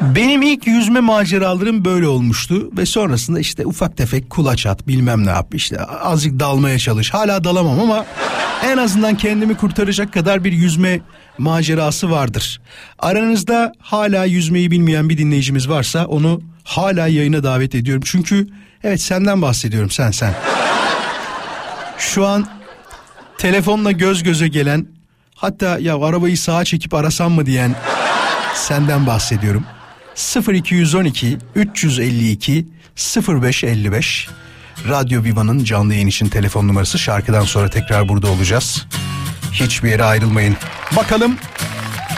Benim 0.00 0.42
ilk 0.42 0.66
yüzme 0.66 1.00
maceralarım 1.00 1.84
böyle 1.84 2.08
olmuştu 2.08 2.70
ve 2.78 2.86
sonrasında 2.86 3.40
işte 3.40 3.66
ufak 3.66 3.96
tefek 3.96 4.30
kulaç 4.30 4.66
at 4.66 4.88
bilmem 4.88 5.26
ne 5.26 5.30
yap 5.30 5.54
işte 5.54 5.80
azıcık 5.84 6.40
dalmaya 6.40 6.78
çalış. 6.78 7.14
Hala 7.14 7.44
dalamam 7.44 7.80
ama 7.80 8.04
en 8.64 8.78
azından 8.78 9.16
kendimi 9.16 9.56
kurtaracak 9.56 10.12
kadar 10.12 10.44
bir 10.44 10.52
yüzme 10.52 11.00
macerası 11.38 12.10
vardır. 12.10 12.60
Aranızda 12.98 13.72
hala 13.78 14.24
yüzmeyi 14.24 14.70
bilmeyen 14.70 15.08
bir 15.08 15.18
dinleyicimiz 15.18 15.68
varsa 15.68 16.06
onu 16.06 16.40
hala 16.64 17.06
yayına 17.06 17.42
davet 17.42 17.74
ediyorum. 17.74 18.02
Çünkü 18.06 18.48
evet 18.84 19.00
senden 19.00 19.42
bahsediyorum 19.42 19.90
sen 19.90 20.10
sen. 20.10 20.34
Şu 21.98 22.26
an 22.26 22.46
telefonla 23.38 23.92
göz 23.92 24.22
göze 24.22 24.48
gelen 24.48 24.86
hatta 25.34 25.78
ya 25.78 25.98
arabayı 26.00 26.38
sağa 26.38 26.64
çekip 26.64 26.94
arasam 26.94 27.32
mı 27.32 27.46
diyen 27.46 27.74
senden 28.54 29.06
bahsediyorum. 29.06 29.64
0212 30.52 31.38
352 31.54 32.66
0555 33.28 34.28
Radyo 34.88 35.24
Viva'nın 35.24 35.64
canlı 35.64 35.94
yayın 35.94 36.06
için 36.06 36.28
telefon 36.28 36.68
numarası 36.68 36.98
şarkıdan 36.98 37.44
sonra 37.44 37.68
tekrar 37.68 38.08
burada 38.08 38.30
olacağız. 38.30 38.86
Hiçbir 39.52 39.90
yere 39.90 40.04
ayrılmayın. 40.04 40.56
Bakalım 40.96 41.36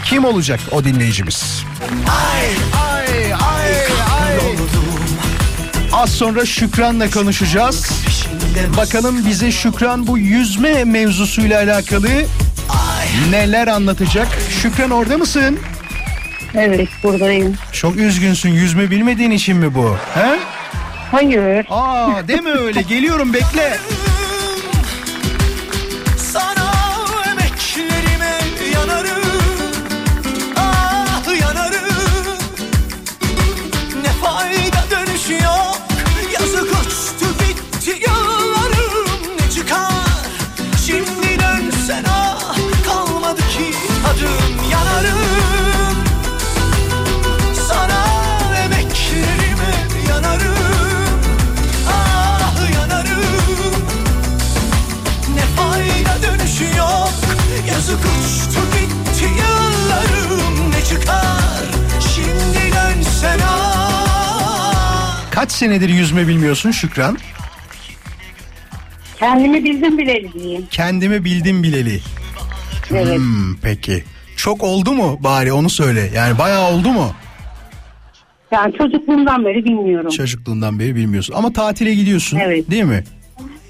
kim 0.04 0.24
olacak 0.24 0.60
o 0.72 0.84
dinleyicimiz? 0.84 1.64
Ay 2.08 2.46
ay 2.80 2.85
Az 5.92 6.10
sonra 6.10 6.46
Şükran'la 6.46 7.10
konuşacağız. 7.10 7.90
Bakalım 8.76 9.26
bize 9.26 9.52
Şükran 9.52 10.06
bu 10.06 10.18
yüzme 10.18 10.84
mevzusuyla 10.84 11.58
alakalı 11.62 12.08
neler 13.30 13.66
anlatacak? 13.66 14.28
Şükran 14.62 14.90
orada 14.90 15.18
mısın? 15.18 15.58
Evet 16.54 16.88
buradayım. 17.02 17.54
Çok 17.72 17.96
üzgünsün 17.96 18.50
yüzme 18.50 18.90
bilmediğin 18.90 19.30
için 19.30 19.56
mi 19.56 19.74
bu? 19.74 19.96
He? 20.14 20.38
Hayır. 21.12 21.66
Aa 21.70 22.28
deme 22.28 22.50
öyle 22.50 22.82
geliyorum 22.82 23.32
bekle. 23.32 23.78
Dönsen 41.86 42.04
ah 42.08 42.56
Kalmadı 42.84 43.40
ki 43.40 43.72
tadım 44.04 44.70
yanarım. 44.72 45.96
Sana 47.68 48.04
emeklerime 48.64 49.74
yanarım. 50.08 51.20
Ah 51.88 52.70
yanarım. 52.74 53.84
Ne 55.34 55.40
fayda 55.56 56.22
dönüşü 56.22 56.76
yok. 56.76 57.12
Yazık 57.68 57.98
uçtu 57.98 58.60
gitti 58.80 59.24
yıllarım. 59.24 60.70
Ne 60.70 60.84
çıkar? 60.84 61.64
Şimdi 62.14 62.72
dönsen 62.74 63.38
ah 63.48 65.20
Kaç 65.30 65.52
senedir 65.52 65.88
yüzme 65.88 66.28
bilmiyorsun 66.28 66.70
Şükran? 66.70 67.18
Kendimi 69.18 69.64
bildim 69.64 69.98
bile 69.98 70.32
diyeyim. 70.32 70.66
Kendimi 70.70 71.24
bildim 71.24 71.62
bileli. 71.62 72.00
Evet. 72.90 73.18
Hmm, 73.18 73.56
peki. 73.62 74.04
Çok 74.36 74.62
oldu 74.64 74.92
mu 74.92 75.18
bari 75.20 75.52
onu 75.52 75.70
söyle. 75.70 76.10
Yani 76.14 76.38
bayağı 76.38 76.70
oldu 76.72 76.88
mu? 76.88 77.10
Yani 78.52 78.74
çocukluğumdan 78.78 79.44
beri 79.44 79.64
bilmiyorum. 79.64 80.10
Çocukluğundan 80.10 80.78
beri 80.78 80.96
bilmiyorsun. 80.96 81.34
Ama 81.34 81.52
tatile 81.52 81.94
gidiyorsun 81.94 82.38
Evet. 82.38 82.70
değil 82.70 82.84
mi? 82.84 83.04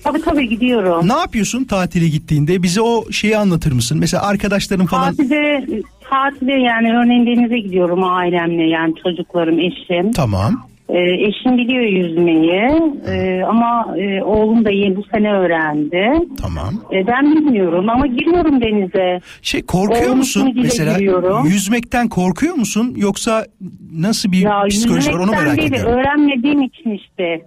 Tabii 0.04 0.22
tabii 0.22 0.48
gidiyorum. 0.48 1.08
Ne 1.08 1.12
yapıyorsun 1.12 1.64
tatile 1.64 2.08
gittiğinde? 2.08 2.62
Bize 2.62 2.80
o 2.80 3.10
şeyi 3.10 3.36
anlatır 3.38 3.72
mısın? 3.72 3.98
Mesela 4.00 4.22
arkadaşların 4.22 4.86
falan... 4.86 5.10
Tatilde, 5.16 5.66
tatilde 6.10 6.52
yani 6.52 6.92
örneğin 6.96 7.26
denize 7.26 7.58
gidiyorum 7.58 8.04
ailemle 8.04 8.62
yani 8.62 8.94
çocuklarım, 9.02 9.58
eşim. 9.58 10.12
Tamam. 10.12 10.66
Ee, 10.88 10.98
eşim 10.98 11.58
biliyor 11.58 11.82
yüzmeyi 11.84 12.62
Ee, 13.08 13.42
ama 13.48 13.96
e, 13.98 14.22
oğlum 14.22 14.64
da 14.64 14.70
yeni 14.70 14.96
bu 14.96 15.02
sene 15.14 15.32
öğrendi. 15.32 16.28
Tamam. 16.42 16.74
Ee, 16.92 17.06
ben 17.06 17.36
bilmiyorum 17.36 17.88
ama 17.88 18.06
giriyorum 18.06 18.60
denize. 18.60 19.20
Şey 19.42 19.62
korkuyor 19.62 20.06
Oğlum 20.08 20.18
musun 20.18 20.52
mesela 20.62 20.98
giriyorum. 20.98 21.46
yüzmekten 21.46 22.08
korkuyor 22.08 22.54
musun 22.54 22.94
yoksa 22.96 23.46
nasıl 23.92 24.32
bir 24.32 24.38
Ya 24.38 24.62
psikoloji 24.68 25.12
var 25.12 25.18
onu 25.18 25.30
merak 25.30 25.56
değil, 25.56 25.72
ediyorum. 25.72 25.92
öğrenmediğim 25.92 26.62
için 26.62 26.90
işte. 26.90 27.42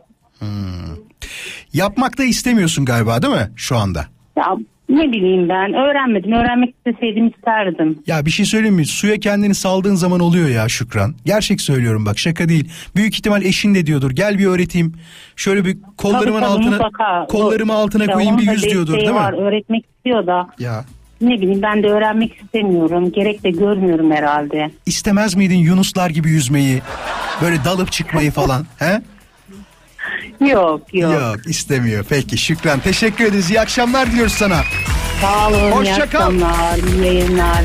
Yapmak 1.74 2.18
da 2.18 2.24
istemiyorsun 2.24 2.86
galiba 2.86 3.22
değil 3.22 3.34
mi 3.34 3.50
şu 3.56 3.78
anda? 3.78 4.06
Ya 4.38 4.46
ne 4.90 5.12
bileyim 5.12 5.50
ben 5.50 5.74
öğrenmedim. 5.74 6.32
Öğrenmek 6.32 6.76
isteseydim 6.76 7.28
isterdim. 7.28 8.00
Ya 8.08 8.26
bir 8.26 8.32
şey 8.32 8.46
söyleyeyim 8.46 8.76
mi? 8.76 8.86
Suya 8.86 9.18
kendini 9.18 9.56
saldığın 9.56 9.96
zaman 9.96 10.20
oluyor 10.20 10.50
ya 10.50 10.70
Şükran. 10.70 11.16
Gerçek 11.26 11.62
söylüyorum 11.62 12.06
bak 12.06 12.20
şaka 12.20 12.50
değil. 12.50 12.70
Büyük 12.96 13.14
ihtimal 13.16 13.42
eşin 13.46 13.76
de 13.76 13.86
diyordur. 13.86 14.12
Gel 14.12 14.38
bir 14.40 14.46
öğreteyim. 14.46 14.94
Şöyle 15.36 15.66
bir 15.66 15.78
kollarımın 15.98 16.24
Tabii, 16.26 16.32
tabii, 16.40 16.46
altına 16.46 16.70
mutlaka. 16.72 17.26
kollarımı 17.30 17.74
altına 17.74 18.04
Ya 18.04 18.14
koyayım 18.14 18.38
bir 18.38 18.52
yüz 18.52 18.64
diyordur 18.64 18.94
değil 18.94 19.08
mi? 19.10 19.16
var, 19.16 19.34
Öğretmek 19.34 19.86
istiyor 19.96 20.28
da 20.28 20.48
Ya 20.60 20.86
ne 21.22 21.42
bileyim 21.42 21.62
ben 21.62 21.84
de 21.84 21.88
öğrenmek 21.88 22.34
istemiyorum. 22.44 23.12
Gerek 23.12 23.44
de 23.44 23.50
görmüyorum 23.50 24.12
herhalde. 24.12 24.72
istemez 24.86 25.36
miydin 25.36 25.58
Yunuslar 25.58 26.10
gibi 26.10 26.30
yüzmeyi? 26.30 26.82
Böyle 27.42 27.56
dalıp 27.66 27.92
çıkmayı 27.92 28.32
falan. 28.32 28.66
He? 28.80 29.02
Yok 30.40 30.82
yok. 30.94 31.14
Yok 31.14 31.48
istemiyor. 31.48 32.06
Peki 32.10 32.38
Şükran 32.38 32.80
teşekkür 32.80 33.26
ederiz. 33.26 33.50
İyi 33.50 33.62
akşamlar 33.62 34.12
diliyoruz 34.12 34.34
sana. 34.34 34.62
Sağ 35.22 35.48
olun. 35.50 35.72
Hoşça 35.72 36.06
iyi 36.06 36.10
kal. 36.10 36.34
iyi 36.34 37.06
yayınlar. 37.06 37.64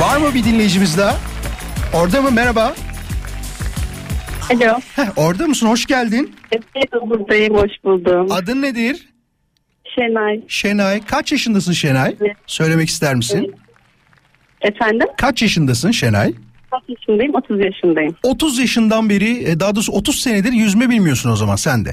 Var 0.00 0.16
mı 0.16 0.34
bir 0.34 0.44
dinleyicimiz 0.44 0.98
daha? 0.98 1.16
Orada 1.92 2.22
mı? 2.22 2.30
Merhaba. 2.30 2.74
Alo. 4.50 4.80
Heh, 4.96 5.06
orada 5.18 5.46
mısın? 5.46 5.66
Hoş 5.66 5.86
geldin. 5.86 6.34
Evet 6.52 6.92
buradayım. 6.92 7.54
Hoş 7.54 7.70
buldum. 7.84 8.26
Adın 8.30 8.62
nedir? 8.62 9.08
Şenay. 9.94 10.40
Şenay. 10.48 11.00
Kaç 11.06 11.32
yaşındasın 11.32 11.72
Şenay? 11.72 12.16
Evet. 12.20 12.36
Söylemek 12.46 12.88
ister 12.88 13.14
misin? 13.14 13.54
Efendim? 14.60 15.06
Kaç 15.16 15.42
yaşındasın 15.42 15.90
Şenay? 15.90 16.32
Kaç 16.70 16.82
yaşındayım? 16.88 17.34
30 17.34 17.64
yaşındayım. 17.64 18.14
30 18.22 18.58
yaşından 18.58 19.08
beri 19.10 19.44
e, 19.44 19.60
daha 19.60 19.74
doğrusu 19.74 19.92
30 19.92 20.20
senedir 20.20 20.52
yüzme 20.52 20.90
bilmiyorsun 20.90 21.30
o 21.30 21.36
zaman 21.36 21.56
sen 21.56 21.84
de. 21.84 21.90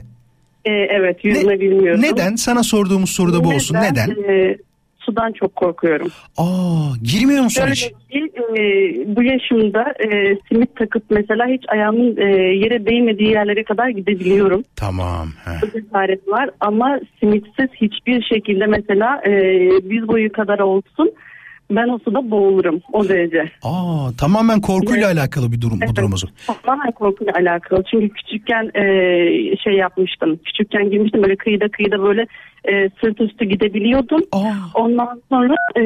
Ee, 0.66 0.72
evet 0.72 1.26
yüzme 1.26 1.54
Ne- 1.56 1.60
bilmiyorum. 1.60 2.02
Neden? 2.02 2.36
Sana 2.36 2.64
sorduğumuz 2.64 3.10
soruda 3.10 3.43
bu 3.43 3.50
olsun. 3.50 3.76
Neden? 3.76 4.10
Ee, 4.10 4.58
sudan 5.00 5.32
çok 5.32 5.56
korkuyorum. 5.56 6.08
Aa, 6.38 6.95
girmiyor 7.04 7.43
musun 7.43 7.62
Şöyle 7.62 7.72
hiç? 7.74 7.84
ki 8.12 8.32
e, 8.38 8.62
bu 9.16 9.24
yaşımda 9.24 9.93
e, 10.00 10.38
simit 10.50 10.76
takıp 10.76 11.04
mesela 11.10 11.47
hiç 11.47 11.64
ayağımın 11.68 12.18
e, 12.18 12.26
yere 12.56 12.86
değmediği 12.86 13.30
yerlere 13.30 13.64
kadar 13.64 13.89
gidebiliyorum. 13.89 14.64
Tamam. 14.76 15.28
Bu 15.62 15.72
cesaret 15.72 16.28
var 16.28 16.50
ama 16.60 17.00
simitsiz 17.20 17.70
hiçbir 17.82 18.22
şekilde 18.24 18.66
mesela 18.66 19.22
e, 19.26 19.32
diz 19.89 20.08
boyu 20.08 20.32
kadar 20.32 20.60
olsun 20.60 21.12
ben 21.72 21.88
o 21.88 21.99
suda 21.99 22.32
boğulurum 22.32 22.82
o 22.93 23.09
derece. 23.09 23.51
Aa, 23.63 24.09
tamamen 24.17 24.61
korkuyla 24.61 25.07
alakalı 25.07 25.51
bir 25.51 25.61
durum 25.61 25.82
bu 25.82 25.86
Evet, 25.86 25.95
durum 25.97 26.13
o 26.13 26.17
zaman. 26.17 26.36
Tamamen 26.63 26.91
korkuyla 26.91 27.34
alakalı. 27.34 27.84
Çünkü 27.91 28.09
küçükken 28.09 28.72
e, 28.76 28.84
şey 29.57 29.74
yapmıştım. 29.74 30.39
Küçükken 30.45 30.89
girmiştim 30.89 31.24
böyle 31.24 31.36
kıyıda 31.36 31.70
kıyıda 31.70 32.03
böyle 32.03 32.28
e, 32.65 32.89
sırt 33.01 33.22
üstü 33.22 33.45
gidebiliyordum. 33.45 34.22
Aa. 34.32 34.53
Ondan 34.74 35.22
sonra 35.30 35.55
e, 35.76 35.84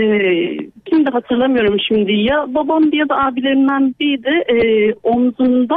kimdi 0.85 1.09
hatırlamıyorum 1.09 1.77
şimdi 1.87 2.11
ya 2.11 2.45
babam 2.47 2.83
ya 2.93 3.09
da 3.09 3.15
abilerimden 3.17 3.95
biri 3.99 4.23
de 4.23 4.45
e, 4.49 4.93
omzunda 5.03 5.75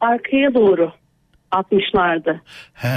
arkaya 0.00 0.54
doğru 0.54 0.90
atmışlardı. 1.56 2.40
He. 2.74 2.88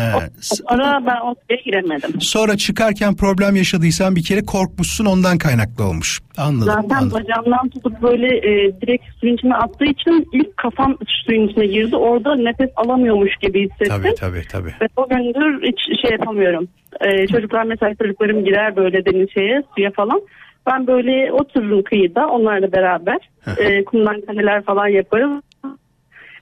S- 0.41 0.63
Sonra 0.69 1.03
ben 1.05 1.21
o 1.27 1.35
suya 1.47 1.59
giremedim. 1.65 2.21
Sonra 2.21 2.57
çıkarken 2.57 3.15
problem 3.15 3.55
yaşadıysan 3.55 4.15
bir 4.15 4.23
kere 4.23 4.45
korkmuşsun 4.45 5.05
ondan 5.05 5.37
kaynaklı 5.37 5.83
olmuş. 5.83 6.19
Anladım. 6.37 6.65
Zaten 6.65 6.95
anladım. 6.95 7.11
bacağımdan 7.19 7.69
tutup 7.69 8.01
böyle 8.01 8.27
e, 8.37 8.81
direkt 8.81 9.03
suyun 9.21 9.35
içine 9.35 9.55
attığı 9.55 9.85
için 9.85 10.27
ilk 10.33 10.57
kafam 10.57 10.97
suyun 11.25 11.47
içine 11.47 11.65
girdi. 11.65 11.95
Orada 11.95 12.35
nefes 12.35 12.69
alamıyormuş 12.75 13.31
gibi 13.41 13.63
hissettim. 13.69 13.87
Tabii 14.03 14.15
tabii 14.15 14.41
tabii. 14.51 14.73
Ve 14.81 14.87
o 14.97 15.09
gündür 15.09 15.61
hiç 15.63 16.01
şey 16.01 16.11
yapamıyorum. 16.11 16.67
Ee, 17.01 17.27
çocuklar 17.27 17.63
mesela 17.63 17.95
çocuklarım 18.01 18.45
girer 18.45 18.75
böyle 18.75 19.05
deniz 19.05 19.29
şeye 19.33 19.63
suya 19.75 19.91
falan. 19.91 20.21
Ben 20.67 20.87
böyle 20.87 21.31
otururum 21.33 21.83
kıyıda 21.83 22.27
onlarla 22.27 22.71
beraber. 22.71 23.17
Ee, 23.57 23.83
kumdan 23.85 24.21
kaleler 24.21 24.63
falan 24.63 24.87
yaparız. 24.87 25.43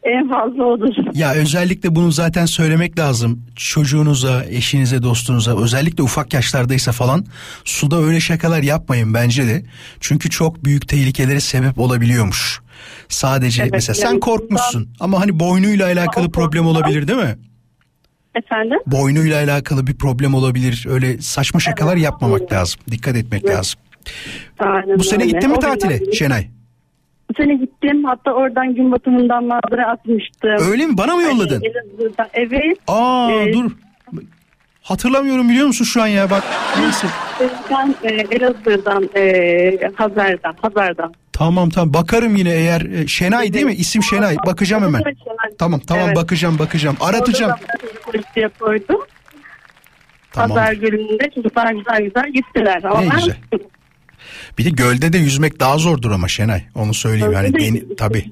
En 0.04 0.30
fazla 0.30 0.64
odur. 0.64 0.94
Ya 1.14 1.34
özellikle 1.34 1.96
bunu 1.96 2.12
zaten 2.12 2.46
söylemek 2.46 3.00
lazım. 3.00 3.44
Çocuğunuza, 3.56 4.44
eşinize, 4.50 5.04
dostunuza 5.04 5.62
özellikle 5.64 6.04
ufak 6.04 6.34
yaşlardaysa 6.34 6.92
falan 6.92 7.26
suda 7.66 8.02
öyle 8.02 8.20
şakalar 8.20 8.64
yapmayın 8.64 9.14
bence 9.14 9.48
de. 9.48 9.64
Çünkü 10.00 10.30
çok 10.30 10.64
büyük 10.66 10.88
tehlikelere 10.88 11.40
sebep 11.40 11.80
olabiliyormuş. 11.80 12.60
Sadece 13.10 13.62
Evet, 13.64 13.72
mesela 13.72 13.94
sen 13.96 14.08
yani 14.08 14.20
korkmuşsun 14.20 14.90
ama 15.00 15.20
hani 15.20 15.40
boynuyla 15.40 15.86
alakalı 15.86 16.32
problem 16.32 16.64
korkudan- 16.64 16.82
olabilir 16.84 17.08
değil 17.08 17.20
mi? 17.20 17.38
Efendim? 18.36 18.80
Boynuyla 18.88 19.44
alakalı 19.44 19.88
bir 19.88 19.98
problem 19.98 20.34
olabilir. 20.34 20.86
Öyle 20.90 21.22
saçma 21.22 21.60
şakalar 21.60 21.94
Evet, 21.94 22.04
yapmamak 22.04 22.42
evet. 22.42 22.52
lazım. 22.52 22.80
Dikkat 22.92 23.16
etmek 23.16 23.44
Evet. 23.46 23.56
lazım. 23.58 23.80
Aynen 24.60 25.00
Bu 25.00 25.04
sene 25.04 25.24
öyle. 25.24 25.32
gittin 25.32 25.50
mi 25.50 25.56
O 25.56 25.60
tatile 25.60 26.12
Şenay? 26.14 26.48
Sene 27.38 27.56
gittim. 27.56 28.04
Hatta 28.04 28.32
oradan 28.32 28.76
gün 28.76 28.92
batımından 28.92 29.44
manzara 29.44 29.88
atmıştım. 29.92 30.72
Öyle 30.72 30.86
mi? 30.86 30.98
Bana 30.98 31.16
mı 31.16 31.22
yolladın? 31.24 31.62
Elazığ'dan- 31.64 32.28
Evet. 32.34 32.78
Aa 32.88 33.32
Evet. 33.32 33.54
dur. 33.54 33.72
Hatırlamıyorum 34.82 35.50
biliyor 35.50 35.68
musun 35.68 35.86
şu 35.86 36.02
an 36.02 36.08
ya 36.08 36.30
bak. 36.30 36.44
Neyse. 36.82 37.08
Ben 37.72 37.96
e, 38.04 38.14
Elazığ'dan, 38.14 39.10
e, 39.16 39.92
Hazar'dan, 39.96 40.56
Hazar'dan. 40.62 41.14
Tamam 41.34 41.70
tamam 41.70 41.94
bakarım 41.94 42.36
yine 42.36 42.50
eğer 42.54 42.82
e, 42.82 43.08
Şenay 43.08 43.54
değil 43.54 43.66
mi? 43.66 43.74
İsim 43.74 44.04
Şenay. 44.04 44.36
Bakacağım 44.46 44.84
hemen. 44.84 45.02
Tamam 45.60 45.80
tamam 45.80 46.06
Evet. 46.08 46.16
bakacağım 46.18 46.60
bakacağım. 46.60 46.98
Aratacağım. 47.00 47.52
Orada 48.08 48.50
koydum. 48.60 49.02
Tamam. 50.32 50.50
Pazar 50.58 50.74
gününde 50.74 51.30
çocuklar 51.36 51.72
güzel 51.72 52.02
güzel 52.04 52.32
gittiler. 52.34 52.82
Ama 52.84 53.02
Ne 53.02 53.10
ben- 53.10 53.16
güzel. 53.16 53.36
Bir 54.58 54.66
de 54.66 54.70
gölde 54.70 55.14
de 55.14 55.18
yüzmek 55.18 55.60
daha 55.60 55.78
zordur 55.78 56.12
ama 56.12 56.28
Şenay. 56.28 56.64
Onu 56.76 56.94
söyleyeyim. 56.94 57.34
De- 57.34 57.60
deni, 57.60 57.96
tabii. 57.96 58.32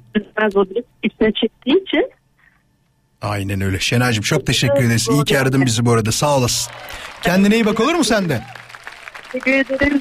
İçine 1.03 1.32
çektiği 1.41 1.84
için 1.84 2.12
Aynen 3.22 3.62
öyle. 3.62 3.80
Şenaycığım 3.80 4.24
çok 4.24 4.45
teşekkür 4.47 4.84
ederiz. 4.84 5.08
İyi 5.12 5.24
ki 5.24 5.39
aradın 5.39 5.66
bizi 5.66 5.86
bu 5.86 5.91
arada. 5.91 6.12
Sağ 6.12 6.38
olasın. 6.38 6.74
Kendine 7.22 7.56
iyi 7.56 7.66
bak 7.66 7.80
olur 7.80 7.93
mu 7.93 8.03
sen 8.03 8.30
de? 8.30 8.41
teşekkür 9.32 9.51
ederim. 9.51 9.99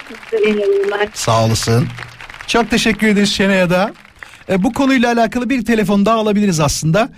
Sağ 1.14 1.44
olasın. 1.44 1.88
Çok 2.46 2.70
teşekkür 2.70 3.06
ederiz 3.06 3.32
Şenay'a 3.32 3.70
da. 3.70 3.92
E, 4.48 4.62
bu 4.62 4.72
konuyla 4.72 5.12
alakalı 5.12 5.50
bir 5.50 5.64
telefon 5.64 6.06
daha 6.06 6.16
alabiliriz 6.16 6.60
aslında. 6.60 7.08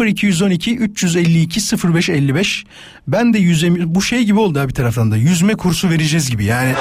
0212 0.00 0.76
352 0.76 1.60
0555. 1.94 2.64
Ben 3.08 3.34
de 3.34 3.38
yüzemi 3.38 3.94
bu 3.94 4.02
şey 4.02 4.24
gibi 4.24 4.38
oldu 4.38 4.60
ha 4.60 4.68
bir 4.68 4.74
taraftan 4.74 5.10
da. 5.10 5.16
Yüzme 5.16 5.54
kursu 5.54 5.90
vereceğiz 5.90 6.30
gibi 6.30 6.44
yani. 6.44 6.74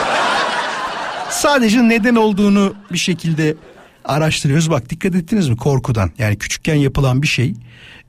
Sadece 1.32 1.90
neden 1.90 2.16
olduğunu 2.16 2.74
bir 2.92 2.98
şekilde 2.98 3.56
araştırıyoruz. 4.06 4.70
Bak 4.70 4.90
dikkat 4.90 5.16
ettiniz 5.16 5.50
mi 5.50 5.58
korkudan? 5.58 6.12
Yani 6.18 6.38
küçükken 6.38 6.76
yapılan 6.76 7.22
bir 7.22 7.28
şey 7.28 7.54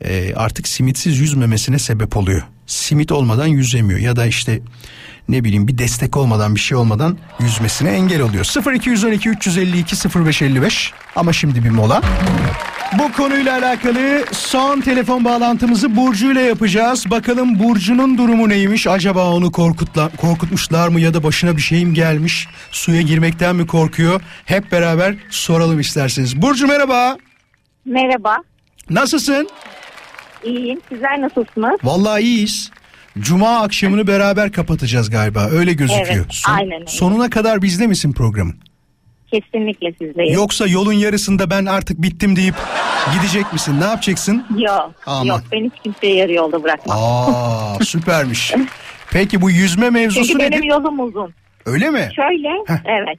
e, 0.05 0.35
artık 0.35 0.69
simitsiz 0.69 1.19
yüzmemesine 1.19 1.79
sebep 1.79 2.17
oluyor. 2.17 2.43
Simit 2.67 3.13
olmadan 3.13 3.47
yüzemiyor 3.47 4.01
ya 4.01 4.17
da 4.17 4.27
işte 4.27 4.61
ne 5.29 5.45
bileyim 5.45 5.69
bir 5.69 5.79
destek 5.79 6.17
olmadan 6.17 6.55
bir 6.55 6.61
şey 6.61 6.79
olmadan 6.79 7.19
yüzmesine 7.41 7.91
engel 7.91 8.21
oluyor. 8.21 8.73
0212 8.75 9.29
352 9.29 9.97
0555 10.27 10.93
ama 11.17 11.33
şimdi 11.33 11.65
bir 11.65 11.71
mola. 11.71 12.03
Bu 12.99 13.13
konuyla 13.13 13.59
alakalı 13.59 14.25
son 14.33 14.81
telefon 14.81 15.25
bağlantımızı 15.25 15.97
Burcu 15.97 16.33
ile 16.33 16.43
yapacağız. 16.43 17.11
Bakalım 17.11 17.59
Burcu'nun 17.59 18.19
durumu 18.19 18.49
neymiş? 18.49 18.87
Acaba 18.87 19.31
onu 19.33 19.53
korkutla, 19.53 20.11
korkutmuşlar 20.17 20.89
mı 20.89 21.01
ya 21.01 21.15
da 21.15 21.23
başına 21.23 21.57
bir 21.57 21.63
şey 21.63 21.87
mi 21.87 21.95
gelmiş? 21.95 22.49
Suya 22.71 23.01
girmekten 23.01 23.57
mi 23.57 23.67
korkuyor? 23.67 24.21
Hep 24.45 24.73
beraber 24.73 25.15
soralım 25.31 25.81
isterseniz. 25.81 26.43
Burcu 26.43 26.67
merhaba. 26.67 27.17
Merhaba, 27.85 28.37
Nasılsın? 28.91 29.49
iyiyim. 30.45 30.81
Sizler 30.89 31.21
nasılsınız? 31.21 31.81
Vallahi 31.85 32.23
iyiyiz. 32.23 32.71
Cuma 33.19 33.61
akşamını 33.61 34.07
beraber 34.07 34.53
kapatacağız 34.53 35.11
galiba. 35.11 35.49
Öyle 35.51 35.73
gözüküyor. 35.73 36.07
Evet, 36.17 36.43
aynen 36.49 36.73
öyle. 36.81 36.87
Sonuna 36.87 37.31
kadar 37.31 37.63
bizde 37.63 37.87
misin 37.87 38.13
programın? 38.13 38.57
Kesinlikle 39.33 39.93
sizdeyim. 39.93 40.35
Yoksa 40.35 40.67
yolun 40.67 40.93
yarısında 40.93 41.51
ben 41.51 41.65
artık 41.67 42.03
bittim 42.03 42.37
deyip 42.37 42.55
gidecek 43.15 43.53
misin? 43.53 43.81
Ne 43.81 43.85
yapacaksın? 43.85 44.47
Yok, 44.59 44.93
Aman. 45.07 45.25
yok. 45.27 45.41
Ben 45.53 45.65
hiç 45.65 45.83
kimseyi 45.85 46.17
yarı 46.17 46.33
yolda 46.33 46.63
bırakmam. 46.63 46.99
Aa 47.01 47.79
süpermiş. 47.85 48.55
Peki 49.13 49.41
bu 49.43 49.51
yüzme 49.51 49.91
mevzusu 49.91 50.27
Çünkü 50.27 50.39
benim 50.39 50.59
nedir? 50.59 50.65
yolum 50.69 51.01
uzun. 51.01 51.35
Öyle 51.67 51.91
mi? 51.91 52.09
Şöyle, 52.17 52.49
Heh. 52.67 52.83
evet. 52.85 53.19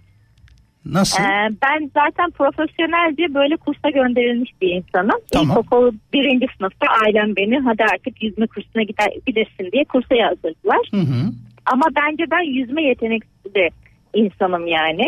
Nasıl? 0.86 1.24
Ee, 1.24 1.49
ben 1.64 1.91
zaten 1.93 2.32
profesyonelce 2.32 3.34
böyle 3.34 3.57
kursa 3.57 3.89
gönderilmiş 3.89 4.51
bir 4.62 4.68
insanım. 4.70 5.20
Tamam. 5.32 5.49
İlkokul 5.57 5.91
birinci 6.14 6.45
sınıfta 6.57 6.88
ailem 7.05 7.36
beni 7.36 7.59
hadi 7.59 7.84
artık 7.84 8.24
yüzme 8.24 8.47
kursuna 8.47 8.84
gidebilirsin 8.84 9.72
diye 9.72 9.84
kursa 9.86 10.16
yazdırdılar. 10.16 10.80
Hı 10.91 10.97
hı. 10.97 11.32
Ama 11.66 11.86
bence 11.95 12.24
ben 12.32 12.53
yüzme 12.53 12.84
yeteneksiz 12.84 13.55
bir 13.55 13.70
insanım 14.14 14.68
yani. 14.68 15.05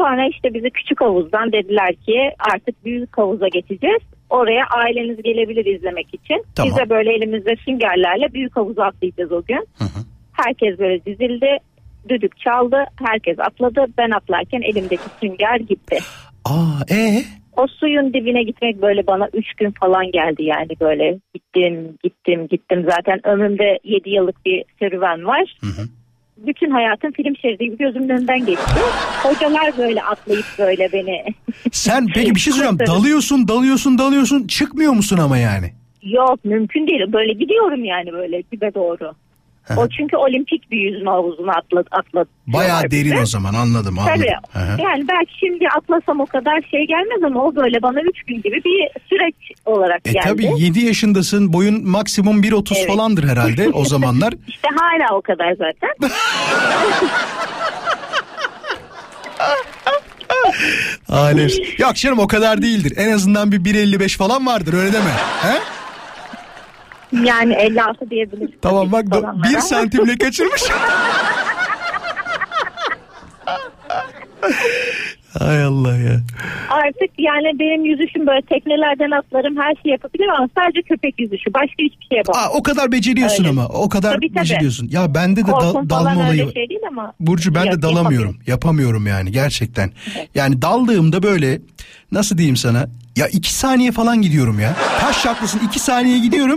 Sonra 0.00 0.28
işte 0.28 0.54
bizi 0.54 0.70
küçük 0.70 1.00
havuzdan 1.00 1.52
dediler 1.52 1.94
ki 1.94 2.30
artık 2.54 2.84
büyük 2.84 3.18
havuza 3.18 3.48
geçeceğiz. 3.48 4.02
Oraya 4.30 4.64
aileniz 4.66 5.22
gelebilir 5.22 5.66
izlemek 5.66 6.14
için. 6.14 6.44
Tamam. 6.56 6.70
Biz 6.70 6.76
de 6.78 6.90
böyle 6.90 7.12
elimizde 7.14 7.56
süngerlerle 7.64 8.32
büyük 8.32 8.56
havuza 8.56 8.84
atlayacağız 8.84 9.32
o 9.32 9.42
gün. 9.42 9.66
Hı 9.78 9.84
hı. 9.84 10.00
Herkes 10.32 10.78
böyle 10.78 11.04
dizildi. 11.04 11.58
Düdük 12.08 12.40
çaldı. 12.40 12.84
Herkes 13.08 13.38
atladı. 13.38 13.86
Ben 13.98 14.10
atlarken 14.10 14.60
elimdeki 14.60 15.08
sünger 15.20 15.56
gitti. 15.56 15.98
Aa, 16.44 16.94
e 16.94 17.22
O 17.56 17.66
suyun 17.66 18.12
dibine 18.14 18.42
gitmek 18.42 18.82
böyle 18.82 19.06
bana 19.06 19.28
3 19.32 19.54
gün 19.54 19.70
falan 19.80 20.10
geldi 20.12 20.42
yani 20.42 20.70
böyle 20.80 21.18
gittim 21.34 21.98
gittim 22.04 22.48
gittim 22.48 22.86
zaten 22.90 23.26
ömrümde 23.26 23.78
7 23.84 24.10
yıllık 24.10 24.46
bir 24.46 24.64
serüven 24.78 25.26
var. 25.26 25.56
Bütün 26.46 26.70
hayatım 26.70 27.12
film 27.12 27.36
şeridi 27.36 27.76
gözümün 27.76 28.08
önünden 28.08 28.46
geçti. 28.46 28.80
Hocalar 29.22 29.78
böyle 29.78 30.02
atlayıp 30.02 30.46
böyle 30.58 30.92
beni 30.92 31.24
Sen 31.72 32.06
peki 32.14 32.34
bir 32.34 32.40
şey 32.40 32.52
soracağım. 32.52 32.78
Dalıyorsun, 32.78 33.48
dalıyorsun, 33.48 33.98
dalıyorsun. 33.98 34.46
Çıkmıyor 34.46 34.92
musun 34.92 35.18
ama 35.18 35.38
yani? 35.38 35.70
yok 36.02 36.44
mümkün 36.44 36.86
değil 36.86 37.12
böyle 37.12 37.32
gidiyorum 37.32 37.84
yani 37.84 38.12
böyle 38.12 38.42
dibe 38.52 38.74
doğru. 38.74 39.12
O 39.76 39.88
çünkü 39.88 40.16
olimpik 40.16 40.70
bir 40.70 40.76
yüzme 40.78 41.10
havuzuna 41.10 41.52
atladı. 41.52 41.88
atladı 41.90 42.28
Bayağı 42.46 42.90
derin 42.90 43.16
o 43.22 43.26
zaman 43.26 43.54
anladım 43.54 43.98
anladım. 43.98 44.22
Tabii. 44.52 44.82
Yani 44.82 45.04
belki 45.08 45.38
şimdi 45.38 45.68
atlasam 45.68 46.20
o 46.20 46.26
kadar 46.26 46.62
şey 46.70 46.86
gelmez 46.86 47.22
ama 47.26 47.44
o 47.44 47.56
böyle 47.56 47.82
bana 47.82 48.00
3 48.00 48.22
gün 48.22 48.36
gibi 48.42 48.56
bir 48.64 49.00
süreç 49.08 49.34
olarak 49.66 50.00
E 50.04 50.12
geldi. 50.12 50.24
tabii 50.28 50.48
7 50.58 50.80
yaşındasın. 50.80 51.52
Boyun 51.52 51.88
maksimum 51.88 52.42
1.30 52.42 52.74
Evet. 52.78 52.86
falandır 52.88 53.28
herhalde 53.28 53.68
o 53.68 53.84
zamanlar. 53.84 54.34
İşte 54.48 54.68
hala 54.76 55.16
o 55.16 55.20
kadar 55.22 55.52
zaten. 55.52 56.10
Alem. 61.08 61.48
Yok 61.78 61.96
canım 61.96 62.18
o 62.18 62.26
kadar 62.26 62.62
değildir. 62.62 62.92
En 62.96 63.12
azından 63.12 63.52
bir 63.52 63.58
1.55 63.64 64.16
falan 64.16 64.46
vardır 64.46 64.72
öyle 64.74 64.92
deme. 64.92 65.10
He? 65.42 65.58
Yani 67.12 67.54
56 67.54 68.10
diyebiliriz. 68.10 68.50
Tamam 68.62 68.92
bak 68.92 69.04
do- 69.04 69.42
bir 69.42 69.58
santimle 69.60 70.18
kaçırmış. 70.18 70.62
Hay 75.38 75.62
Allah 75.64 75.96
ya. 75.96 76.20
Artık 76.70 77.10
yani 77.18 77.58
benim 77.58 77.84
yüzüşüm 77.84 78.26
böyle 78.26 78.42
teknelerden 78.42 79.10
atlarım 79.10 79.56
her 79.56 79.74
şeyi 79.82 79.92
yapabilirim 79.92 80.30
ama 80.38 80.48
sadece 80.58 80.82
köpek 80.82 81.20
yüzüşü. 81.20 81.54
Başka 81.54 81.74
hiçbir 81.78 82.06
şey 82.10 82.18
yapamam. 82.18 82.42
Aa, 82.44 82.50
o 82.52 82.62
kadar 82.62 82.92
beceriyorsun 82.92 83.44
Öyle. 83.44 83.50
ama. 83.60 83.66
O 83.68 83.88
kadar 83.88 84.14
Tabii, 84.14 84.28
tabii. 84.28 84.40
beceriyorsun. 84.44 84.88
Ya 84.92 85.14
bende 85.14 85.42
de 85.46 85.50
dal- 85.50 85.88
dalma 85.90 86.16
olayı 86.16 86.52
şey 86.54 86.68
değil 86.68 86.80
ama. 86.88 87.12
Burcu 87.20 87.54
ben 87.54 87.64
de 87.64 87.68
Yok, 87.68 87.82
dalamıyorum. 87.82 88.04
yapamıyorum. 88.08 88.36
Yapamıyorum 88.46 89.06
yani 89.06 89.32
gerçekten. 89.32 89.90
Yani 90.34 90.62
daldığımda 90.62 91.22
böyle 91.22 91.60
nasıl 92.12 92.38
diyeyim 92.38 92.56
sana? 92.56 92.86
Ya 93.16 93.28
iki 93.28 93.54
saniye 93.54 93.92
falan 93.92 94.22
gidiyorum 94.22 94.60
ya. 94.60 94.76
Taş 95.00 95.22
çatlasın 95.22 95.60
iki 95.66 95.78
saniye 95.78 96.18
gidiyorum. 96.18 96.56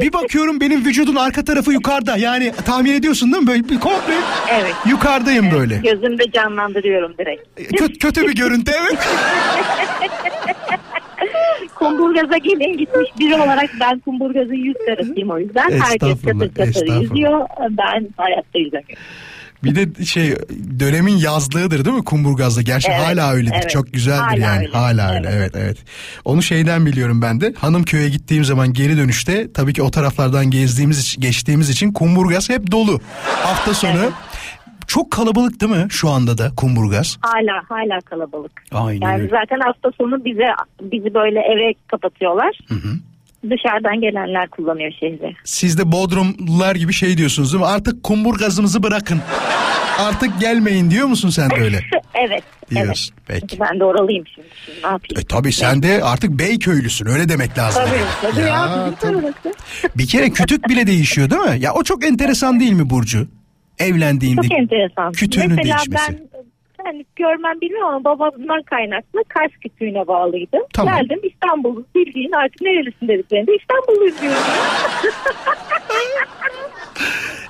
bir 0.00 0.12
bakıyorum 0.12 0.60
benim 0.60 0.84
vücudun 0.84 1.14
arka 1.16 1.44
tarafı 1.44 1.72
yukarıda. 1.72 2.16
Yani 2.16 2.52
tahmin 2.66 2.92
ediyorsun 2.92 3.32
değil 3.32 3.42
mi? 3.42 3.48
Böyle 3.48 3.68
bir 3.68 3.80
komple 3.80 4.14
Evet. 4.50 4.74
yukarıdayım 4.88 5.50
böyle. 5.50 5.76
Gözümde 5.76 6.30
canlandırıyorum 6.32 7.14
direkt. 7.18 7.56
Kötü, 7.78 7.98
kötü 7.98 8.28
bir 8.28 8.34
görüntü 8.34 8.72
evet. 8.80 8.98
Kumburgaz'a 11.74 12.36
gelin 12.38 12.78
gitmiş 12.78 13.08
biri 13.18 13.34
olarak 13.34 13.70
ben 13.80 13.98
Kumburgaz'ın 13.98 14.54
yüz 14.54 14.76
karasıyım 14.86 15.30
o 15.30 15.38
yüzden. 15.38 15.70
Herkes 15.70 16.22
katır 16.22 16.54
katır 16.54 17.00
yüzüyor. 17.00 17.40
Ben 17.70 18.08
hayatta 18.16 18.58
yüzemiyorum. 18.58 19.04
Bir 19.64 19.74
de 19.74 20.04
şey 20.04 20.36
dönemin 20.80 21.16
yazlığıdır 21.16 21.84
değil 21.84 21.96
mi 21.96 22.04
Kumburgaz'da? 22.04 22.62
Gerçi 22.62 22.88
Evet, 22.90 23.00
hala 23.06 23.32
öyledir. 23.32 23.54
evet. 23.54 23.70
Çok 23.70 23.92
güzeldir 23.92 24.20
Hala 24.22 24.36
yani. 24.40 24.58
öyle, 24.58 24.72
Hala 24.72 25.14
öyle. 25.14 25.28
Evet 25.32 25.52
evet. 25.56 25.76
Onu 26.24 26.42
şeyden 26.42 26.86
biliyorum 26.86 27.22
ben 27.22 27.40
de. 27.40 27.54
Hanımköy'e 27.58 28.08
gittiğim 28.08 28.44
zaman 28.44 28.72
geri 28.72 28.96
dönüşte 28.96 29.52
tabii 29.52 29.72
ki 29.72 29.82
o 29.82 29.90
taraflardan 29.90 30.50
gezdiğimiz 30.50 31.16
geçtiğimiz 31.18 31.70
için 31.70 31.92
Kumburgaz 31.92 32.50
hep 32.50 32.70
dolu. 32.72 33.00
Hafta 33.24 33.74
sonu 33.74 34.10
çok 34.86 35.10
kalabalık 35.10 35.60
değil 35.60 35.72
mi 35.72 35.86
şu 35.90 36.08
anda 36.10 36.38
da 36.38 36.52
Kumburgaz? 36.56 37.18
Hala 37.20 37.62
hala 37.68 38.00
kalabalık. 38.00 38.52
Aynen 38.72 39.00
Yani 39.06 39.20
öyle. 39.22 39.30
zaten 39.30 39.60
hafta 39.66 39.90
sonu 39.98 40.24
bize 40.24 40.46
bizi 40.82 41.14
böyle 41.14 41.38
eve 41.40 41.74
kapatıyorlar. 41.90 42.58
Dışarıdan 43.44 44.00
gelenler 44.00 44.48
kullanıyor 44.48 44.92
şehri. 45.00 45.36
Siz 45.44 45.78
de 45.78 45.92
Bodrumlular 45.92 46.76
gibi 46.76 46.92
şey 46.92 47.18
diyorsunuz 47.18 47.52
değil 47.52 47.64
mi? 47.64 47.68
Artık 47.70 48.02
Kumburgaz'ımızı 48.02 48.82
bırakın. 48.82 49.20
Artık 49.98 50.40
gelmeyin 50.40 50.90
diyor 50.90 51.06
musun 51.06 51.28
sen 51.30 51.50
de 51.50 51.54
öyle? 51.54 51.80
evet. 52.14 52.42
Diyorsun. 52.70 53.14
Evet. 53.30 53.40
Peki. 53.40 53.60
Ben 53.60 53.80
de 53.80 53.84
oralıyım 53.84 54.24
şimdi. 54.34 54.48
şimdi 54.66 54.78
ne 54.82 54.86
yapayım? 54.86 55.20
E 55.20 55.24
tabii 55.24 55.52
sen 55.52 55.82
de 55.82 56.04
artık 56.04 56.30
Beyköylüsün 56.30 57.06
öyle 57.06 57.28
demek 57.28 57.58
lazım. 57.58 57.82
Tabii 57.86 58.32
tabii 58.32 58.40
ya. 58.40 58.46
Ya, 58.46 58.94
tabii. 59.00 59.32
Bir 59.98 60.06
kere 60.06 60.30
kütük 60.30 60.68
bile 60.68 60.86
değişiyor 60.86 61.30
değil 61.30 61.42
mi? 61.42 61.60
Ya 61.60 61.74
o 61.74 61.82
çok 61.82 62.04
enteresan 62.04 62.60
değil 62.60 62.72
mi 62.72 62.90
Burcu? 62.90 63.28
Evlendiğinde 63.78 64.42
Çok 64.42 64.58
enteresan. 64.58 65.12
kütüğünün 65.12 65.48
Mesela 65.56 65.76
değişmesi. 65.78 66.08
ben 66.08 66.18
yani 66.86 67.04
görmem 67.16 67.60
bilmiyorum 67.60 67.88
ama 67.88 68.04
babamdan 68.04 68.62
kaynaklı 68.62 69.24
Kars 69.28 69.50
kütüğüne 69.62 70.06
bağlıydım. 70.06 70.60
Tamam. 70.72 70.94
Geldim 70.94 71.20
İstanbul'u 71.22 71.86
bildiğin 71.94 72.32
artık 72.32 72.60
nerelisin 72.60 73.08
dediklerinde 73.08 73.56
İstanbul'luyuz 73.56 74.20
diyorum. 74.20 74.38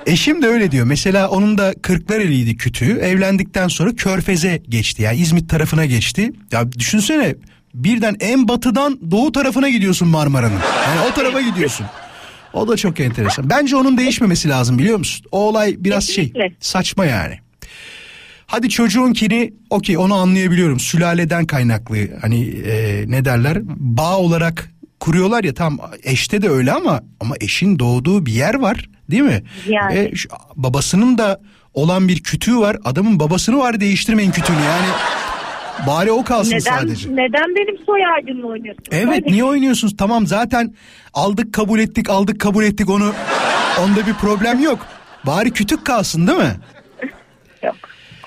Eşim 0.06 0.42
de 0.42 0.46
öyle 0.46 0.70
diyor. 0.70 0.86
Mesela 0.86 1.28
onun 1.30 1.58
da 1.58 1.74
Kırklareli'ydi 1.82 2.56
kütüğü. 2.56 2.98
Evlendikten 2.98 3.68
sonra 3.68 3.90
Körfez'e 3.96 4.62
geçti. 4.68 5.02
Yani 5.02 5.16
İzmit 5.16 5.50
tarafına 5.50 5.84
geçti. 5.84 6.32
Ya 6.52 6.72
düşünsene 6.72 7.34
birden 7.74 8.16
en 8.20 8.48
batıdan 8.48 9.10
doğu 9.10 9.32
tarafına 9.32 9.68
gidiyorsun 9.68 10.08
Marmara'nın. 10.08 10.58
Yani 10.88 11.10
o 11.10 11.14
tarafa 11.14 11.40
gidiyorsun. 11.40 11.86
O 12.52 12.68
da 12.68 12.76
çok 12.76 13.00
enteresan. 13.00 13.50
Bence 13.50 13.76
onun 13.76 13.98
değişmemesi 13.98 14.48
lazım 14.48 14.78
biliyor 14.78 14.98
musun? 14.98 15.26
O 15.32 15.38
olay 15.38 15.74
biraz 15.78 16.08
şey 16.08 16.32
saçma 16.60 17.06
yani. 17.06 17.38
Hadi 18.50 18.68
çocuğunkini 18.68 19.52
okey 19.70 19.98
onu 19.98 20.14
anlayabiliyorum. 20.14 20.80
Sülaleden 20.80 21.46
kaynaklı 21.46 21.96
hani 22.20 22.48
e, 22.48 23.04
ne 23.06 23.24
derler 23.24 23.58
bağ 23.76 24.18
olarak 24.18 24.70
kuruyorlar 25.00 25.44
ya 25.44 25.54
tam 25.54 25.78
eşte 26.04 26.42
de 26.42 26.48
öyle 26.48 26.72
ama 26.72 27.00
ama 27.20 27.34
eşin 27.40 27.78
doğduğu 27.78 28.26
bir 28.26 28.32
yer 28.32 28.54
var 28.54 28.88
değil 29.10 29.22
mi? 29.22 29.42
Yani. 29.68 29.94
Ve 29.94 30.14
şu- 30.14 30.28
babasının 30.56 31.18
da 31.18 31.40
olan 31.74 32.08
bir 32.08 32.22
kütüğü 32.22 32.56
var. 32.58 32.76
Adamın 32.84 33.20
babasını 33.20 33.58
var 33.58 33.80
değiştirmeyin 33.80 34.30
kütüğünü 34.30 34.56
yani. 34.64 34.86
Bari 35.86 36.12
o 36.12 36.24
kalsın 36.24 36.50
Neden, 36.50 36.60
sadece. 36.78 37.08
neden 37.08 37.54
benim 37.56 37.84
soy 37.86 38.00
ağacımla 38.06 38.46
oynuyorsun? 38.46 38.84
Evet 38.90 39.26
niye 39.26 39.44
oynuyorsunuz? 39.44 39.96
Tamam 39.98 40.26
zaten 40.26 40.74
aldık 41.14 41.52
kabul 41.54 41.78
ettik 41.78 42.10
aldık 42.10 42.40
kabul 42.40 42.64
ettik 42.64 42.90
onu. 42.90 43.12
Onda 43.80 44.06
bir 44.06 44.14
problem 44.14 44.60
yok. 44.62 44.78
Bari 45.26 45.50
kütük 45.50 45.84
kalsın 45.84 46.26
değil 46.26 46.38
mi? 46.38 46.56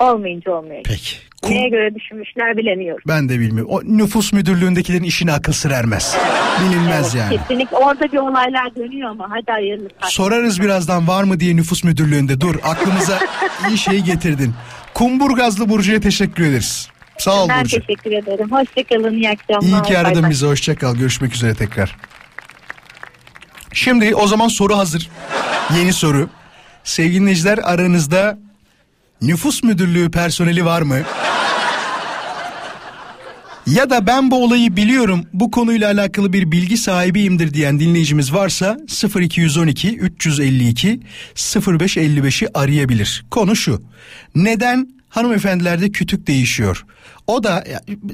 Olmayınca 0.00 0.52
olmuyor. 0.52 0.80
Peki. 0.84 1.16
Neye 1.48 1.68
göre 1.68 1.94
düşünmüşler 1.94 2.56
bilemiyorum. 2.56 3.02
Ben 3.08 3.28
de 3.28 3.38
bilmiyorum. 3.40 3.72
O 3.74 3.80
nüfus 3.84 4.32
müdürlüğündekilerin 4.32 5.02
işine 5.02 5.32
akıl 5.32 5.52
sır 5.52 5.70
ermez. 5.70 6.16
Bilinmez 6.60 7.14
Evet, 7.14 7.24
yani. 7.30 7.38
Kesinlikle 7.38 7.76
orada 7.76 8.12
bir 8.12 8.18
olaylar 8.18 8.76
dönüyor 8.76 9.10
ama 9.10 9.26
hadi 9.30 9.50
hayırlısı. 9.50 9.94
Sorarız 10.02 10.60
birazdan 10.60 11.08
var 11.08 11.24
mı 11.24 11.40
diye 11.40 11.56
nüfus 11.56 11.84
müdürlüğünde. 11.84 12.40
Dur 12.40 12.54
aklımıza 12.64 13.18
iyi 13.68 13.78
şey 13.78 14.00
getirdin. 14.00 14.54
Kumburgazlı 14.94 15.68
Burcu'ya 15.68 16.00
teşekkür 16.00 16.44
ederiz. 16.44 16.88
Sağ 17.18 17.42
ol 17.44 17.48
Ben 17.48 17.64
Burcu. 17.64 17.80
teşekkür 17.80 18.12
ederim. 18.12 18.50
Hoşçakalın. 18.52 19.12
İyi 19.14 19.30
akşamlar. 19.30 19.62
İyi 19.62 19.82
ki 19.82 19.98
aradın 19.98 20.22
bay. 20.22 20.30
bizi. 20.30 20.46
Hoşça 20.46 20.76
kal. 20.76 20.96
Görüşmek 20.96 21.34
üzere 21.34 21.54
tekrar. 21.54 21.96
Şimdi 23.72 24.14
o 24.14 24.26
zaman 24.26 24.48
soru 24.48 24.76
hazır. 24.76 25.10
Yeni 25.78 25.92
soru. 25.92 26.28
Sevgili 26.84 27.20
dinleyiciler 27.20 27.58
aranızda 27.62 28.38
nüfus 29.22 29.62
müdürlüğü 29.62 30.10
personeli 30.10 30.64
var 30.64 30.82
mı? 30.82 30.96
Ya 33.66 33.90
da 33.90 34.06
ben 34.06 34.30
bu 34.30 34.44
olayı 34.44 34.76
biliyorum 34.76 35.26
bu 35.32 35.50
konuyla 35.50 35.90
alakalı 35.90 36.32
bir 36.32 36.52
bilgi 36.52 36.76
sahibiyimdir 36.76 37.54
diyen 37.54 37.80
dinleyicimiz 37.80 38.32
varsa 38.34 38.76
0212 39.20 39.96
352 39.96 41.00
0555'i 41.36 42.48
arayabilir. 42.54 43.24
Konu 43.30 43.56
şu. 43.56 43.82
Neden 44.34 44.88
hanımefendilerde 45.08 45.92
kütük 45.92 46.26
değişiyor? 46.26 46.84
O 47.26 47.44
da 47.44 47.64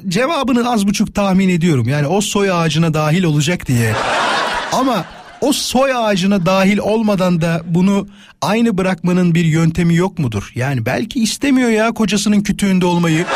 cevabını 0.08 0.70
az 0.70 0.86
buçuk 0.86 1.14
tahmin 1.14 1.48
ediyorum. 1.48 1.88
Yani 1.88 2.06
o 2.06 2.20
soy 2.20 2.50
ağacına 2.50 2.94
dahil 2.94 3.24
olacak 3.24 3.66
diye. 3.66 3.94
Ama 4.72 5.04
o 5.40 5.52
soy 5.52 5.94
ağacına 5.94 6.46
dahil 6.46 6.78
olmadan 6.78 7.40
da 7.40 7.62
bunu 7.64 8.08
aynı 8.42 8.78
bırakmanın 8.78 9.34
bir 9.34 9.44
yöntemi 9.44 9.94
yok 9.94 10.18
mudur? 10.18 10.52
Yani 10.54 10.86
belki 10.86 11.22
istemiyor 11.22 11.70
ya 11.70 11.92
kocasının 11.92 12.40
kütüğünde 12.40 12.86
olmayı. 12.86 13.26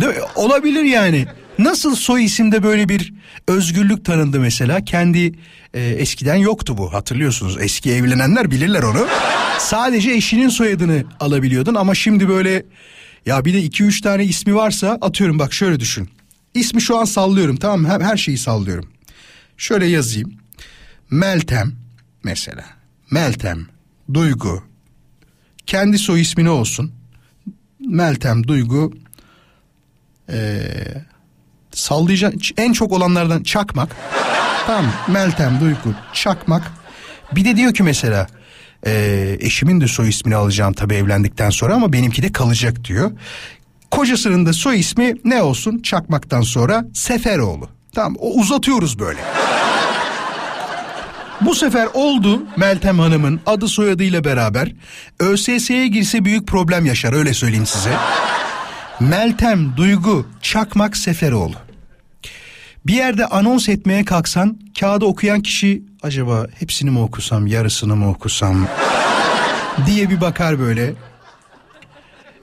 Değil 0.00 0.12
mi? 0.12 0.22
Olabilir 0.34 0.82
yani. 0.82 1.26
Nasıl 1.58 1.96
soy 1.96 2.24
isimde 2.24 2.62
böyle 2.62 2.88
bir 2.88 3.14
özgürlük 3.48 4.04
tanındı 4.04 4.40
mesela? 4.40 4.84
Kendi 4.84 5.32
e, 5.74 5.80
eskiden 5.80 6.34
yoktu 6.34 6.78
bu 6.78 6.92
hatırlıyorsunuz. 6.92 7.56
Eski 7.60 7.92
evlenenler 7.92 8.50
bilirler 8.50 8.82
onu. 8.82 9.06
Sadece 9.58 10.12
eşinin 10.12 10.48
soyadını 10.48 11.04
alabiliyordun 11.20 11.74
ama 11.74 11.94
şimdi 11.94 12.28
böyle 12.28 12.64
ya 13.26 13.44
bir 13.44 13.54
de 13.54 13.62
iki 13.62 13.84
üç 13.84 14.00
tane 14.00 14.24
ismi 14.24 14.54
varsa 14.54 14.98
atıyorum 15.00 15.38
bak 15.38 15.52
şöyle 15.52 15.80
düşün. 15.80 16.08
İsmi 16.54 16.82
şu 16.82 16.98
an 16.98 17.04
sallıyorum 17.04 17.56
tamam? 17.56 17.84
Her, 17.84 18.00
her 18.00 18.16
şeyi 18.16 18.38
sallıyorum. 18.38 18.88
Şöyle 19.62 19.86
yazayım. 19.86 20.32
Meltem 21.10 21.72
mesela. 22.24 22.64
Meltem, 23.10 23.66
Duygu. 24.14 24.62
Kendi 25.66 25.98
soy 25.98 26.20
ismi 26.20 26.44
ne 26.44 26.50
olsun? 26.50 26.92
Meltem, 27.80 28.46
Duygu. 28.46 28.92
Ee, 30.30 30.64
sallayacağım 31.72 32.34
en 32.56 32.72
çok 32.72 32.92
olanlardan 32.92 33.42
Çakmak. 33.42 33.96
tamam 34.66 34.92
Meltem, 35.08 35.60
Duygu, 35.60 35.94
Çakmak. 36.12 36.72
Bir 37.32 37.44
de 37.44 37.56
diyor 37.56 37.74
ki 37.74 37.82
mesela 37.82 38.26
e, 38.86 39.36
eşimin 39.40 39.80
de 39.80 39.88
soy 39.88 40.08
ismini 40.08 40.36
alacağım 40.36 40.72
tabii 40.72 40.94
evlendikten 40.94 41.50
sonra 41.50 41.74
ama 41.74 41.92
benimki 41.92 42.22
de 42.22 42.32
kalacak 42.32 42.84
diyor. 42.84 43.12
Kocasının 43.90 44.46
da 44.46 44.52
soy 44.52 44.80
ismi 44.80 45.14
ne 45.24 45.42
olsun? 45.42 45.78
Çakmaktan 45.82 46.42
sonra 46.42 46.84
Seferoğlu. 46.94 47.81
Tamam 47.94 48.16
o 48.18 48.34
uzatıyoruz 48.34 48.98
böyle. 48.98 49.20
Bu 51.40 51.54
sefer 51.54 51.88
oldu 51.94 52.42
Meltem 52.56 52.98
Hanım'ın 52.98 53.40
adı 53.46 53.68
soyadıyla 53.68 54.24
beraber 54.24 54.72
ÖSS'ye 55.20 55.86
girse 55.86 56.24
büyük 56.24 56.46
problem 56.46 56.86
yaşar 56.86 57.12
öyle 57.12 57.34
söyleyeyim 57.34 57.66
size. 57.66 57.96
Meltem 59.00 59.76
Duygu 59.76 60.26
Çakmak 60.42 60.96
Seferoğlu. 60.96 61.54
Bir 62.86 62.94
yerde 62.94 63.26
anons 63.26 63.68
etmeye 63.68 64.04
kalksan 64.04 64.58
kağıda 64.80 65.06
okuyan 65.06 65.40
kişi 65.40 65.82
acaba 66.02 66.46
hepsini 66.58 66.90
mi 66.90 66.98
okusam 66.98 67.46
yarısını 67.46 67.96
mı 67.96 68.10
okusam 68.10 68.68
diye 69.86 70.10
bir 70.10 70.20
bakar 70.20 70.58
böyle. 70.58 70.94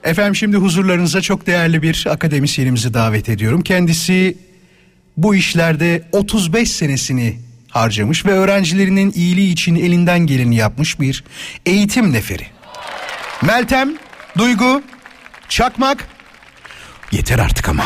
Efendim 0.04 0.36
şimdi 0.36 0.56
huzurlarınıza 0.56 1.20
çok 1.20 1.46
değerli 1.46 1.82
bir 1.82 2.06
akademisyenimizi 2.10 2.94
davet 2.94 3.28
ediyorum. 3.28 3.62
Kendisi 3.62 4.38
bu 5.16 5.34
işlerde 5.34 6.02
35 6.12 6.70
senesini 6.70 7.38
harcamış 7.68 8.26
ve 8.26 8.32
öğrencilerinin 8.32 9.12
iyiliği 9.12 9.52
için 9.52 9.74
elinden 9.74 10.18
geleni 10.18 10.56
yapmış 10.56 11.00
bir 11.00 11.24
eğitim 11.66 12.12
neferi. 12.12 12.46
Meltem, 13.42 13.94
Duygu, 14.38 14.82
Çakmak, 15.48 16.08
yeter 17.12 17.38
artık 17.38 17.68
ama. 17.68 17.84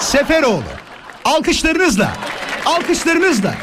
Seferoğlu, 0.00 0.64
alkışlarınızla, 1.24 2.16
alkışlarınızla. 2.66 3.54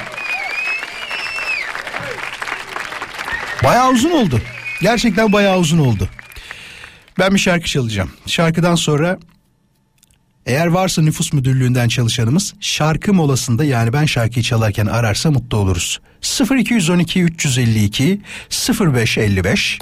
Bayağı 3.64 3.90
uzun 3.92 4.12
oldu. 4.12 4.42
Gerçekten 4.82 5.34
bayağı 5.34 5.58
uzun 5.58 5.80
oldu. 5.80 6.10
Ben 7.20 7.34
bir 7.34 7.40
şarkı 7.40 7.66
çalacağım. 7.66 8.12
Şarkıdan 8.26 8.76
sonra 8.76 9.20
eğer 10.46 10.68
varsa 10.68 11.02
nüfus 11.02 11.34
müdürlüğünden 11.34 11.88
çalışanımız 11.88 12.54
şarkı 12.60 13.14
molasında 13.14 13.64
yani 13.64 13.94
ben 13.94 14.06
şarkıyı 14.06 14.44
çalarken 14.44 14.86
ararsa 14.86 15.32
mutlu 15.32 15.58
oluruz. 15.58 16.00
0212 16.52 17.22
352 17.24 18.22
0555 18.80 19.80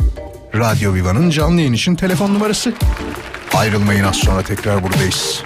Radyo 0.56 0.94
Viva'nın 0.94 1.30
canlı 1.30 1.60
yayın 1.62 1.74
için 1.74 1.96
telefon 1.96 2.34
numarası. 2.34 2.74
Ayrılmayın 3.54 4.04
az 4.04 4.16
sonra 4.16 4.42
tekrar 4.42 4.84
buradayız. 4.84 5.44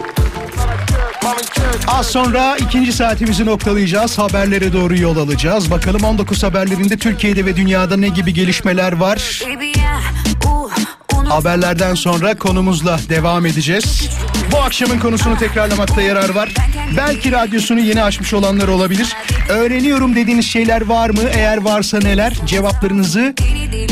Az 1.87 2.07
sonra 2.07 2.57
ikinci 2.57 2.93
saatimizi 2.93 3.45
noktalayacağız. 3.45 4.17
Haberlere 4.17 4.73
doğru 4.73 4.97
yol 4.97 5.17
alacağız. 5.17 5.71
Bakalım 5.71 6.03
19 6.03 6.43
haberlerinde 6.43 6.97
Türkiye'de 6.97 7.45
ve 7.45 7.55
dünyada 7.55 7.97
ne 7.97 8.07
gibi 8.09 8.33
gelişmeler 8.33 8.91
var? 8.91 9.43
Haberlerden 11.29 11.95
sonra 11.95 12.35
konumuzla 12.37 12.99
devam 13.09 13.45
edeceğiz. 13.45 14.09
Bu 14.51 14.57
akşamın 14.57 14.99
konusunu 14.99 15.37
tekrarlamakta 15.37 16.01
yarar 16.01 16.29
var. 16.29 16.53
Belki 16.97 17.31
radyosunu 17.31 17.79
yeni 17.79 18.03
açmış 18.03 18.33
olanlar 18.33 18.67
olabilir. 18.67 19.15
Öğreniyorum 19.49 20.15
dediğiniz 20.15 20.45
şeyler 20.45 20.81
var 20.81 21.09
mı? 21.09 21.21
Eğer 21.33 21.57
varsa 21.57 21.99
neler? 21.99 22.33
Cevaplarınızı 22.45 23.33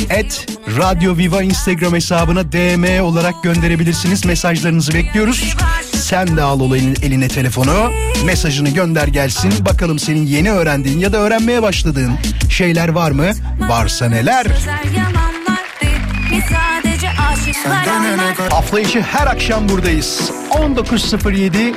et 0.10 0.45
Radyo 0.78 1.18
Viva 1.18 1.43
Instagram 1.43 1.93
hesabına 1.93 2.51
DM 2.51 3.03
olarak 3.03 3.43
gönderebilirsiniz. 3.43 4.26
Mesajlarınızı 4.26 4.93
bekliyoruz. 4.93 5.55
Sen 5.93 6.38
de 6.38 6.41
al 6.41 6.60
olayın 6.60 6.95
eline 7.03 7.28
telefonu. 7.28 7.91
Mesajını 8.26 8.70
gönder 8.70 9.07
gelsin. 9.07 9.53
Bakalım 9.66 9.99
senin 9.99 10.26
yeni 10.26 10.51
öğrendiğin 10.51 10.99
ya 10.99 11.14
da 11.14 11.18
öğrenmeye 11.18 11.62
başladığın 11.62 12.12
şeyler 12.49 12.89
var 12.89 13.12
mı? 13.12 13.32
Varsa 13.70 14.10
neler? 14.10 14.45
Hafta 18.50 18.80
içi 18.80 19.02
her 19.02 19.28
akşam 19.28 19.70
buradayız. 19.70 20.32
19.07. 20.52 21.74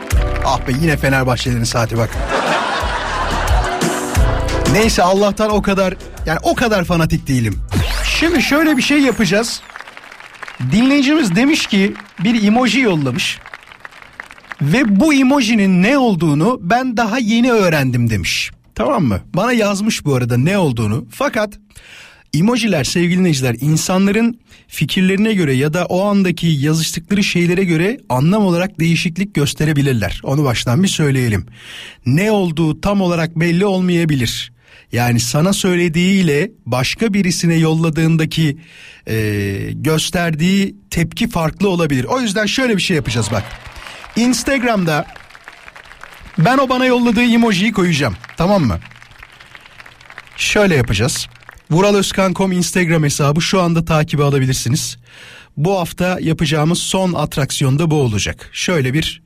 Ah 0.46 0.60
be 0.68 0.72
yine 0.80 0.96
Fenerbahçelerin 0.96 1.64
saati 1.64 1.98
bak. 1.98 2.10
Neyse 4.72 5.02
Allah'tan 5.02 5.50
o 5.50 5.62
kadar 5.62 5.94
yani 6.26 6.38
o 6.42 6.54
kadar 6.54 6.84
fanatik 6.84 7.28
değilim. 7.28 7.60
Şimdi 8.04 8.42
şöyle 8.42 8.76
bir 8.76 8.82
şey 8.82 9.00
yapacağız. 9.00 9.62
Dinleyicimiz 10.72 11.36
demiş 11.36 11.66
ki 11.66 11.94
bir 12.18 12.42
emoji 12.46 12.80
yollamış. 12.80 13.38
Ve 14.62 15.00
bu 15.00 15.14
emojinin 15.14 15.82
ne 15.82 15.98
olduğunu 15.98 16.58
ben 16.62 16.96
daha 16.96 17.18
yeni 17.18 17.52
öğrendim 17.52 18.10
demiş. 18.10 18.50
Tamam 18.74 19.04
mı? 19.04 19.20
Bana 19.34 19.52
yazmış 19.52 20.04
bu 20.04 20.14
arada 20.14 20.36
ne 20.36 20.58
olduğunu. 20.58 21.04
Fakat 21.10 21.58
emojiler 22.34 22.84
sevgili 22.84 23.18
dinleyiciler 23.18 23.56
insanların 23.60 24.40
fikirlerine 24.68 25.34
göre 25.34 25.52
ya 25.52 25.72
da 25.74 25.86
o 25.86 26.04
andaki 26.04 26.46
yazıştıkları 26.46 27.24
şeylere 27.24 27.64
göre 27.64 27.98
anlam 28.08 28.46
olarak 28.46 28.80
değişiklik 28.80 29.34
gösterebilirler. 29.34 30.20
Onu 30.24 30.44
baştan 30.44 30.82
bir 30.82 30.88
söyleyelim. 30.88 31.46
Ne 32.06 32.30
olduğu 32.30 32.80
tam 32.80 33.00
olarak 33.00 33.36
belli 33.36 33.66
olmayabilir. 33.66 34.52
Yani 34.92 35.20
sana 35.20 35.52
söylediğiyle 35.52 36.50
başka 36.66 37.14
birisine 37.14 37.54
yolladığındaki 37.54 38.56
e, 39.06 39.68
gösterdiği 39.72 40.76
tepki 40.90 41.28
farklı 41.28 41.68
olabilir. 41.68 42.04
O 42.04 42.20
yüzden 42.20 42.46
şöyle 42.46 42.76
bir 42.76 42.82
şey 42.82 42.96
yapacağız 42.96 43.28
bak. 43.32 43.44
Instagram'da 44.16 45.06
ben 46.38 46.58
o 46.58 46.68
bana 46.68 46.86
yolladığı 46.86 47.22
emojiyi 47.22 47.72
koyacağım. 47.72 48.16
Tamam 48.36 48.64
mı? 48.64 48.78
Şöyle 50.36 50.74
yapacağız. 50.74 51.28
Vuraloskan.com 51.72 52.52
Instagram 52.52 53.02
hesabı 53.02 53.42
şu 53.42 53.60
anda 53.60 53.84
takibi 53.84 54.22
alabilirsiniz. 54.22 54.96
Bu 55.56 55.78
hafta 55.78 56.18
yapacağımız 56.20 56.78
son 56.78 57.12
atraksiyon 57.12 57.78
da 57.78 57.90
bu 57.90 57.94
olacak. 57.94 58.50
Şöyle 58.52 58.94
bir 58.94 59.22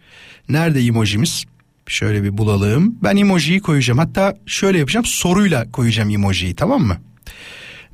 nerede 0.49 0.81
emojimiz? 0.81 1.45
Şöyle 1.87 2.23
bir 2.23 2.39
bulalım. 2.39 2.99
Ben 3.03 3.17
emojiyi 3.17 3.61
koyacağım. 3.61 3.99
Hatta 3.99 4.37
şöyle 4.47 4.79
yapacağım. 4.79 5.07
Soruyla 5.07 5.71
koyacağım 5.71 6.11
emojiyi 6.11 6.55
tamam 6.55 6.83
mı? 6.83 6.97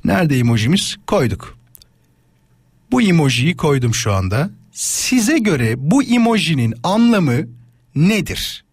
Nerede 0.05 0.37
emojimiz? 0.37 0.95
Koyduk. 1.07 1.57
Bu 2.91 3.01
emojiyi 3.01 3.57
koydum 3.57 3.93
şu 3.93 4.13
anda. 4.13 4.49
Size 4.71 5.37
göre 5.37 5.73
bu 5.77 6.03
emojinin 6.03 6.73
anlamı 6.83 7.37
nedir? 7.95 8.63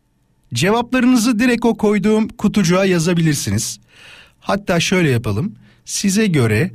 Cevaplarınızı 0.54 1.38
direkt 1.38 1.64
o 1.64 1.76
koyduğum 1.76 2.28
kutucuğa 2.28 2.84
yazabilirsiniz. 2.84 3.80
Hatta 4.40 4.80
şöyle 4.80 5.10
yapalım. 5.10 5.54
Size 5.90 6.26
göre 6.26 6.70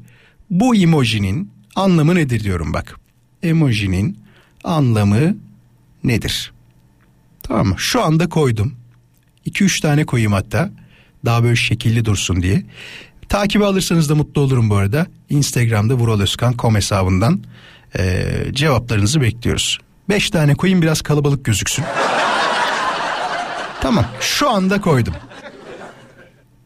bu 0.50 0.76
emojinin 0.76 1.52
anlamı 1.76 2.16
nedir 2.16 2.44
diyorum 2.44 2.74
bak. 2.74 3.00
Emojinin 3.44 4.20
anlamı 4.64 5.38
nedir? 6.04 6.54
Tamam? 7.44 7.80
Şu 7.80 8.04
anda 8.04 8.30
koydum. 8.30 8.74
2-3 9.46 9.82
tane 9.82 10.06
koyayım 10.06 10.32
hatta. 10.32 10.70
Daha 11.26 11.44
böyle 11.44 11.56
şekilli 11.56 12.06
dursun 12.06 12.42
diye. 12.42 12.64
Takibi 13.30 13.66
alırsanız 13.66 14.10
da 14.10 14.16
mutlu 14.16 14.42
olurum 14.42 14.70
bu 14.70 14.76
arada. 14.76 15.08
Instagram'da 15.30 15.94
vuraloskan.com 15.94 16.76
hesabından 16.76 17.44
ee, 17.98 18.46
cevaplarınızı 18.52 19.22
bekliyoruz. 19.22 19.80
5 20.10 20.30
tane 20.30 20.56
koyayım 20.56 20.82
biraz 20.82 21.02
kalabalık 21.02 21.46
gözüksün. 21.46 21.86
tamam 23.82 24.06
şu 24.20 24.50
anda 24.50 24.82
koydum. 24.82 25.14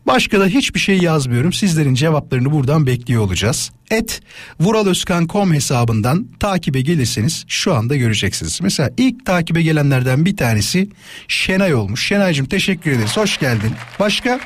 Başka 0.09 0.39
da 0.39 0.45
hiçbir 0.45 0.79
şey 0.79 0.97
yazmıyorum. 0.97 1.53
Sizlerin 1.53 1.93
cevaplarını 1.93 2.51
buradan 2.51 2.85
bekliyor 2.85 3.23
olacağız. 3.23 3.71
Et 3.91 4.21
vuraloskan.com 4.59 5.53
hesabından 5.53 6.27
takibe 6.39 6.81
gelirseniz 6.81 7.45
şu 7.47 7.73
anda 7.73 7.95
göreceksiniz. 7.95 8.59
Mesela 8.61 8.89
ilk 8.97 9.25
takibe 9.25 9.61
gelenlerden 9.61 10.25
bir 10.25 10.37
tanesi 10.37 10.89
Şenay 11.27 11.73
olmuş. 11.73 12.07
Şenay'cığım 12.07 12.45
teşekkür 12.45 12.91
ederiz. 12.91 13.17
Hoş 13.17 13.37
geldin. 13.37 13.71
Başka 13.99 14.39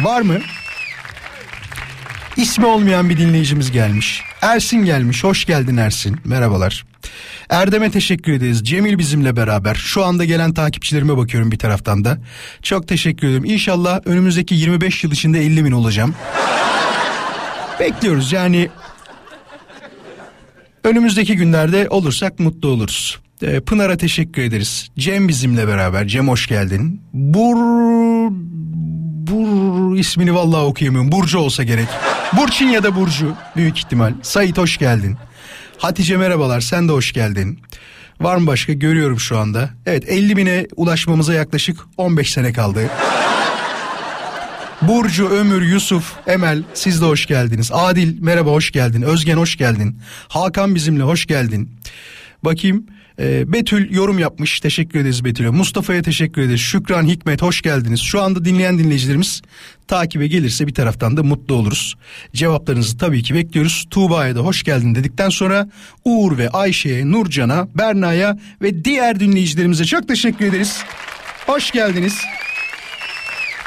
var 0.00 0.20
mı? 0.20 0.38
İsmi 2.36 2.66
olmayan 2.66 3.10
bir 3.10 3.18
dinleyicimiz 3.18 3.72
gelmiş. 3.72 4.22
Ersin 4.46 4.84
gelmiş. 4.84 5.24
Hoş 5.24 5.44
geldin 5.44 5.76
Ersin. 5.76 6.16
Merhabalar. 6.24 6.84
Erdem'e 7.50 7.90
teşekkür 7.90 8.32
ederiz. 8.32 8.64
Cemil 8.64 8.98
bizimle 8.98 9.36
beraber. 9.36 9.74
Şu 9.74 10.04
anda 10.04 10.24
gelen 10.24 10.54
takipçilerime 10.54 11.16
bakıyorum 11.16 11.52
bir 11.52 11.58
taraftan 11.58 12.04
da. 12.04 12.18
Çok 12.62 12.88
teşekkür 12.88 13.26
ederim. 13.26 13.44
İnşallah 13.44 14.00
önümüzdeki 14.04 14.54
25 14.54 15.04
yıl 15.04 15.12
içinde 15.12 15.40
50 15.40 15.64
bin 15.64 15.72
olacağım. 15.72 16.14
Bekliyoruz 17.80 18.32
yani. 18.32 18.68
Önümüzdeki 20.84 21.36
günlerde 21.36 21.88
olursak 21.88 22.40
mutlu 22.40 22.68
oluruz. 22.68 23.20
Ee, 23.42 23.60
Pınar'a 23.60 23.96
teşekkür 23.96 24.42
ederiz. 24.42 24.88
Cem 24.98 25.28
bizimle 25.28 25.68
beraber. 25.68 26.08
Cem 26.08 26.28
hoş 26.28 26.46
geldin. 26.46 27.00
Bur... 27.12 27.56
Bur 29.30 29.96
ismini 29.96 30.34
vallahi 30.34 30.62
okuyamıyorum. 30.62 31.12
Burcu 31.12 31.38
olsa 31.38 31.62
gerek. 31.62 31.88
Burçin 32.36 32.66
ya 32.68 32.82
da 32.82 32.96
Burcu 32.96 33.34
büyük 33.56 33.78
ihtimal. 33.78 34.12
Sait 34.22 34.58
hoş 34.58 34.78
geldin. 34.78 35.16
Hatice 35.78 36.16
merhabalar 36.16 36.60
sen 36.60 36.88
de 36.88 36.92
hoş 36.92 37.12
geldin. 37.12 37.60
Var 38.20 38.36
mı 38.36 38.46
başka 38.46 38.72
görüyorum 38.72 39.20
şu 39.20 39.38
anda. 39.38 39.70
Evet 39.86 40.08
50 40.08 40.36
bine 40.36 40.66
ulaşmamıza 40.76 41.34
yaklaşık 41.34 41.78
15 41.96 42.32
sene 42.32 42.52
kaldı. 42.52 42.90
Burcu, 44.82 45.28
Ömür, 45.28 45.62
Yusuf, 45.62 46.12
Emel 46.26 46.62
siz 46.74 47.00
de 47.02 47.04
hoş 47.04 47.26
geldiniz. 47.26 47.70
Adil 47.72 48.22
merhaba 48.22 48.50
hoş 48.50 48.70
geldin. 48.70 49.02
Özgen 49.02 49.36
hoş 49.36 49.56
geldin. 49.56 49.98
Hakan 50.28 50.74
bizimle 50.74 51.02
hoş 51.02 51.26
geldin. 51.26 51.70
Bakayım 52.44 52.86
ee, 53.18 53.52
Betül 53.52 53.94
yorum 53.94 54.18
yapmış. 54.18 54.60
Teşekkür 54.60 55.00
ederiz 55.00 55.24
Betül'e. 55.24 55.50
Mustafa'ya 55.50 56.02
teşekkür 56.02 56.42
ederiz. 56.42 56.60
Şükran 56.60 57.06
Hikmet 57.06 57.42
hoş 57.42 57.62
geldiniz. 57.62 58.00
Şu 58.00 58.22
anda 58.22 58.44
dinleyen 58.44 58.78
dinleyicilerimiz 58.78 59.42
takibe 59.88 60.26
gelirse 60.26 60.66
bir 60.66 60.74
taraftan 60.74 61.16
da 61.16 61.22
mutlu 61.22 61.54
oluruz. 61.54 61.94
Cevaplarınızı 62.32 62.98
tabii 62.98 63.22
ki 63.22 63.34
bekliyoruz. 63.34 63.86
Tuğba'ya 63.90 64.36
da 64.36 64.40
hoş 64.40 64.62
geldin 64.62 64.94
dedikten 64.94 65.28
sonra 65.28 65.68
Uğur 66.04 66.38
ve 66.38 66.48
Ayşe'ye, 66.48 67.10
Nurcan'a, 67.10 67.68
Berna'ya 67.74 68.38
ve 68.62 68.84
diğer 68.84 69.20
dinleyicilerimize 69.20 69.84
çok 69.84 70.08
teşekkür 70.08 70.46
ederiz. 70.46 70.80
Hoş 71.46 71.70
geldiniz. 71.70 72.18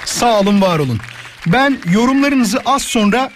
Sağ 0.05 0.39
olun, 0.39 0.61
var 0.61 0.79
olun. 0.79 0.99
Ben 1.47 1.79
yorumlarınızı 1.93 2.59
az 2.65 2.81
sonra 2.81 3.31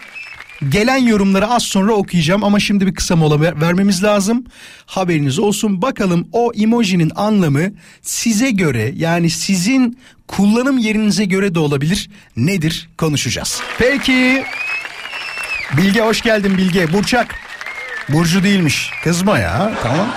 Gelen 0.70 0.98
yorumları 0.98 1.48
az 1.48 1.64
sonra 1.64 1.94
okuyacağım 1.94 2.44
ama 2.44 2.60
şimdi 2.60 2.88
bir 2.88 2.94
kısa 2.96 3.16
mola 3.16 3.42
ver- 3.42 3.62
vermemiz 3.62 4.04
lazım. 4.04 4.46
Haberiniz 4.86 5.40
olsun. 5.40 5.82
Bakalım 5.82 6.28
o 6.32 6.52
emojinin 6.56 7.12
anlamı 7.16 7.64
size 8.02 8.52
göre 8.52 8.92
yani 8.96 9.30
sizin 9.30 9.98
kullanım 10.28 10.78
yerinize 10.78 11.26
göre 11.26 11.56
de 11.56 11.60
olabilir. 11.60 12.10
Nedir 12.38 12.90
konuşacağız. 12.98 13.62
Peki. 13.78 14.44
Bilge 15.78 16.02
hoş 16.02 16.22
geldin 16.22 16.58
Bilge. 16.58 16.94
Burçak. 16.94 17.36
Burcu 18.10 18.44
değilmiş. 18.44 18.90
Kızma 19.04 19.40
ya 19.40 19.72
tamam. 19.84 20.08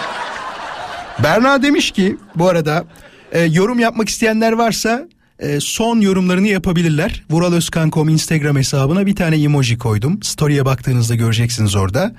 Berna 1.23 1.63
demiş 1.63 1.91
ki 1.91 2.17
bu 2.35 2.49
arada 2.49 2.85
e, 3.33 3.41
yorum 3.41 3.79
yapmak 3.79 4.09
isteyenler 4.09 4.53
varsa 4.53 5.09
e, 5.39 5.61
son 5.61 6.01
yorumlarını 6.01 6.49
yapabilirler. 6.49 7.25
Vuraloskan.com 7.31 8.09
Instagram 8.09 8.57
hesabına 8.57 9.07
bir 9.07 9.17
tane 9.17 9.37
emoji 9.43 9.79
koydum. 9.79 10.23
Story'e 10.23 10.65
baktığınızda 10.65 11.15
göreceksiniz 11.15 11.77
orada. 11.77 12.15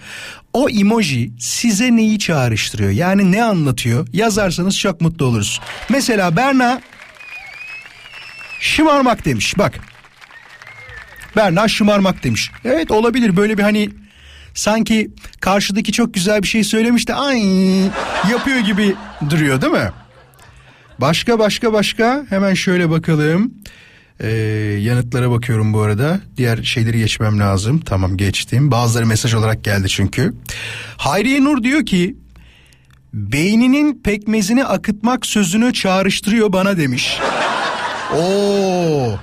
O 0.54 0.70
emoji 0.70 1.32
size 1.40 1.96
neyi 1.96 2.20
çağrıştırıyor? 2.20 2.92
Yani 2.92 3.32
ne 3.32 3.44
anlatıyor? 3.44 4.08
Yazarsanız 4.14 4.78
çok 4.78 5.02
mutlu 5.02 5.26
oluruz. 5.26 5.60
Mesela 5.90 6.36
Berna 6.36 6.82
şımarmak 8.60 9.26
demiş. 9.26 9.58
Bak. 9.58 9.80
Berna 11.36 11.68
şımarmak 11.68 12.24
demiş. 12.24 12.52
Evet 12.66 12.92
olabilir 12.92 13.38
böyle 13.38 13.58
bir 13.58 13.64
hani 13.64 13.90
sanki 14.54 15.12
karşıdaki 15.40 15.92
çok 15.92 16.14
güzel 16.14 16.44
bir 16.44 16.48
şey 16.48 16.64
söylemiş 16.64 17.08
de 17.08 17.14
ay 17.14 17.40
yapıyor 18.32 18.60
gibi 18.60 18.96
duruyor 19.30 19.62
değil 19.62 19.74
mi? 19.74 19.92
Başka 21.02 21.40
başka 21.40 21.74
başka 21.74 22.26
hemen 22.30 22.54
şöyle 22.54 22.90
bakalım. 22.90 23.54
Ee, 24.20 24.28
yanıtlara 24.82 25.32
bakıyorum 25.32 25.74
bu 25.74 25.82
arada. 25.82 26.20
Diğer 26.38 26.64
şeyleri 26.64 26.98
geçmem 26.98 27.40
lazım. 27.40 27.80
Tamam 27.80 28.18
geçtim. 28.18 28.72
Bazıları 28.72 29.06
mesaj 29.06 29.34
olarak 29.34 29.64
geldi 29.64 29.90
çünkü. 29.90 30.34
Hayriye 30.98 31.44
Nur 31.44 31.64
diyor 31.64 31.86
ki 31.86 32.16
beyninin 33.14 34.02
pekmezini 34.04 34.66
akıtmak 34.66 35.26
sözünü 35.26 35.74
çağrıştırıyor 35.74 36.54
bana 36.54 36.78
demiş. 36.78 37.20
Oo. 38.16 39.20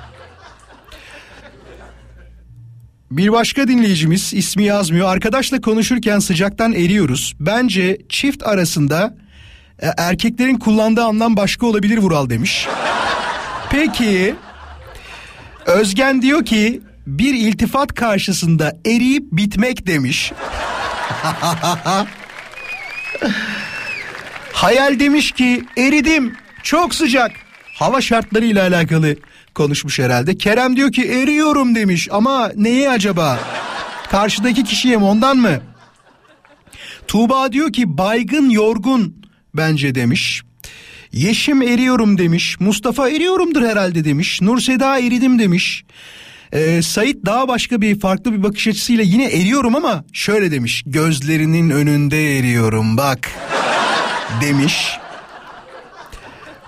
Bir 3.10 3.32
başka 3.32 3.68
dinleyicimiz 3.68 4.34
ismi 4.34 4.64
yazmıyor. 4.64 5.08
Arkadaşla 5.08 5.60
konuşurken 5.60 6.18
sıcaktan 6.18 6.72
eriyoruz. 6.72 7.34
Bence 7.40 7.98
çift 8.08 8.42
arasında 8.42 9.16
erkeklerin 9.78 10.58
kullandığı 10.58 11.04
anlam 11.04 11.36
başka 11.36 11.66
olabilir 11.66 11.98
Vural 11.98 12.30
demiş. 12.30 12.68
Peki 13.70 14.34
Özgen 15.66 16.22
diyor 16.22 16.44
ki 16.44 16.82
bir 17.06 17.34
iltifat 17.34 17.94
karşısında 17.94 18.72
eriyip 18.86 19.24
bitmek 19.32 19.86
demiş. 19.86 20.32
Hayal 24.52 25.00
demiş 25.00 25.32
ki 25.32 25.64
eridim 25.76 26.36
çok 26.62 26.94
sıcak 26.94 27.30
hava 27.74 28.00
şartlarıyla 28.00 28.62
alakalı 28.62 29.16
konuşmuş 29.54 29.98
herhalde. 29.98 30.36
Kerem 30.36 30.76
diyor 30.76 30.92
ki 30.92 31.02
eriyorum 31.02 31.74
demiş 31.74 32.08
ama 32.10 32.50
neye 32.56 32.90
acaba? 32.90 33.38
Karşıdaki 34.10 34.64
kişiye 34.64 34.96
mi 34.96 35.04
ondan 35.04 35.36
mı? 35.36 35.60
Tuğba 37.08 37.52
diyor 37.52 37.72
ki 37.72 37.98
baygın 37.98 38.50
yorgun 38.50 39.23
bence 39.54 39.94
demiş. 39.94 40.42
Yeşim 41.12 41.62
eriyorum 41.62 42.18
demiş. 42.18 42.60
Mustafa 42.60 43.10
eriyorumdur 43.10 43.62
herhalde 43.62 44.04
demiş. 44.04 44.40
Nur 44.40 44.60
Seda 44.60 44.98
eridim 44.98 45.38
demiş. 45.38 45.84
Ee, 46.52 46.82
Sait 46.82 47.16
daha 47.26 47.48
başka 47.48 47.80
bir 47.80 48.00
farklı 48.00 48.32
bir 48.32 48.42
bakış 48.42 48.68
açısıyla 48.68 49.04
yine 49.04 49.24
eriyorum 49.24 49.76
ama 49.76 50.04
şöyle 50.12 50.50
demiş. 50.50 50.82
Gözlerinin 50.86 51.70
önünde 51.70 52.38
eriyorum 52.38 52.96
bak 52.96 53.30
demiş. 54.40 54.98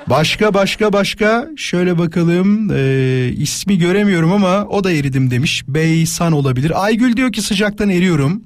Başka 0.07 0.55
başka 0.55 0.93
başka 0.93 1.49
şöyle 1.57 1.99
bakalım 1.99 2.71
ee, 2.75 3.33
ismi 3.37 3.79
göremiyorum 3.79 4.33
ama 4.33 4.65
o 4.65 4.85
da 4.85 4.93
eridim 4.93 5.31
demiş. 5.31 5.65
Beysan 5.69 6.33
olabilir. 6.33 6.85
Aygül 6.85 7.17
diyor 7.17 7.33
ki 7.33 7.43
sıcaktan 7.43 7.91
eriyorum. 7.91 8.43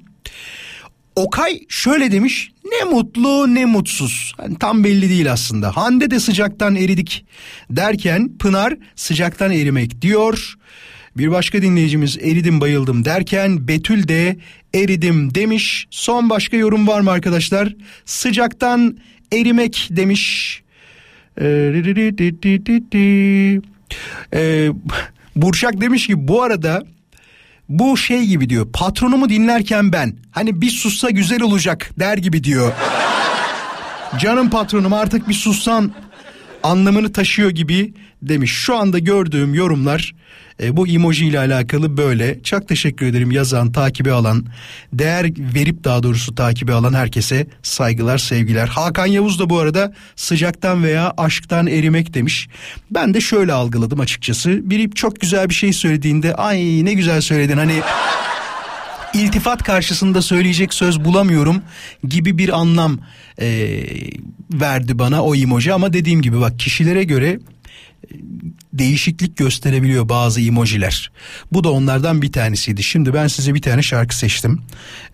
Okay 1.15 1.59
şöyle 1.69 2.11
demiş 2.11 2.51
ne 2.65 2.89
mutlu 2.89 3.55
ne 3.55 3.65
mutsuz. 3.65 4.33
Yani 4.39 4.59
tam 4.59 4.83
belli 4.83 5.09
değil 5.09 5.31
aslında. 5.31 5.77
Hande 5.77 6.11
de 6.11 6.19
sıcaktan 6.19 6.75
eridik. 6.75 7.25
derken 7.69 8.37
Pınar 8.37 8.77
sıcaktan 8.95 9.51
erimek 9.51 10.01
diyor. 10.01 10.55
Bir 11.17 11.31
başka 11.31 11.61
dinleyicimiz 11.61 12.17
eridim 12.17 12.61
bayıldım 12.61 13.05
derken 13.05 13.67
Betül 13.67 14.07
de 14.07 14.37
eridim 14.73 15.35
demiş. 15.35 15.87
Son 15.89 16.29
başka 16.29 16.57
yorum 16.57 16.87
var 16.87 17.01
mı 17.01 17.11
arkadaşlar? 17.11 17.75
Sıcaktan 18.05 18.97
erimek 19.31 19.87
demiş. 19.91 20.57
Ee, 21.41 21.73
Burçak 25.35 25.81
demiş 25.81 26.07
ki 26.07 26.27
bu 26.27 26.43
arada 26.43 26.83
bu 27.71 27.97
şey 27.97 28.25
gibi 28.25 28.49
diyor 28.49 28.67
patronumu 28.73 29.29
dinlerken 29.29 29.93
ben 29.93 30.17
hani 30.31 30.61
bir 30.61 30.69
sussa 30.69 31.09
güzel 31.09 31.41
olacak 31.41 31.89
der 31.99 32.17
gibi 32.17 32.43
diyor. 32.43 32.73
Canım 34.19 34.49
patronum 34.49 34.93
artık 34.93 35.29
bir 35.29 35.33
sussan 35.33 35.91
anlamını 36.63 37.13
taşıyor 37.13 37.49
gibi 37.49 37.93
demiş. 38.21 38.51
Şu 38.51 38.75
anda 38.75 38.99
gördüğüm 38.99 39.53
yorumlar 39.53 40.15
e, 40.63 40.77
bu 40.77 40.87
emoji 40.87 41.25
ile 41.25 41.39
alakalı 41.39 41.97
böyle. 41.97 42.43
Çok 42.43 42.67
teşekkür 42.67 43.05
ederim 43.05 43.31
yazan, 43.31 43.71
takibi 43.71 44.11
alan, 44.11 44.45
değer 44.93 45.25
verip 45.37 45.83
daha 45.83 46.03
doğrusu 46.03 46.35
takibi 46.35 46.73
alan 46.73 46.93
herkese 46.93 47.47
saygılar, 47.63 48.17
sevgiler. 48.17 48.67
Hakan 48.67 49.05
Yavuz 49.05 49.39
da 49.39 49.49
bu 49.49 49.59
arada 49.59 49.93
sıcaktan 50.15 50.83
veya 50.83 51.13
aşktan 51.17 51.67
erimek 51.67 52.13
demiş. 52.13 52.47
Ben 52.91 53.13
de 53.13 53.21
şöyle 53.21 53.53
algıladım 53.53 53.99
açıkçası. 53.99 54.69
Biri 54.69 54.91
çok 54.91 55.21
güzel 55.21 55.49
bir 55.49 55.53
şey 55.53 55.73
söylediğinde 55.73 56.35
ay 56.35 56.85
ne 56.85 56.93
güzel 56.93 57.21
söyledin 57.21 57.57
hani 57.57 57.81
iltifat 59.13 59.63
karşısında 59.63 60.21
söyleyecek 60.21 60.73
söz 60.73 61.05
bulamıyorum 61.05 61.61
gibi 62.07 62.37
bir 62.37 62.59
anlam 62.59 62.99
e, 63.41 63.79
verdi 64.53 64.99
bana 64.99 65.23
o 65.23 65.35
emoji 65.35 65.73
ama 65.73 65.93
dediğim 65.93 66.21
gibi 66.21 66.41
bak 66.41 66.59
kişilere 66.59 67.03
göre 67.03 67.39
değişiklik 68.73 69.37
gösterebiliyor 69.37 70.09
bazı 70.09 70.41
emojiler. 70.41 71.11
Bu 71.51 71.63
da 71.63 71.71
onlardan 71.71 72.21
bir 72.21 72.31
tanesiydi. 72.31 72.83
Şimdi 72.83 73.13
ben 73.13 73.27
size 73.27 73.53
bir 73.53 73.61
tane 73.61 73.81
şarkı 73.81 74.15
seçtim. 74.15 74.61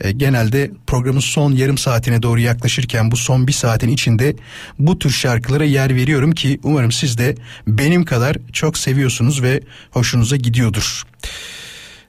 E, 0.02 0.12
genelde 0.12 0.72
programın 0.88 1.20
son 1.20 1.52
yarım 1.52 1.78
saatine 1.78 2.24
doğru 2.24 2.40
yaklaşırken 2.40 3.12
bu 3.12 3.18
son 3.18 3.48
bir 3.48 3.54
saatin 3.54 3.90
içinde 3.90 4.36
bu 4.80 5.00
tür 5.00 5.10
şarkılara 5.10 5.64
yer 5.64 5.96
veriyorum 5.96 6.32
ki 6.32 6.60
umarım 6.64 6.92
siz 6.92 7.18
de 7.18 7.36
benim 7.68 8.06
kadar 8.06 8.38
çok 8.54 8.78
seviyorsunuz 8.78 9.44
ve 9.44 9.62
hoşunuza 9.92 10.36
gidiyordur. 10.36 11.04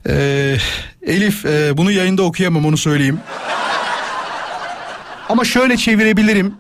Ee, 0.09 0.57
Elif 1.07 1.47
e, 1.47 1.77
bunu 1.77 1.93
yayında 1.93 2.23
okuyamam 2.23 2.67
onu 2.67 2.77
söyleyeyim. 2.77 3.21
Ama 5.29 5.45
şöyle 5.45 5.77
çevirebilirim. 5.77 6.55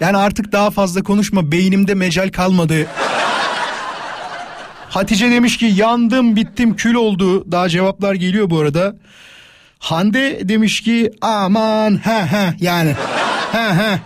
Yani 0.00 0.16
artık 0.16 0.52
daha 0.52 0.70
fazla 0.70 1.02
konuşma 1.02 1.52
beynimde 1.52 1.94
mecal 1.94 2.30
kalmadı. 2.32 2.86
Hatice 4.94 5.30
demiş 5.30 5.56
ki 5.56 5.66
yandım 5.66 6.36
bittim 6.36 6.76
kül 6.76 6.94
oldu. 6.94 7.52
Daha 7.52 7.68
cevaplar 7.68 8.14
geliyor 8.14 8.50
bu 8.50 8.60
arada. 8.60 8.96
Hande 9.78 10.48
demiş 10.48 10.80
ki 10.80 11.10
aman 11.20 11.96
ha 11.96 12.32
ha 12.32 12.54
yani 12.60 12.92
ha 13.52 13.76
ha 13.76 13.98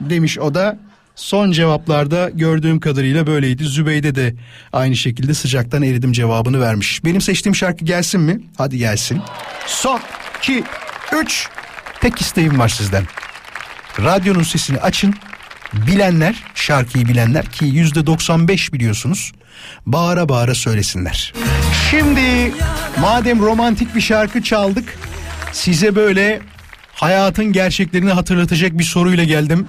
demiş 0.00 0.38
o 0.38 0.54
da. 0.54 0.78
Son 1.14 1.52
cevaplarda 1.52 2.30
gördüğüm 2.30 2.80
kadarıyla 2.80 3.26
böyleydi. 3.26 3.64
Zübeyde 3.64 4.14
de 4.14 4.34
aynı 4.72 4.96
şekilde 4.96 5.34
sıcaktan 5.34 5.82
eridim 5.82 6.12
cevabını 6.12 6.60
vermiş. 6.60 7.04
Benim 7.04 7.20
seçtiğim 7.20 7.56
şarkı 7.56 7.84
gelsin 7.84 8.20
mi? 8.20 8.40
Hadi 8.58 8.78
gelsin. 8.78 9.20
Son 9.66 10.00
2 10.38 10.64
3 11.22 11.48
tek 12.00 12.20
isteğim 12.20 12.58
var 12.58 12.68
sizden. 12.68 13.04
Radyonun 13.98 14.42
sesini 14.42 14.78
açın. 14.78 15.14
Bilenler, 15.72 16.44
şarkıyı 16.54 17.08
bilenler 17.08 17.46
ki 17.46 17.64
yüzde 17.64 18.06
95 18.06 18.72
biliyorsunuz. 18.72 19.32
Bağıra 19.86 20.28
bağıra 20.28 20.54
söylesinler. 20.54 21.32
Şimdi 21.90 22.52
madem 23.00 23.40
romantik 23.42 23.94
bir 23.94 24.00
şarkı 24.00 24.42
çaldık, 24.42 24.98
size 25.52 25.96
böyle 25.96 26.40
hayatın 26.94 27.52
gerçeklerini 27.52 28.10
hatırlatacak 28.10 28.78
bir 28.78 28.84
soruyla 28.84 29.24
geldim. 29.24 29.66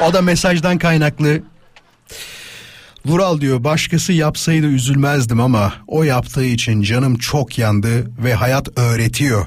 O 0.00 0.12
da 0.12 0.22
mesajdan 0.22 0.78
kaynaklı. 0.78 1.42
Vural 3.06 3.40
diyor 3.40 3.64
başkası 3.64 4.12
yapsaydı 4.12 4.66
üzülmezdim 4.66 5.40
ama 5.40 5.72
o 5.86 6.02
yaptığı 6.02 6.44
için 6.44 6.82
canım 6.82 7.18
çok 7.18 7.58
yandı 7.58 8.10
ve 8.24 8.34
hayat 8.34 8.78
öğretiyor. 8.78 9.46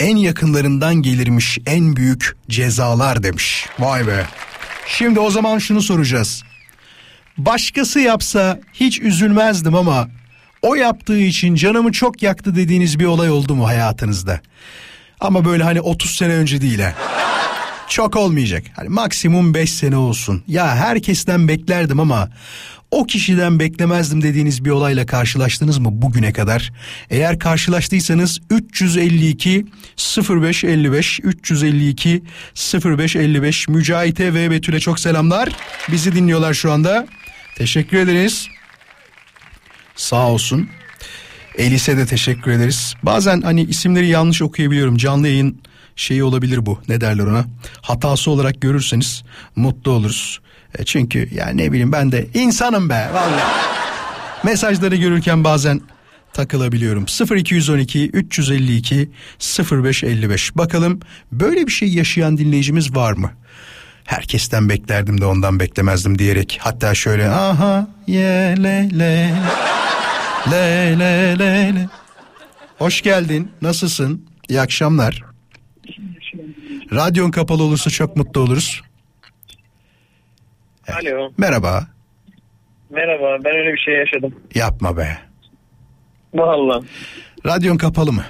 En 0.00 0.16
yakınlarından 0.16 0.94
gelirmiş 0.94 1.58
en 1.66 1.96
büyük 1.96 2.36
cezalar 2.48 3.22
demiş. 3.22 3.66
Vay 3.78 4.06
be. 4.06 4.26
Şimdi 4.86 5.20
o 5.20 5.30
zaman 5.30 5.58
şunu 5.58 5.82
soracağız. 5.82 6.42
Başkası 7.38 8.00
yapsa 8.00 8.60
hiç 8.72 9.00
üzülmezdim 9.00 9.74
ama 9.74 10.08
o 10.62 10.74
yaptığı 10.74 11.20
için 11.20 11.54
canımı 11.54 11.92
çok 11.92 12.22
yaktı 12.22 12.56
dediğiniz 12.56 12.98
bir 12.98 13.04
olay 13.04 13.30
oldu 13.30 13.54
mu 13.54 13.66
hayatınızda? 13.66 14.40
Ama 15.20 15.44
böyle 15.44 15.64
hani 15.64 15.80
30 15.80 16.10
sene 16.10 16.32
önce 16.32 16.60
değil 16.60 16.80
ha. 16.80 16.94
Çok 17.88 18.16
olmayacak. 18.16 18.64
Hani 18.76 18.88
maksimum 18.88 19.54
5 19.54 19.72
sene 19.72 19.96
olsun. 19.96 20.42
Ya 20.46 20.76
herkesten 20.76 21.48
beklerdim 21.48 22.00
ama 22.00 22.28
o 22.90 23.06
kişiden 23.06 23.58
beklemezdim 23.58 24.22
dediğiniz 24.22 24.64
bir 24.64 24.70
olayla 24.70 25.06
karşılaştınız 25.06 25.78
mı 25.78 25.88
bugüne 25.92 26.32
kadar? 26.32 26.72
Eğer 27.10 27.38
karşılaştıysanız 27.38 28.40
352 28.50 29.66
0555 30.28 31.20
352 31.22 32.22
0555 32.84 33.68
Mücahit'e 33.68 34.34
ve 34.34 34.50
Betül'e 34.50 34.80
çok 34.80 35.00
selamlar. 35.00 35.48
Bizi 35.92 36.14
dinliyorlar 36.14 36.54
şu 36.54 36.72
anda. 36.72 37.06
Teşekkür 37.56 37.98
ederiz. 37.98 38.48
Sağ 39.96 40.28
olsun. 40.28 40.68
Elise 41.58 41.96
de 41.96 42.06
teşekkür 42.06 42.50
ederiz. 42.50 42.94
Bazen 43.02 43.40
hani 43.40 43.62
isimleri 43.62 44.08
yanlış 44.08 44.42
okuyabiliyorum. 44.42 44.96
Canlı 44.96 45.28
yayın 45.28 45.62
şeyi 45.96 46.24
olabilir 46.24 46.66
bu. 46.66 46.78
Ne 46.88 47.00
derler 47.00 47.24
ona? 47.24 47.44
Hatası 47.80 48.30
olarak 48.30 48.60
görürseniz 48.60 49.22
mutlu 49.56 49.90
oluruz. 49.90 50.40
E 50.78 50.84
çünkü 50.84 51.34
ya 51.34 51.48
ne 51.48 51.72
bileyim 51.72 51.92
ben 51.92 52.12
de 52.12 52.26
insanım 52.34 52.88
be 52.88 53.08
vallahi. 53.14 53.42
Mesajları 54.44 54.96
görürken 54.96 55.44
bazen 55.44 55.80
takılabiliyorum. 56.32 57.06
0212 57.36 58.10
352 58.10 59.10
0555. 59.72 60.56
Bakalım 60.56 61.00
böyle 61.32 61.66
bir 61.66 61.72
şey 61.72 61.88
yaşayan 61.88 62.38
dinleyicimiz 62.38 62.96
var 62.96 63.12
mı? 63.12 63.30
Herkesten 64.04 64.68
beklerdim 64.68 65.20
de 65.20 65.26
ondan 65.26 65.60
beklemezdim 65.60 66.18
diyerek. 66.18 66.58
Hatta 66.62 66.94
şöyle 66.94 67.28
aha 67.30 67.88
ye 68.06 68.54
le 68.62 68.88
le 68.98 69.34
le 70.50 70.98
le 70.98 71.38
le 71.38 71.74
le. 71.74 71.88
Hoş 72.78 73.02
geldin. 73.02 73.50
Nasılsın? 73.62 74.26
İyi 74.48 74.60
akşamlar. 74.60 75.22
Radyon 76.92 77.30
kapalı 77.30 77.62
olursa 77.62 77.90
çok 77.90 78.16
mutlu 78.16 78.40
oluruz. 78.40 78.82
Alo. 80.94 81.32
Merhaba. 81.38 81.86
Merhaba 82.90 83.36
ben 83.44 83.56
öyle 83.56 83.72
bir 83.72 83.78
şey 83.78 83.94
yaşadım. 83.94 84.34
Yapma 84.54 84.96
be. 84.96 85.18
Valla. 86.34 86.80
Radyon 87.46 87.76
kapalı 87.76 88.12
mı? 88.12 88.22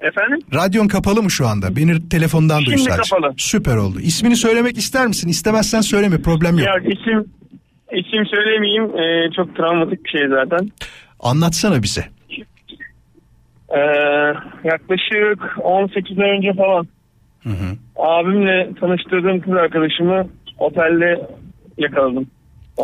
Efendim? 0.00 0.38
Radyon 0.54 0.88
kapalı 0.88 1.22
mı 1.22 1.30
şu 1.30 1.46
anda? 1.46 1.76
Beni 1.76 2.08
telefondan 2.08 2.60
Şimdi 2.60 2.78
sadece. 2.78 3.10
kapalı. 3.10 3.34
Süper 3.36 3.76
oldu. 3.76 4.00
İsmini 4.00 4.36
söylemek 4.36 4.78
ister 4.78 5.06
misin? 5.06 5.28
İstemezsen 5.28 5.80
söyleme 5.80 6.22
problem 6.22 6.58
yok. 6.58 6.66
Ya 6.68 6.78
isim 6.78 7.24
isim 7.92 8.26
söylemeyeyim 8.26 8.84
Ee, 8.98 9.30
çok 9.36 9.56
travmatik 9.56 10.04
bir 10.04 10.10
şey 10.10 10.28
zaten. 10.28 10.70
Anlatsana 11.20 11.82
bize. 11.82 12.04
Ee, 13.68 13.78
yaklaşık 14.64 15.58
18 15.62 16.18
ay 16.18 16.30
önce 16.30 16.52
falan 16.52 16.86
Hı 17.42 17.48
hı. 17.50 17.76
abimle 17.96 18.70
tanıştırdığım 18.80 19.40
kız 19.40 19.52
arkadaşımı 19.52 20.28
otelde 20.58 21.26
yakaladım. 21.78 22.26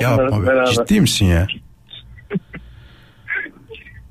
Yapma 0.00 0.42
be. 0.42 0.46
beraber. 0.46 0.66
Ciddi 0.72 1.00
misin 1.00 1.26
ya? 1.26 1.46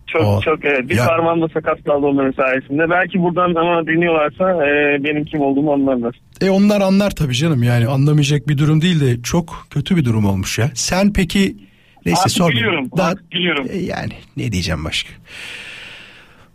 Çok 0.07 0.21
O- 0.21 0.41
çok 0.41 0.65
evet. 0.65 0.89
Bir 0.89 0.95
Ya- 0.95 1.05
parmağım 1.05 1.41
da 1.41 1.47
sakat 1.53 1.83
kaldı 1.83 2.05
onların 2.05 2.31
sayesinde. 2.31 2.89
Belki 2.89 3.19
buradan 3.21 3.55
ama 3.55 3.87
dinliyorlarsa 3.87 4.65
e, 4.65 5.03
benim 5.03 5.25
kim 5.25 5.41
olduğumu 5.41 5.73
anlarlar. 5.73 6.15
E 6.41 6.49
onlar 6.49 6.81
anlar 6.81 7.11
tabii 7.11 7.35
canım 7.35 7.63
yani 7.63 7.87
anlamayacak 7.87 8.47
bir 8.47 8.57
durum 8.57 8.81
değil 8.81 8.99
de 9.01 9.21
çok 9.21 9.67
kötü 9.69 9.95
bir 9.97 10.05
durum 10.05 10.25
olmuş 10.25 10.59
ya. 10.59 10.71
Sen 10.73 11.13
peki 11.13 11.57
neyse 12.05 12.21
Artık 12.21 12.31
sorma. 12.37 12.49
biliyorum, 12.51 12.89
Daha, 12.97 13.07
artık 13.07 13.31
biliyorum. 13.31 13.67
E, 13.69 13.77
yani 13.77 14.11
ne 14.37 14.51
diyeceğim 14.51 14.85
başka. 14.85 15.09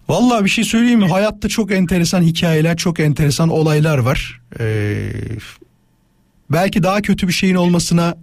Vallahi 0.09 0.45
bir 0.45 0.51
şey 0.51 0.65
söyleyeyim 0.65 1.01
mi? 1.01 1.09
Hayatta 1.09 1.49
çok 1.49 1.73
enteresan 1.73 2.23
hikayeler, 2.23 2.77
çok 2.77 3.01
enteresan 3.01 3.49
olaylar 3.49 3.99
var. 3.99 4.41
Ee, 4.61 4.65
belki 6.51 6.83
daha 6.83 7.03
kötü 7.03 7.29
bir 7.29 7.33
şeyin 7.33 7.55
olmasına 7.55 8.15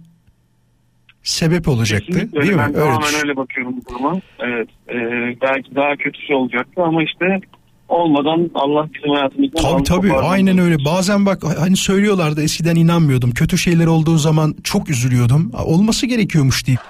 sebep 1.22 1.68
olacaktı. 1.68 2.06
Kesinlikle 2.06 2.40
değil 2.40 2.52
mi? 2.52 2.58
Ben 2.58 2.68
Öyle 2.68 2.78
tamamen 2.78 3.02
düşün. 3.02 3.18
öyle 3.18 3.36
bakıyorum 3.36 3.74
bu 3.76 3.94
duruma. 3.94 4.20
Evet. 4.40 4.68
e, 4.88 4.94
belki 5.42 5.74
daha 5.74 5.96
kötüsü 5.96 6.34
olacaktı 6.34 6.82
ama 6.82 7.02
işte 7.02 7.40
olmadan 7.88 8.50
Allah 8.54 8.88
bizim 8.94 9.10
hayatımızdan 9.10 9.62
Tabii 9.62 9.82
tabii 9.82 10.12
aynen 10.12 10.58
öyle. 10.58 10.76
Bazen 10.84 11.26
bak 11.26 11.42
hani 11.58 11.76
söylüyorlardı 11.76 12.42
eskiden 12.42 12.76
inanmıyordum. 12.76 13.30
Kötü 13.30 13.58
şeyler 13.58 13.86
olduğu 13.86 14.18
zaman 14.18 14.54
çok 14.64 14.90
üzülüyordum. 14.90 15.52
Olması 15.64 16.06
gerekiyormuş 16.06 16.66
deyip. 16.66 16.80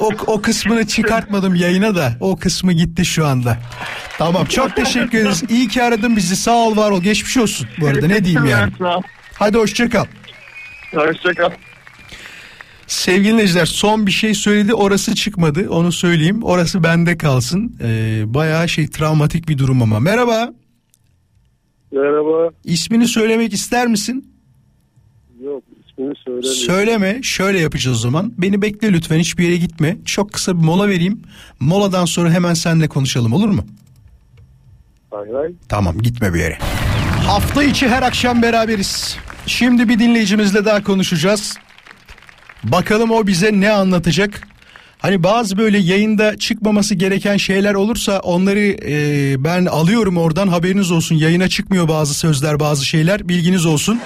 O, 0.00 0.10
o 0.26 0.42
kısmını 0.42 0.86
çıkartmadım 0.86 1.54
yayına 1.54 1.94
da 1.94 2.12
o 2.20 2.36
kısmı 2.36 2.72
gitti 2.72 3.04
şu 3.04 3.26
anda. 3.26 3.58
Tamam 4.18 4.44
çok 4.44 4.76
teşekkür 4.76 5.18
ederiz. 5.18 5.42
İyi 5.48 5.68
ki 5.68 5.82
aradın 5.82 6.16
bizi 6.16 6.36
sağ 6.36 6.56
ol 6.56 6.76
var 6.76 6.90
ol 6.90 7.02
geçmiş 7.02 7.36
olsun 7.36 7.68
bu 7.80 7.86
arada 7.86 8.06
ne 8.06 8.24
diyeyim 8.24 8.44
yani. 8.44 8.72
Hadi 9.38 9.58
hoşça 9.58 9.88
kal. 9.88 10.04
Hoşça 10.94 11.34
kal. 11.34 11.50
Sevgili 12.86 13.32
dinleyiciler 13.32 13.66
son 13.66 14.06
bir 14.06 14.10
şey 14.12 14.34
söyledi 14.34 14.74
orası 14.74 15.14
çıkmadı 15.14 15.68
onu 15.70 15.92
söyleyeyim. 15.92 16.42
Orası 16.42 16.82
bende 16.84 17.18
kalsın. 17.18 17.76
Ee, 17.82 18.22
bayağı 18.26 18.68
şey 18.68 18.88
travmatik 18.88 19.48
bir 19.48 19.58
durum 19.58 19.82
ama. 19.82 20.00
Merhaba 20.00 20.52
Merhaba. 21.92 22.50
ismini 22.64 23.08
söylemek 23.08 23.52
ister 23.52 23.86
misin? 23.86 24.30
Yok 25.44 25.62
ismini 25.88 26.14
söylemiyorum. 26.24 26.50
Söyleme 26.60 27.22
şöyle 27.22 27.58
yapacağız 27.60 27.96
o 27.96 28.00
zaman. 28.00 28.32
Beni 28.38 28.62
bekle 28.62 28.92
lütfen 28.92 29.18
hiçbir 29.18 29.44
yere 29.44 29.56
gitme. 29.56 29.96
Çok 30.04 30.32
kısa 30.32 30.58
bir 30.58 30.64
mola 30.64 30.88
vereyim. 30.88 31.22
Moladan 31.60 32.04
sonra 32.04 32.30
hemen 32.30 32.54
seninle 32.54 32.88
konuşalım 32.88 33.32
olur 33.32 33.48
mu? 33.48 33.64
Hayır 35.10 35.34
hayır. 35.34 35.52
Tamam 35.68 35.98
gitme 35.98 36.34
bir 36.34 36.38
yere. 36.40 36.58
Hafta 37.26 37.62
içi 37.62 37.88
her 37.88 38.02
akşam 38.02 38.42
beraberiz. 38.42 39.16
Şimdi 39.46 39.88
bir 39.88 39.98
dinleyicimizle 39.98 40.64
daha 40.64 40.82
konuşacağız. 40.82 41.56
Bakalım 42.64 43.10
o 43.10 43.26
bize 43.26 43.60
ne 43.60 43.70
anlatacak? 43.70 44.48
Hani 44.98 45.22
bazı 45.22 45.58
böyle 45.58 45.78
yayında 45.78 46.38
çıkmaması 46.38 46.94
gereken 46.94 47.36
şeyler 47.36 47.74
olursa 47.74 48.20
onları 48.20 48.60
e, 48.60 49.34
ben 49.44 49.66
alıyorum 49.66 50.16
oradan 50.16 50.48
haberiniz 50.48 50.90
olsun. 50.90 51.14
Yayına 51.16 51.48
çıkmıyor 51.48 51.88
bazı 51.88 52.14
sözler 52.14 52.60
bazı 52.60 52.86
şeyler 52.86 53.28
bilginiz 53.28 53.66
olsun. 53.66 54.00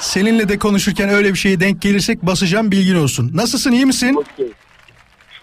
Seninle 0.00 0.48
de 0.48 0.58
konuşurken 0.58 1.08
öyle 1.08 1.32
bir 1.32 1.38
şeye 1.38 1.60
denk 1.60 1.82
gelirsek 1.82 2.22
basacağım 2.22 2.72
bilgin 2.72 2.94
olsun. 2.94 3.30
Nasılsın 3.34 3.72
iyi 3.72 3.86
misin? 3.86 4.14
Okey. 4.14 4.52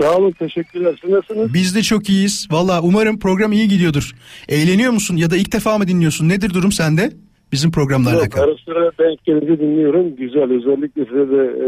Sağ 0.02 0.12
olun 0.12 0.32
teşekkürler. 0.32 1.00
Siz 1.02 1.10
nasılsınız? 1.10 1.54
Biz 1.54 1.76
de 1.76 1.84
çok 1.84 2.10
iyiyiz. 2.10 2.48
Valla 2.52 2.82
umarım 2.82 3.20
program 3.20 3.52
iyi 3.52 3.68
gidiyordur. 3.68 4.12
Eğleniyor 4.50 4.92
musun 4.92 5.18
ya 5.18 5.30
da 5.32 5.38
ilk 5.38 5.52
defa 5.52 5.78
mı 5.78 5.88
dinliyorsun? 5.88 6.30
Nedir 6.30 6.54
durum 6.54 6.72
sende? 6.72 7.12
Bizim 7.52 7.72
programlarla 7.72 8.18
Yok, 8.18 8.24
alakalı. 8.38 8.44
ara 8.46 8.56
sıra 8.66 8.92
denk 9.00 9.26
gelince 9.26 9.60
dinliyorum. 9.60 10.16
Güzel. 10.16 10.44
Özellikle 10.52 11.06
size 11.06 11.30
de 11.30 11.44
e, 11.66 11.68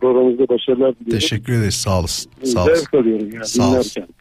programınızda 0.00 0.48
başarılar 0.48 0.94
diliyorum. 0.94 1.18
Teşekkür 1.18 1.52
ederiz 1.52 1.74
sağ 1.74 2.00
olasın. 2.00 2.32
Sağ 2.44 2.64
olasın. 2.64 2.74
Zevk 2.84 2.94
alıyorum 2.94 3.28
yani 3.34 3.46
Sağ 3.46 3.70
olasın. 3.70 3.90
dinlerken. 4.00 4.14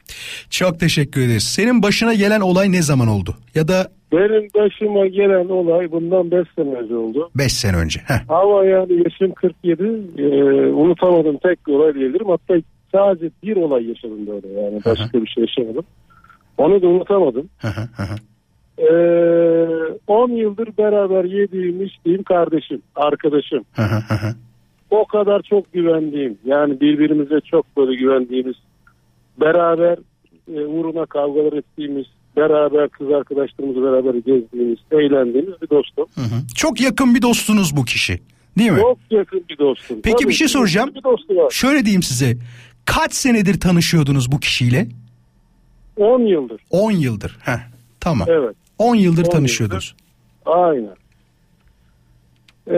Çok 0.49 0.79
teşekkür 0.79 1.21
ederiz. 1.21 1.43
Senin 1.43 1.83
başına 1.83 2.13
gelen 2.13 2.41
olay 2.41 2.71
ne 2.71 2.81
zaman 2.81 3.07
oldu? 3.07 3.35
Ya 3.55 3.67
da 3.67 3.87
Benim 4.11 4.47
başıma 4.55 5.07
gelen 5.07 5.49
olay 5.49 5.91
bundan 5.91 6.31
5 6.31 6.47
sene 6.55 6.73
önce 6.75 6.95
oldu. 6.95 7.29
5 7.35 7.53
sene 7.53 7.77
önce. 7.77 7.99
Heh. 7.99 8.29
Ama 8.29 8.65
yani 8.65 8.93
yaşım 9.03 9.31
47. 9.31 9.83
E, 10.17 10.25
unutamadığım 10.73 11.37
tek 11.37 11.67
bir 11.67 11.73
olay 11.73 11.93
diyebilirim. 11.95 12.27
Hatta 12.29 12.53
sadece 12.91 13.29
bir 13.43 13.55
olay 13.55 13.85
yaşadım 13.89 14.27
böyle 14.27 14.61
yani. 14.61 14.79
Başka 14.85 15.21
bir 15.21 15.27
şey 15.27 15.41
yaşamadım. 15.43 15.83
Onu 16.57 16.81
da 16.81 16.87
unutamadım. 16.87 17.49
Hı 17.57 17.67
hı. 18.79 18.85
Ee, 18.85 19.97
10 20.07 20.31
yıldır 20.31 20.69
beraber 20.77 21.23
yediğim 21.23 21.85
içtiğim 21.85 22.23
kardeşim, 22.23 22.81
arkadaşım. 22.95 23.65
O 24.91 25.05
kadar 25.05 25.41
çok 25.41 25.73
güvendiğim 25.73 26.37
yani 26.45 26.81
birbirimize 26.81 27.39
çok 27.41 27.77
böyle 27.77 27.95
güvendiğimiz 27.95 28.55
beraber 29.41 29.97
e, 30.53 30.65
uğruna 30.65 31.05
kavgalar 31.05 31.53
ettiğimiz 31.53 32.05
beraber 32.37 32.89
kız 32.89 33.11
arkadaşlarımızla 33.11 33.83
beraber 33.83 34.13
gezdiğimiz 34.13 34.77
eğlendiğimiz 34.91 35.61
bir 35.61 35.69
dostum. 35.69 36.05
Hı 36.15 36.21
hı. 36.21 36.47
Çok 36.55 36.81
yakın 36.81 37.15
bir 37.15 37.21
dostunuz 37.21 37.77
bu 37.77 37.85
kişi. 37.85 38.19
Değil 38.57 38.71
mi? 38.71 38.79
Çok 38.79 38.97
yakın 39.11 39.43
bir 39.49 39.57
dostum. 39.57 39.97
Peki 40.03 40.15
Tabii 40.17 40.29
bir 40.29 40.33
şey 40.33 40.47
soracağım. 40.47 40.91
Bir 40.95 41.03
dostu 41.03 41.35
var. 41.35 41.51
Şöyle 41.51 41.85
diyeyim 41.85 42.03
size. 42.03 42.37
Kaç 42.85 43.13
senedir 43.13 43.59
tanışıyordunuz 43.59 44.31
bu 44.31 44.39
kişiyle? 44.39 44.87
10 45.97 46.19
yıldır. 46.19 46.61
10 46.69 46.91
yıldır. 46.91 47.37
Heh, 47.41 47.70
tamam. 48.01 48.27
Evet. 48.31 48.55
10 48.77 48.95
yıldır 48.95 49.25
10 49.25 49.29
tanışıyordunuz. 49.29 49.95
Aynen. 50.45 50.95
Ee, 52.67 52.73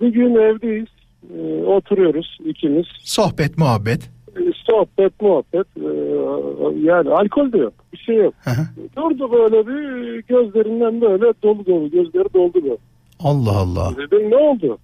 bir 0.00 0.08
gün 0.08 0.34
evdeyiz. 0.34 0.88
Ee, 1.34 1.64
oturuyoruz 1.64 2.38
ikimiz. 2.44 2.86
Sohbet, 3.02 3.58
muhabbet. 3.58 4.10
Ee, 4.36 4.40
sohbet 4.70 5.20
muhabbet 5.22 5.66
Ee, 5.76 6.80
yani 6.88 7.10
alkol 7.10 7.52
de 7.52 7.58
yok 7.58 7.72
bir 7.92 7.98
şey 7.98 8.16
yok. 8.16 8.34
Hı 8.44 8.50
hı. 8.50 8.66
Durdu 8.96 9.32
böyle 9.32 9.66
bir 9.66 10.22
gözlerinden 10.22 11.00
böyle 11.00 11.24
dolu 11.42 11.66
dolu 11.66 11.90
gözleri 11.90 12.34
doldu 12.34 12.62
böyle. 12.64 12.76
Allah 13.20 13.56
Allah. 13.58 13.92
Dedim 13.96 14.30
ne 14.30 14.36
oldu? 14.36 14.78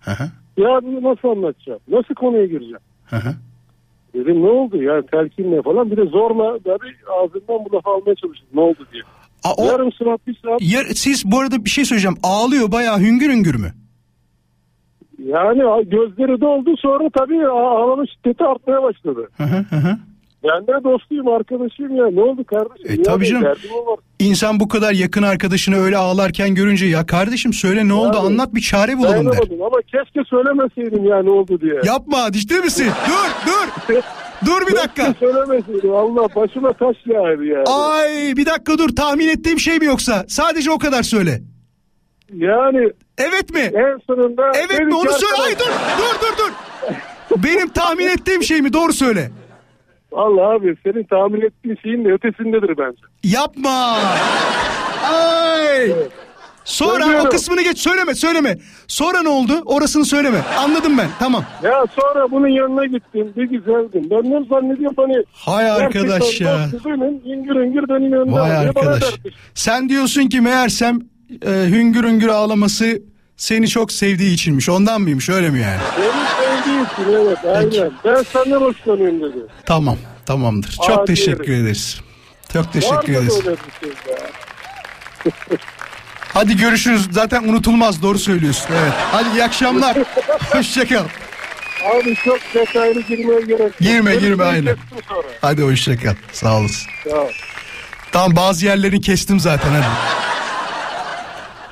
Hı 0.00 0.10
hı, 0.10 0.24
Ya 0.56 0.80
bunu 0.82 1.10
nasıl 1.10 1.28
anlatacağım? 1.28 1.80
Nasıl 1.88 2.14
konuya 2.14 2.46
gireceğim? 2.46 2.78
hı 3.06 3.16
hı. 3.16 3.34
Dedim 4.14 4.42
ne 4.42 4.48
oldu 4.50 4.82
yani 4.82 5.06
telkinle 5.06 5.62
falan 5.62 5.90
bir 5.90 5.96
de 5.96 6.04
zorla 6.04 6.58
tabii 6.58 6.94
ağzından 7.22 7.64
bu 7.64 7.76
lafı 7.76 7.90
almaya 7.90 8.14
çalıştım 8.14 8.48
ne 8.54 8.60
oldu 8.60 8.86
diye. 8.92 9.02
Aa, 9.44 9.52
o, 9.56 9.64
Yarım 9.64 9.92
saat 9.92 10.26
bir 10.26 10.38
saat 10.44 10.62
ya, 10.62 10.80
siz 10.94 11.24
bu 11.32 11.40
arada 11.40 11.64
bir 11.64 11.70
şey 11.70 11.84
söyleyeceğim. 11.84 12.16
Ağlıyor 12.22 12.72
bayağı 12.72 12.98
hüngür 13.00 13.30
hüngür 13.30 13.54
mü? 13.54 13.72
yani 15.18 15.88
gözleri 15.90 16.40
doldu 16.40 16.76
sonra 16.76 17.08
tabii 17.18 17.46
ağ- 17.48 17.82
ağlama 17.82 18.04
şiddeti 18.06 18.44
artmaya 18.44 18.82
başladı. 18.82 19.28
Hı, 19.36 19.44
hı 19.44 19.76
hı. 19.76 19.98
Ben 20.44 20.66
de 20.66 20.84
dostuyum 20.84 21.28
arkadaşıyım 21.28 21.96
ya 21.96 22.10
ne 22.10 22.20
oldu 22.20 22.44
kardeşim? 22.44 22.86
E, 22.90 22.92
Ya 22.92 23.02
tabii 23.02 23.26
canım. 23.26 23.54
İnsan 24.18 24.60
bu 24.60 24.68
kadar 24.68 24.92
yakın 24.92 25.22
arkadaşını 25.22 25.76
öyle 25.76 25.96
ağlarken 25.96 26.54
görünce 26.54 26.86
ya 26.86 27.06
kardeşim 27.06 27.52
söyle 27.52 27.88
ne 27.88 27.92
oldu 27.92 28.16
Yani, 28.16 28.26
anlat 28.26 28.54
bir 28.54 28.60
çare 28.60 28.98
bulalım 28.98 29.32
der. 29.32 29.38
Ama 29.66 29.78
keşke 29.82 30.20
söylemeseydim 30.30 31.04
ya 31.04 31.22
ne 31.22 31.30
oldu 31.30 31.60
diye. 31.60 31.74
Yapma 31.84 32.32
dişte 32.32 32.60
misin? 32.60 32.86
Dur 33.08 33.52
dur. 33.52 33.94
Dur 34.46 34.66
bir 34.66 34.76
dakika. 34.76 35.12
Keşke 35.12 35.26
söylemeseydim 35.26 35.94
Allah 35.94 36.28
başıma 36.36 36.72
taş 36.72 36.96
yağdı 37.06 37.44
yani. 37.44 37.64
Ay 37.66 38.36
bir 38.36 38.46
dakika 38.46 38.78
dur 38.78 38.96
tahmin 38.96 39.28
ettiğim 39.28 39.58
şey 39.60 39.78
mi 39.78 39.84
yoksa? 39.86 40.24
Sadece 40.28 40.70
o 40.70 40.78
kadar 40.78 41.02
söyle. 41.02 41.42
Yani 42.34 42.90
Evet 43.18 43.50
mi? 43.54 43.60
en 43.60 43.98
sonunda... 44.06 44.42
Evet 44.54 44.80
mi 44.86 44.94
onu 44.94 45.10
söyle. 45.12 45.34
Ay 45.44 45.52
dur 45.58 45.72
dur 45.98 46.20
dur 46.22 46.38
dur. 46.38 46.52
Benim 47.44 47.68
tahmin 47.68 48.06
ettiğim 48.06 48.42
şey 48.42 48.62
mi? 48.62 48.72
Doğru 48.72 48.92
söyle. 48.92 49.30
Allah 50.14 50.48
abi 50.54 50.76
senin 50.84 51.04
tahmin 51.04 51.40
ettiğin 51.40 51.76
şeyin 51.82 52.04
de 52.04 52.12
ötesindedir 52.12 52.78
bence. 52.78 53.02
Yapma. 53.24 53.96
Ay. 55.12 55.92
Sonra 56.64 56.94
o 56.94 57.00
Söylüyorum. 57.00 57.30
kısmını 57.30 57.62
geç 57.62 57.78
söyleme 57.78 58.14
söyleme. 58.14 58.58
Sonra 58.86 59.22
ne 59.22 59.28
oldu? 59.28 59.52
Orasını 59.64 60.04
söyleme. 60.04 60.38
Anladım 60.58 60.98
ben. 60.98 61.08
Tamam. 61.18 61.44
Ya 61.62 61.84
sonra 62.00 62.30
bunun 62.30 62.48
yanına 62.48 62.86
gittim 62.86 63.32
bir 63.36 63.44
güzeldim. 63.44 64.06
Ben 64.10 64.30
ne 64.30 64.44
zannediyorum 64.44 64.96
hani... 64.96 65.24
Hay 65.32 65.70
arkadaş 65.70 66.40
ya. 66.40 66.58
Benim 66.84 67.20
ingir 67.24 67.66
ingir 67.66 67.88
benim 67.88 68.12
yanımda. 68.12 68.40
Vay 68.40 68.56
arkadaş. 68.56 69.02
Sen 69.54 69.88
diyorsun 69.88 70.28
ki 70.28 70.40
meğersem 70.40 71.00
e, 71.46 71.50
hüngür 71.50 72.04
hüngür 72.04 72.28
ağlaması 72.28 73.02
seni 73.42 73.68
çok 73.68 73.92
sevdiği 73.92 74.34
içinmiş. 74.34 74.68
Ondan 74.68 75.00
mıymış 75.00 75.28
öyle 75.28 75.50
mi 75.50 75.60
yani? 75.60 75.80
Benim 75.98 76.12
sevdiğim 76.56 76.84
için 76.84 77.26
evet 77.26 77.38
aynen. 77.56 77.92
Ben 78.04 78.22
senden 78.22 78.60
hoşlanıyorum 78.60 79.20
dedi. 79.22 79.38
Tamam 79.66 79.98
tamamdır. 80.26 80.78
Çok 80.86 80.98
Aa, 80.98 81.04
teşekkür 81.04 81.44
diyelim. 81.46 81.64
ederiz. 81.64 82.00
Çok 82.52 82.66
Var 82.66 82.72
teşekkür 82.72 82.96
mı 83.08 83.18
ederiz. 83.18 83.44
böyle 83.46 83.56
bir 83.56 83.86
şey 83.86 84.12
ya? 84.12 84.18
Hadi 86.34 86.56
görüşürüz. 86.56 87.08
Zaten 87.10 87.42
unutulmaz 87.42 88.02
doğru 88.02 88.18
söylüyorsun. 88.18 88.68
Evet. 88.82 88.92
Hadi 89.12 89.28
iyi 89.38 89.44
akşamlar. 89.44 89.96
Hoşçakal. 90.52 91.04
Abi 91.94 92.14
çok 92.24 92.38
detaylı 92.54 93.00
girmeye 93.00 93.40
gerek 93.40 93.60
yok. 93.60 93.78
Girme, 93.80 94.14
girme, 94.14 94.26
Görüşmeyi 94.26 94.50
aynen. 94.50 94.74
kestim 94.76 94.98
sonra. 95.08 95.26
Hadi 95.40 95.62
hoşçakal. 95.62 96.14
Sağ 96.32 96.58
olasın. 96.58 96.90
Ya. 97.10 97.16
Tamam 98.12 98.36
bazı 98.36 98.66
yerlerini 98.66 99.00
kestim 99.00 99.40
zaten 99.40 99.70
hadi. 99.70 99.86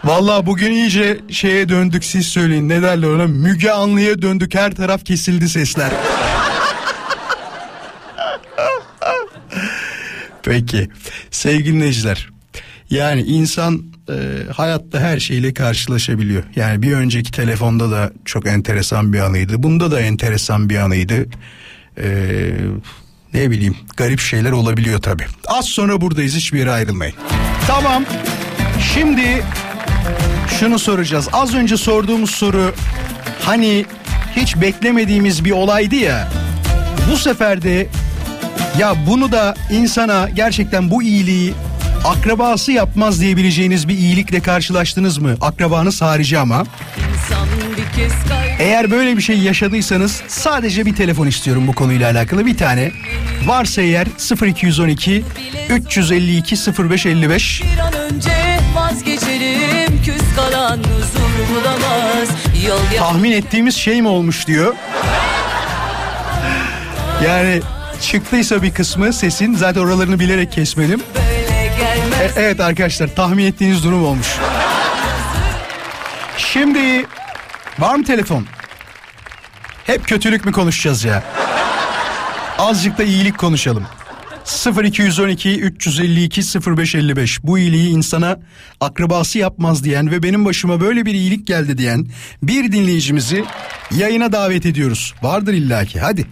Vallahi 0.05 0.46
bugün 0.46 0.72
iyice 0.72 1.20
şeye 1.30 1.68
döndük 1.68 2.05
siz 2.05 2.26
söyleyin 2.26 2.68
ne 2.68 2.82
derler 2.82 3.09
ona 3.09 3.26
Müge 3.26 3.70
Anlı'ya 3.70 4.22
döndük 4.22 4.55
her 4.55 4.74
taraf 4.74 5.05
kesildi 5.05 5.48
sesler. 5.48 5.90
Peki 10.42 10.88
sevgili 11.30 11.74
dinleyiciler 11.74 12.28
yani 12.90 13.22
insan 13.22 13.82
e, 14.09 14.14
hayatta 14.53 15.01
her 15.01 15.20
şeyle 15.20 15.55
karşılaşabiliyor. 15.55 16.42
Yani 16.57 16.82
bir 16.82 16.92
önceki 16.92 17.32
telefonda 17.32 17.90
da 17.90 18.12
çok 18.24 18.46
enteresan 18.46 19.12
bir 19.12 19.18
anıydı. 19.18 19.62
Bunda 19.62 19.90
da 19.90 20.01
enteresan 20.01 20.70
bir 20.70 20.76
anıydı. 20.76 21.26
E, 21.98 22.07
ne 23.34 23.51
bileyim 23.51 23.76
garip 23.96 24.20
şeyler 24.20 24.53
olabiliyor 24.53 25.03
tabi. 25.03 25.26
Az 25.46 25.64
sonra 25.64 26.01
buradayız 26.01 26.36
hiçbir 26.36 26.59
yere 26.59 26.70
ayrılmayın. 26.70 27.14
Tamam 27.66 28.05
şimdi 28.94 29.42
şunu 30.61 30.78
soracağız. 30.78 31.28
Az 31.32 31.55
önce 31.55 31.76
sorduğumuz 31.76 32.30
soru 32.30 32.74
hani 33.44 33.84
hiç 34.36 34.57
beklemediğimiz 34.57 35.44
bir 35.44 35.51
olaydı 35.51 35.94
ya. 35.94 36.28
Bu 37.12 37.16
sefer 37.16 37.62
de 37.62 37.86
ya 38.78 38.94
bunu 39.07 39.32
da 39.32 39.55
insana 39.70 40.28
gerçekten 40.28 40.90
bu 40.90 41.03
iyiliği 41.03 41.55
akrabası 42.05 42.72
yapmaz 42.72 43.20
diyebileceğiniz 43.20 43.88
bir 43.88 43.94
iyilikle 43.98 44.40
karşılaştınız 44.40 45.18
mı? 45.18 45.36
Akrabanız 45.40 46.03
harici 46.03 46.38
ama. 46.38 46.64
Eğer 48.59 48.90
böyle 48.90 49.16
bir 49.16 49.22
şey 49.22 49.38
yaşadıysanız 49.38 50.22
sadece 50.28 50.86
bir 50.86 50.94
telefon 50.94 51.26
istiyorum 51.26 51.66
bu 51.66 51.72
konuyla 51.72 52.11
alakalı 52.11 52.46
bir 52.46 52.57
tane. 52.57 52.92
Varsa 53.46 53.82
eğer 53.82 54.07
0212 54.46 55.24
352 55.70 56.57
0555 56.57 57.62
bir 57.62 57.78
an 57.78 57.94
önce 57.94 58.39
vazgeçelim 58.75 60.03
Küs 60.05 60.37
kalan 60.37 60.79
huzur 60.79 61.55
bulamaz 61.55 62.29
Yol 62.67 62.99
tahmin 62.99 63.33
ettiğimiz 63.33 63.76
şey 63.76 64.03
mi 64.03 64.09
olmuş 64.09 64.47
diyor. 64.47 64.75
Yani 67.25 67.61
çıktıysa 68.03 68.63
bir 68.63 68.75
kısmı 68.75 69.13
sesin 69.13 69.55
zaten 69.55 69.80
oralarını 69.80 70.21
bilerek 70.21 70.53
kesmedim. 70.53 71.03
E- 72.21 72.30
evet 72.41 72.61
arkadaşlar 72.61 73.14
tahmin 73.14 73.47
ettiğiniz 73.47 73.84
durum 73.84 74.05
olmuş. 74.07 74.26
Şimdi 76.37 77.07
var 77.79 77.95
mı 77.95 78.05
telefon? 78.05 78.47
Hep 79.87 80.09
kötülük 80.09 80.45
mü 80.45 80.53
konuşacağız 80.53 81.05
ya? 81.05 81.22
Azıcık 82.59 82.99
da 82.99 83.03
iyilik 83.03 83.38
konuşalım. 83.38 83.87
0212 84.51 85.61
352 85.61 86.43
0555 86.77 87.45
bu 87.45 87.59
iyiliği 87.59 87.89
insana 87.91 88.41
akrabası 88.81 89.39
yapmaz 89.39 89.85
diyen 89.85 90.11
ve 90.11 90.22
benim 90.22 90.45
başıma 90.45 90.81
böyle 90.81 91.07
bir 91.07 91.14
iyilik 91.14 91.47
geldi 91.47 91.79
diyen 91.79 92.07
bir 92.43 92.72
dinleyicimizi 92.72 93.45
yayına 93.97 94.33
davet 94.33 94.67
ediyoruz. 94.67 95.14
Vardır 95.22 95.55
illaki 95.55 96.01
hadi. 96.01 96.27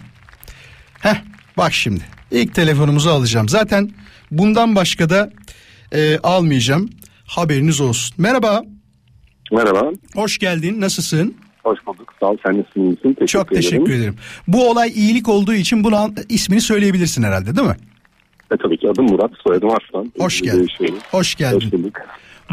Heh 0.99 1.15
bak 1.57 1.73
şimdi 1.73 2.01
ilk 2.31 2.53
telefonumuzu 2.55 3.09
alacağım. 3.09 3.49
Zaten 3.49 3.91
bundan 4.31 4.75
başka 4.75 5.09
da 5.09 5.29
e, 5.91 6.17
almayacağım. 6.17 6.89
Haberiniz 7.25 7.81
olsun. 7.81 8.15
Merhaba. 8.17 8.63
Merhaba. 9.51 9.91
Hoş 10.15 10.37
geldin. 10.37 10.81
Nasılsın? 10.81 11.35
Hoş 11.63 11.79
bulduk. 11.87 12.13
Sağ 12.19 12.25
ol. 12.25 12.37
Sen 12.45 12.57
nasılsın? 12.59 12.95
Teşekkür 13.03 13.27
Çok 13.27 13.49
teşekkür 13.49 13.93
ederim. 13.93 14.15
Bu 14.47 14.69
olay 14.69 14.91
iyilik 14.95 15.29
olduğu 15.29 15.53
için 15.53 15.83
bunu 15.83 15.95
an- 15.95 16.15
ismini 16.29 16.61
söyleyebilirsin 16.61 17.23
herhalde 17.23 17.55
değil 17.55 17.67
mi? 17.67 17.75
E, 18.51 18.57
tabii 18.57 18.77
ki 18.77 18.89
adım 18.89 19.05
Murat. 19.05 19.31
Soyadım 19.47 19.69
Arslan. 19.69 20.11
Hoş 20.19 20.41
Ee, 20.41 20.45
geldin. 20.45 20.67
Hoş 21.11 21.35
geldin. 21.35 21.55
Hoş 21.55 21.71
bulduk. 21.73 21.97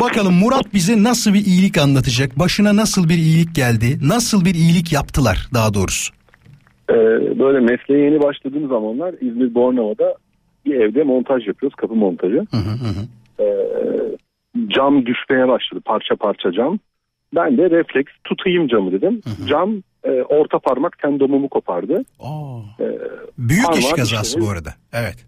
Bakalım 0.00 0.34
Murat 0.34 0.74
bize 0.74 1.02
nasıl 1.02 1.34
bir 1.34 1.44
iyilik 1.46 1.78
anlatacak? 1.78 2.38
Başına 2.38 2.76
nasıl 2.76 3.08
bir 3.08 3.14
iyilik 3.14 3.54
geldi? 3.54 3.98
Nasıl 4.02 4.44
bir 4.44 4.54
iyilik 4.54 4.92
yaptılar 4.92 5.48
daha 5.54 5.74
doğrusu? 5.74 6.12
Ee, 6.90 6.94
böyle 7.38 7.60
mesleğe 7.60 8.04
yeni 8.04 8.22
başladığım 8.22 8.68
zamanlar 8.68 9.14
İzmir 9.20 9.54
Bornova'da 9.54 10.14
bir 10.66 10.74
evde 10.74 11.02
montaj 11.02 11.46
yapıyoruz. 11.46 11.76
Kapı 11.76 11.94
montajı. 11.94 12.46
Ee, 13.40 13.44
cam 14.68 15.06
düşmeye 15.06 15.48
başladı. 15.48 15.80
Parça 15.84 16.16
parça 16.16 16.52
cam. 16.52 16.78
Ben 17.34 17.58
de 17.58 17.70
refleks 17.70 18.12
tutayım 18.24 18.68
camı 18.68 18.92
dedim. 18.92 19.20
Cam 19.48 19.82
e, 20.04 20.10
orta 20.10 20.58
parmak 20.58 20.98
tendomumu 20.98 21.48
kopardı. 21.48 22.04
Ee, 22.80 22.84
Büyük 23.38 23.76
iş 23.78 23.90
kazası 23.92 24.26
işte- 24.26 24.40
bu 24.40 24.50
arada. 24.50 24.74
Evet. 24.92 25.26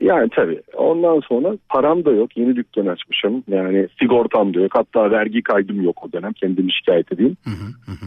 Yani 0.00 0.28
tabii. 0.36 0.62
Ondan 0.76 1.20
sonra 1.20 1.56
param 1.68 2.04
da 2.04 2.10
yok. 2.10 2.36
Yeni 2.36 2.56
dükkan 2.56 2.86
açmışım. 2.86 3.44
Yani 3.48 3.88
sigortam 4.00 4.54
da 4.54 4.60
yok. 4.60 4.72
Hatta 4.74 5.10
vergi 5.10 5.42
kaydım 5.42 5.82
yok 5.82 6.04
o 6.04 6.12
dönem. 6.12 6.32
Kendimi 6.32 6.72
şikayet 6.72 7.12
edeyim. 7.12 7.36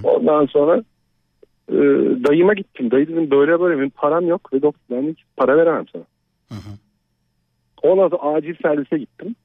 Ondan 0.04 0.46
sonra 0.46 0.84
e, 1.70 1.76
dayıma 2.28 2.54
gittim. 2.54 2.92
Dayı 2.92 3.08
dedim 3.08 3.32
böyle 3.32 3.60
böyle 3.60 3.78
benim 3.80 3.90
param 3.90 4.28
yok. 4.28 4.54
Ve 4.54 4.62
doktor 4.62 4.96
ben 4.96 5.16
para 5.38 5.58
veremem 5.58 5.86
sana. 5.94 6.04
Ondan 7.84 8.10
sonra 8.10 8.22
acil 8.22 8.56
servise 8.62 8.98
gittim. 8.98 9.36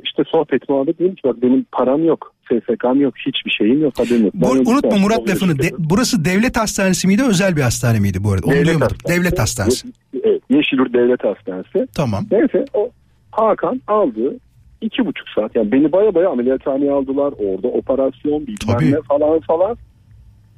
işte 0.04 0.22
sohbet 0.32 0.68
muhabbet 0.68 0.98
dedim 0.98 1.14
ki 1.14 1.20
bak 1.24 1.42
benim 1.42 1.66
param 1.72 2.04
yok. 2.04 2.34
SSK'm 2.52 3.00
yok. 3.00 3.14
Hiçbir 3.26 3.50
şeyim 3.50 3.82
yok. 3.82 3.98
Haberim 3.98 4.24
yok. 4.24 4.34
Bu, 4.34 4.54
Ben 4.54 4.60
unutma 4.72 4.90
dedim, 4.90 5.02
Murat 5.02 5.18
"Oluyor 5.18 5.34
lafını. 5.34 5.52
işte." 5.52 5.62
De- 5.62 5.74
burası 5.78 6.24
devlet 6.24 6.56
hastanesi 6.56 7.06
miydi 7.06 7.22
özel 7.28 7.56
bir 7.56 7.62
hastane 7.62 8.00
miydi 8.00 8.24
bu 8.24 8.32
arada? 8.32 8.46
Onu 8.46 8.54
Devlet 8.54 8.80
hastanesi. 8.80 9.08
Devlet 9.08 9.38
hastanesi. 9.38 9.88
Evet, 10.24 10.42
Yeşilyurt 10.50 10.94
Devlet 10.94 11.24
Hastanesi. 11.24 11.86
Tamam. 11.94 12.24
Neyse 12.30 12.64
o 12.74 12.90
Hakan 13.30 13.80
aldı 13.86 14.36
iki 14.80 15.06
buçuk 15.06 15.28
saat. 15.34 15.56
Yani 15.56 15.72
beni 15.72 15.92
baya 15.92 16.14
baya 16.14 16.28
ameliyathaneye 16.30 16.92
aldılar. 16.92 17.32
Orada 17.38 17.68
operasyon 17.68 18.46
bilmem 18.46 18.92
ne 18.92 19.02
falan 19.08 19.40
falan. 19.40 19.76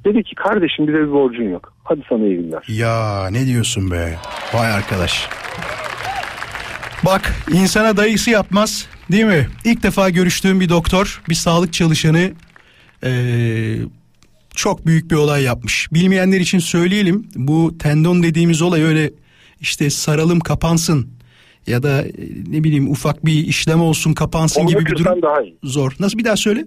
Dedi 0.05 0.23
ki 0.23 0.35
kardeşim 0.35 0.87
bize 0.87 0.97
bir 0.97 1.11
borcun 1.11 1.49
yok. 1.49 1.73
Hadi 1.83 2.01
sana 2.09 2.25
iyi 2.25 2.37
günler. 2.37 2.63
Ya 2.67 3.27
ne 3.31 3.45
diyorsun 3.45 3.91
be? 3.91 4.15
Vay 4.53 4.71
arkadaş. 4.71 5.29
Bak 7.05 7.21
insana 7.53 7.97
dayısı 7.97 8.29
yapmaz 8.31 8.87
değil 9.11 9.25
mi? 9.25 9.47
İlk 9.65 9.83
defa 9.83 10.09
görüştüğüm 10.09 10.59
bir 10.59 10.69
doktor, 10.69 11.21
bir 11.29 11.35
sağlık 11.35 11.73
çalışanı 11.73 12.31
eee, 13.03 13.77
çok 14.55 14.85
büyük 14.85 15.11
bir 15.11 15.15
olay 15.15 15.43
yapmış. 15.43 15.87
Bilmeyenler 15.93 16.39
için 16.39 16.59
söyleyelim. 16.59 17.27
Bu 17.35 17.77
tendon 17.79 18.23
dediğimiz 18.23 18.61
olay 18.61 18.81
öyle 18.83 19.11
işte 19.61 19.89
saralım 19.89 20.39
kapansın 20.39 21.07
ya 21.67 21.83
da 21.83 22.01
e, 22.01 22.11
ne 22.49 22.63
bileyim 22.63 22.91
ufak 22.91 23.25
bir 23.25 23.33
işlem 23.47 23.81
olsun 23.81 24.13
kapansın 24.13 24.61
Kolunu 24.61 24.79
gibi 24.79 24.91
bir 24.91 24.95
durum 24.97 25.21
daha 25.21 25.41
iyi. 25.41 25.57
zor. 25.63 25.91
Nasıl 25.99 26.17
bir 26.17 26.23
daha 26.25 26.37
söyle? 26.37 26.65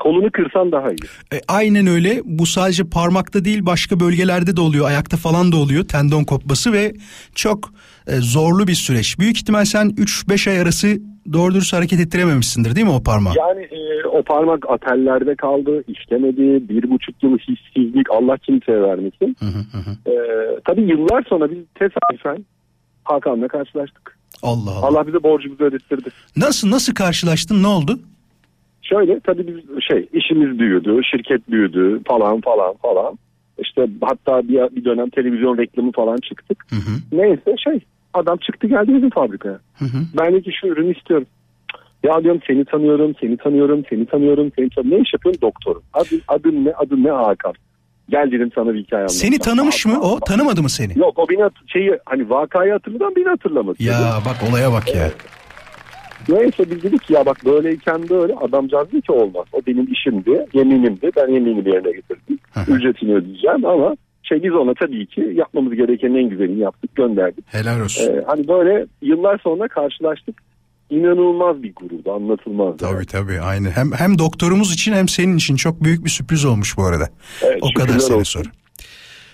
Kolunu 0.00 0.30
kırsan 0.30 0.72
daha 0.72 0.90
iyi. 0.90 1.04
E, 1.32 1.40
aynen 1.48 1.86
öyle. 1.86 2.20
Bu 2.24 2.46
sadece 2.46 2.84
parmakta 2.84 3.44
değil 3.44 3.66
başka 3.66 4.00
bölgelerde 4.00 4.56
de 4.56 4.60
oluyor. 4.60 4.88
Ayakta 4.88 5.16
falan 5.16 5.52
da 5.52 5.56
oluyor 5.56 5.84
tendon 5.84 6.24
kopması 6.24 6.72
ve 6.72 6.92
çok 7.34 7.72
e, 8.06 8.16
zorlu 8.16 8.66
bir 8.66 8.74
süreç. 8.74 9.18
Büyük 9.18 9.36
ihtimal 9.36 9.64
sen 9.64 9.86
3-5 9.86 10.50
ay 10.50 10.60
arası 10.60 10.86
doğru 11.32 11.54
dürüst 11.54 11.72
hareket 11.72 12.00
ettirememişsindir 12.00 12.76
değil 12.76 12.86
mi 12.86 12.92
o 12.92 13.02
parmağı? 13.02 13.34
Yani 13.38 13.62
e, 13.62 14.06
o 14.06 14.22
parmak 14.22 14.70
atellerde 14.70 15.34
kaldı, 15.34 15.84
işlemedi. 15.88 16.68
Bir 16.68 16.90
buçuk 16.90 17.22
yıl 17.22 17.38
hissizlik 17.38 18.10
Allah 18.10 18.38
kimseye 18.38 18.82
vermesin. 18.82 19.36
E, 20.06 20.12
tabii 20.68 20.82
yıllar 20.82 21.24
sonra 21.28 21.50
biz 21.50 21.58
tesadüfen 21.74 22.44
Hakan'la 23.04 23.48
karşılaştık. 23.48 24.18
Allah 24.42 24.70
Allah. 24.70 24.86
Allah 24.86 25.06
bize 25.06 25.22
borcumuzu 25.22 25.64
ödettirdi. 25.64 26.08
Nasıl 26.36 26.70
nasıl 26.70 26.94
karşılaştın 26.94 27.62
ne 27.62 27.66
oldu? 27.66 27.98
Şöyle 28.90 29.20
tabii 29.20 29.46
biz 29.46 29.82
şey 29.84 30.08
işimiz 30.12 30.58
büyüdü, 30.58 31.00
şirket 31.10 31.50
büyüdü 31.50 32.00
falan 32.06 32.40
falan 32.40 32.74
falan. 32.82 33.18
İşte 33.58 33.86
hatta 34.02 34.48
bir, 34.48 34.76
bir 34.76 34.84
dönem 34.84 35.10
televizyon 35.10 35.58
reklamı 35.58 35.92
falan 35.92 36.16
çıktık. 36.16 36.66
Neyse 37.12 37.54
şey 37.64 37.80
adam 38.14 38.36
çıktı 38.36 38.66
geldi 38.66 38.94
bizim 38.94 39.10
fabrikaya. 39.10 39.58
Ben 40.18 40.34
de 40.34 40.40
ki 40.42 40.50
şu 40.60 40.66
ürünü 40.66 40.96
istiyorum. 40.96 41.26
Ya 42.04 42.22
diyorum 42.22 42.40
seni 42.46 42.64
tanıyorum, 42.64 43.14
seni 43.20 43.36
tanıyorum, 43.36 43.82
seni 43.90 44.06
tanıyorum, 44.06 44.52
seni 44.56 44.70
tanıyorum. 44.70 44.98
Ne 44.98 45.02
iş 45.02 45.12
yapıyorsun? 45.14 45.42
Doktorum. 45.42 45.82
Adın, 45.92 46.22
adın 46.28 46.64
ne? 46.64 46.72
Adın 46.72 47.04
ne 47.04 47.10
Hakan? 47.10 47.52
Gel 48.08 48.32
dedim 48.32 48.50
sana 48.54 48.74
bir 48.74 48.78
hikaye 48.78 49.02
anlatacağım. 49.02 49.32
Seni 49.32 49.38
tanımış 49.38 49.86
mı 49.86 50.00
o? 50.00 50.20
Tanımadı 50.20 50.62
mı 50.62 50.70
seni? 50.70 50.98
Yok 50.98 51.18
o 51.18 51.28
beni 51.28 51.50
şeyi 51.66 51.98
hani 52.04 52.30
vakayı 52.30 52.72
hatırladı 52.72 53.04
ama 53.04 53.16
beni 53.16 53.28
hatırlamadı. 53.28 53.82
Ya 53.82 54.18
bak 54.26 54.50
olaya 54.50 54.72
bak 54.72 54.94
ya. 54.94 55.10
Neyse 56.30 56.70
biz 56.70 56.82
dedik 56.82 57.02
ki 57.02 57.12
ya 57.12 57.26
bak 57.26 57.44
böyleyken 57.44 58.08
böyle 58.08 58.34
adamcağız 58.34 58.92
dedi 58.92 59.02
ki 59.02 59.12
olmaz. 59.12 59.46
O 59.52 59.60
benim 59.66 59.92
işimdi, 59.92 60.46
yeminimdi. 60.54 61.10
Ben 61.16 61.28
yeminimi 61.32 61.68
yerine 61.68 61.90
getirdim. 61.92 62.38
Ücretini 62.68 63.14
ödeyeceğim 63.14 63.64
ama 63.64 63.96
şey 64.22 64.42
biz 64.42 64.52
ona 64.52 64.74
tabii 64.74 65.06
ki 65.06 65.32
yapmamız 65.34 65.74
gereken 65.74 66.14
en 66.14 66.28
güzelini 66.28 66.60
yaptık 66.60 66.94
gönderdik. 66.94 67.44
Helal 67.46 67.80
olsun. 67.80 68.04
Ee, 68.04 68.22
hani 68.26 68.48
böyle 68.48 68.86
yıllar 69.02 69.38
sonra 69.38 69.68
karşılaştık. 69.68 70.42
İnanılmaz 70.90 71.62
bir 71.62 71.74
gururdu 71.74 72.12
anlatılmaz. 72.12 72.76
Tabii 72.76 73.06
tabii 73.06 73.40
aynı. 73.40 73.70
Hem 73.70 73.92
hem 73.92 74.18
doktorumuz 74.18 74.72
için 74.74 74.92
hem 74.92 75.08
senin 75.08 75.36
için 75.36 75.56
çok 75.56 75.84
büyük 75.84 76.04
bir 76.04 76.10
sürpriz 76.10 76.44
olmuş 76.44 76.76
bu 76.76 76.84
arada. 76.84 77.08
Evet, 77.42 77.58
o 77.62 77.72
kadar 77.78 77.98
sene 77.98 78.16
olsun. 78.16 78.42
sonra. 78.42 78.52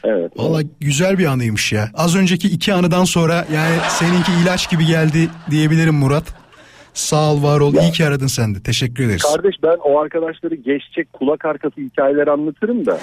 Evet. 0.05 0.33
Valla 0.37 0.63
güzel 0.81 1.19
bir 1.19 1.27
anıymış 1.27 1.73
ya. 1.73 1.91
Az 1.95 2.17
önceki 2.17 2.49
iki 2.49 2.73
anıdan 2.75 3.05
sonra 3.05 3.35
yani 3.55 3.77
seninki 3.89 4.33
ilaç 4.43 4.71
gibi 4.71 4.87
geldi 4.87 5.29
diyebilirim 5.51 5.95
Murat. 5.95 6.25
Sağ 6.97 7.33
ol 7.33 7.43
var 7.43 7.61
ol. 7.61 7.75
İyi 7.75 7.93
ki 7.93 8.05
aradın 8.05 8.27
sen 8.27 8.55
de. 8.55 8.61
Teşekkür 8.63 9.05
ederiz. 9.05 9.23
Kardeş 9.23 9.55
ben 9.63 9.77
o 9.85 9.99
arkadaşları 10.01 10.55
geçecek 10.55 11.13
kulak 11.13 11.45
arkası 11.45 11.81
hikayeler 11.81 12.27
anlatırım 12.29 12.87
da. 12.87 12.99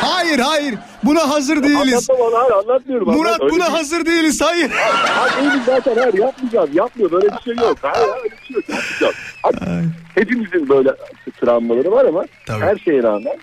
Hayır 0.00 0.38
hayır. 0.38 0.74
Buna 1.04 1.28
hazır 1.30 1.62
değiliz. 1.62 2.10
Anlatmam 2.10 2.32
hayır 2.40 2.52
anlatmıyorum. 2.52 3.08
Murat 3.12 3.40
Öyle 3.40 3.52
buna 3.54 3.66
bir- 3.66 3.70
hazır 3.70 4.06
değiliz. 4.06 4.40
Hayır. 4.40 4.70
Hayır 4.70 5.52
zaten 5.66 5.96
hayır 5.96 6.14
yapmayacağım. 6.14 6.70
Yapmıyor 6.72 7.10
böyle 7.12 7.26
bir 7.28 7.42
şey 7.44 7.54
yok. 7.54 7.76
Hayır 7.82 8.08
öyle 8.24 8.34
bir 8.34 8.46
şey 8.46 8.56
yok. 8.56 8.64
Yapmayacağım. 8.68 9.14
Hadi, 9.42 9.84
hepimizin 10.14 10.68
böyle 10.68 10.90
travmaları 11.40 11.90
var 11.92 12.04
ama 12.04 12.24
her 12.46 12.76
şeye 12.76 13.02
rağmen 13.02 13.36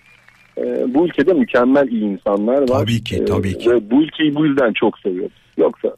e, 0.58 0.64
bu 0.94 1.06
ülkede 1.06 1.34
mükemmel 1.34 1.88
iyi 1.88 2.04
insanlar 2.04 2.62
var. 2.62 2.68
Tabii 2.80 3.04
ki, 3.04 3.16
E, 3.16 3.26
tabii 3.26 3.58
ki. 3.58 3.72
Ve 3.72 3.92
bu 3.92 4.02
ülkeyi 4.04 4.36
bu 4.36 4.46
yüzden 4.46 4.74
çok 4.74 5.00
seviyoruz. 5.00 5.38
Yoksa 5.58 5.96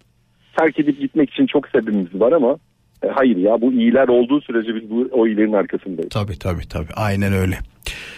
terk 0.58 0.80
edip 0.80 1.00
gitmek 1.00 1.30
için 1.30 1.46
çok 1.48 1.68
sebebimiz 1.68 2.20
var 2.22 2.32
ama 2.32 2.56
e, 3.04 3.08
hayır 3.08 3.38
ya 3.38 3.62
bu 3.62 3.74
iyiler 3.74 4.08
olduğu 4.08 4.42
sürece 4.42 4.76
biz 4.76 4.90
bu 4.90 5.10
o 5.12 5.28
iyilerin 5.28 5.54
arkasındayız. 5.54 6.10
Tabii 6.10 6.40
tabii 6.40 6.68
tabii. 6.68 6.94
Aynen 6.96 7.34
öyle. 7.34 7.60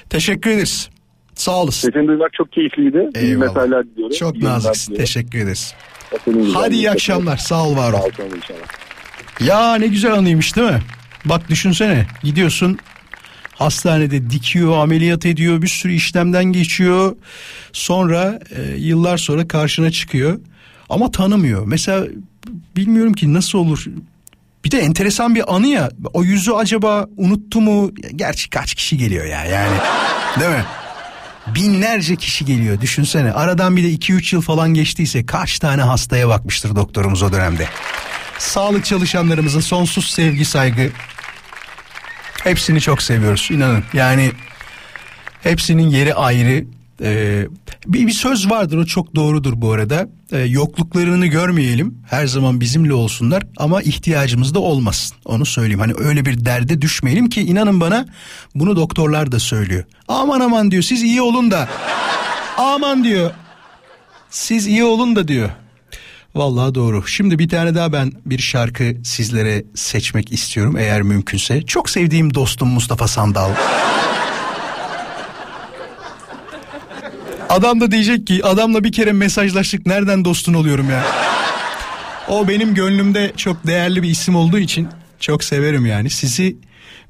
Teşekkür 0.09 0.49
ederiz. 0.49 0.89
Sağ 1.35 1.61
olasın. 1.63 1.91
Sesini 1.91 2.07
duymak 2.07 2.33
çok 2.33 2.51
keyifliydi. 2.51 3.09
İyi 3.15 3.25
Eyvallah. 3.25 3.47
mesajlar 3.47 3.85
diliyorum. 3.85 4.15
Çok 4.15 4.35
İyi 4.35 4.45
naziksin. 4.45 4.95
Teşekkür 4.95 5.39
ederiz. 5.39 5.75
Hadi 6.53 6.75
iyi 6.75 6.91
akşamlar. 6.91 7.37
Sağ 7.37 7.67
ol 7.67 7.75
var 7.77 7.93
ol. 7.93 8.09
Ya 9.45 9.75
ne 9.75 9.87
güzel 9.87 10.13
anıymış 10.13 10.55
değil 10.55 10.67
mi? 10.71 10.79
Bak 11.25 11.49
düşünsene 11.49 12.05
gidiyorsun 12.23 12.77
hastanede 13.61 14.29
dikiyor, 14.29 14.77
ameliyat 14.77 15.25
ediyor, 15.25 15.61
bir 15.61 15.67
sürü 15.67 15.93
işlemden 15.93 16.45
geçiyor. 16.45 17.15
Sonra 17.73 18.39
e, 18.55 18.75
yıllar 18.77 19.17
sonra 19.17 19.47
karşına 19.47 19.91
çıkıyor 19.91 20.39
ama 20.89 21.11
tanımıyor. 21.11 21.65
Mesela 21.65 22.07
bilmiyorum 22.75 23.13
ki 23.13 23.33
nasıl 23.33 23.59
olur. 23.59 23.85
Bir 24.65 24.71
de 24.71 24.79
enteresan 24.79 25.35
bir 25.35 25.55
anı 25.55 25.67
ya. 25.67 25.89
O 26.13 26.23
yüzü 26.23 26.51
acaba 26.51 27.07
unuttu 27.17 27.61
mu? 27.61 27.91
Gerçi 28.15 28.49
kaç 28.49 28.75
kişi 28.75 28.97
geliyor 28.97 29.25
ya 29.25 29.45
yani. 29.45 29.77
Değil 30.39 30.51
mi? 30.51 30.65
Binlerce 31.47 32.15
kişi 32.15 32.45
geliyor 32.45 32.81
düşünsene. 32.81 33.31
Aradan 33.31 33.77
bir 33.77 33.83
de 33.83 33.87
2-3 33.87 34.35
yıl 34.35 34.41
falan 34.41 34.73
geçtiyse 34.73 35.25
kaç 35.25 35.59
tane 35.59 35.81
hastaya 35.81 36.27
bakmıştır 36.29 36.75
doktorumuz 36.75 37.23
o 37.23 37.31
dönemde. 37.31 37.67
Sağlık 38.37 38.85
çalışanlarımıza 38.85 39.61
sonsuz 39.61 40.09
sevgi 40.09 40.45
saygı. 40.45 40.89
Hepsini 42.43 42.81
çok 42.81 43.01
seviyoruz 43.01 43.47
inanın. 43.51 43.83
Yani 43.93 44.31
hepsinin 45.43 45.89
yeri 45.89 46.13
ayrı. 46.13 46.65
Ee, 47.01 47.47
bir, 47.87 48.07
bir 48.07 48.11
söz 48.11 48.49
vardır 48.49 48.77
o 48.77 48.85
çok 48.85 49.15
doğrudur 49.15 49.53
bu 49.55 49.71
arada. 49.71 50.07
Ee, 50.31 50.37
yokluklarını 50.37 51.27
görmeyelim. 51.27 51.97
Her 52.09 52.27
zaman 52.27 52.61
bizimle 52.61 52.93
olsunlar 52.93 53.43
ama 53.57 53.81
ihtiyacımız 53.81 54.53
da 54.53 54.59
olmasın. 54.59 55.17
Onu 55.25 55.45
söyleyeyim. 55.45 55.79
Hani 55.79 55.93
öyle 55.97 56.25
bir 56.25 56.45
derde 56.45 56.81
düşmeyelim 56.81 57.29
ki 57.29 57.41
inanın 57.41 57.81
bana 57.81 58.05
bunu 58.55 58.75
doktorlar 58.75 59.31
da 59.31 59.39
söylüyor. 59.39 59.83
Aman 60.07 60.39
aman 60.39 60.71
diyor 60.71 60.83
siz 60.83 61.03
iyi 61.03 61.21
olun 61.21 61.51
da. 61.51 61.69
Aman 62.57 63.03
diyor. 63.03 63.31
Siz 64.29 64.67
iyi 64.67 64.83
olun 64.83 65.15
da 65.15 65.27
diyor. 65.27 65.49
Vallahi 66.35 66.75
doğru. 66.75 67.07
Şimdi 67.07 67.39
bir 67.39 67.49
tane 67.49 67.75
daha 67.75 67.93
ben 67.93 68.11
bir 68.25 68.39
şarkı 68.39 68.95
sizlere 69.03 69.63
seçmek 69.75 70.31
istiyorum 70.31 70.77
eğer 70.77 71.01
mümkünse. 71.01 71.61
Çok 71.61 71.89
sevdiğim 71.89 72.33
dostum 72.33 72.69
Mustafa 72.69 73.07
Sandal. 73.07 73.49
Adam 77.51 77.81
da 77.81 77.91
diyecek 77.91 78.27
ki 78.27 78.45
adamla 78.45 78.83
bir 78.83 78.91
kere 78.91 79.11
mesajlaştık 79.11 79.85
nereden 79.85 80.25
dostun 80.25 80.53
oluyorum 80.53 80.89
ya. 80.89 81.03
O 82.27 82.47
benim 82.47 82.73
gönlümde 82.73 83.31
çok 83.37 83.67
değerli 83.67 84.03
bir 84.03 84.09
isim 84.09 84.35
olduğu 84.35 84.59
için 84.59 84.87
çok 85.19 85.43
severim 85.43 85.85
yani. 85.85 86.09
Sizi 86.09 86.57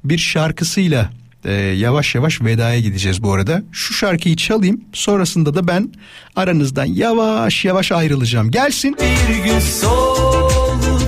bir 0.04 0.18
şarkısıyla 0.18 1.10
e, 1.44 1.52
yavaş 1.52 2.14
yavaş 2.14 2.40
vedaya 2.42 2.80
gideceğiz 2.80 3.22
bu 3.22 3.32
arada. 3.32 3.62
Şu 3.72 3.94
şarkıyı 3.94 4.36
çalayım 4.36 4.80
sonrasında 4.92 5.54
da 5.54 5.68
ben 5.68 5.92
aranızdan 6.36 6.84
yavaş 6.84 7.64
yavaş 7.64 7.92
ayrılacağım. 7.92 8.50
Gelsin. 8.50 8.96
Bir 9.28 9.44
gün 9.44 9.60
soldu 9.60 10.98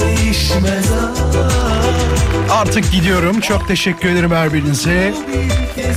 değişmez 0.00 0.92
Artık 2.50 2.92
gidiyorum. 2.92 3.40
Çok 3.40 3.68
teşekkür 3.68 4.08
ederim 4.08 4.30
her 4.30 4.52
birinize. 4.52 5.14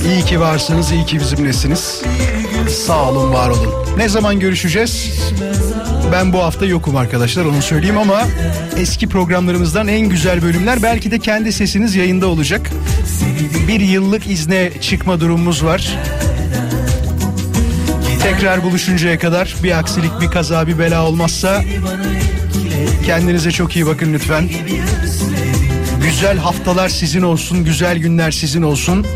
İyi 0.06 0.24
ki 0.24 0.40
varsınız, 0.40 0.92
iyi 0.92 1.06
ki 1.06 1.20
bizimlesiniz. 1.20 2.02
Sağ 2.70 3.10
olun, 3.10 3.32
var 3.32 3.48
olun. 3.48 3.74
Ne 3.96 4.08
zaman 4.08 4.40
görüşeceğiz? 4.40 5.20
Ben 6.12 6.32
bu 6.32 6.38
hafta 6.38 6.66
yokum 6.66 6.96
arkadaşlar 6.96 7.44
onu 7.44 7.62
söyleyeyim 7.62 7.98
ama 7.98 8.22
eski 8.76 9.08
programlarımızdan 9.08 9.88
en 9.88 10.08
güzel 10.08 10.42
bölümler 10.42 10.82
belki 10.82 11.10
de 11.10 11.18
kendi 11.18 11.52
sesiniz 11.52 11.94
yayında 11.94 12.26
olacak. 12.26 12.70
Bir 13.68 13.80
yıllık 13.80 14.26
izne 14.26 14.70
çıkma 14.80 15.20
durumumuz 15.20 15.64
var. 15.64 15.98
Tekrar 18.22 18.62
buluşuncaya 18.62 19.18
kadar 19.18 19.54
bir 19.62 19.78
aksilik, 19.78 20.20
bir 20.20 20.26
kaza, 20.30 20.66
bir 20.66 20.78
bela 20.78 21.06
olmazsa 21.06 21.62
kendinize 23.06 23.50
çok 23.50 23.76
iyi 23.76 23.86
bakın 23.86 24.12
lütfen. 24.12 24.48
Güzel 26.02 26.38
haftalar 26.38 26.88
sizin 26.88 27.22
olsun, 27.22 27.64
güzel 27.64 27.98
günler 27.98 28.30
sizin 28.30 28.62
olsun. 28.62 29.06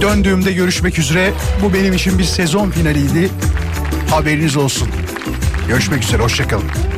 Döndüğümde 0.00 0.52
görüşmek 0.52 0.98
üzere. 0.98 1.32
Bu 1.62 1.74
benim 1.74 1.92
için 1.92 2.18
bir 2.18 2.24
sezon 2.24 2.70
finaliydi. 2.70 3.30
Haberiniz 4.10 4.56
olsun. 4.56 4.88
Görüşmek 5.68 6.04
üzere, 6.04 6.22
hoşçakalın. 6.22 6.97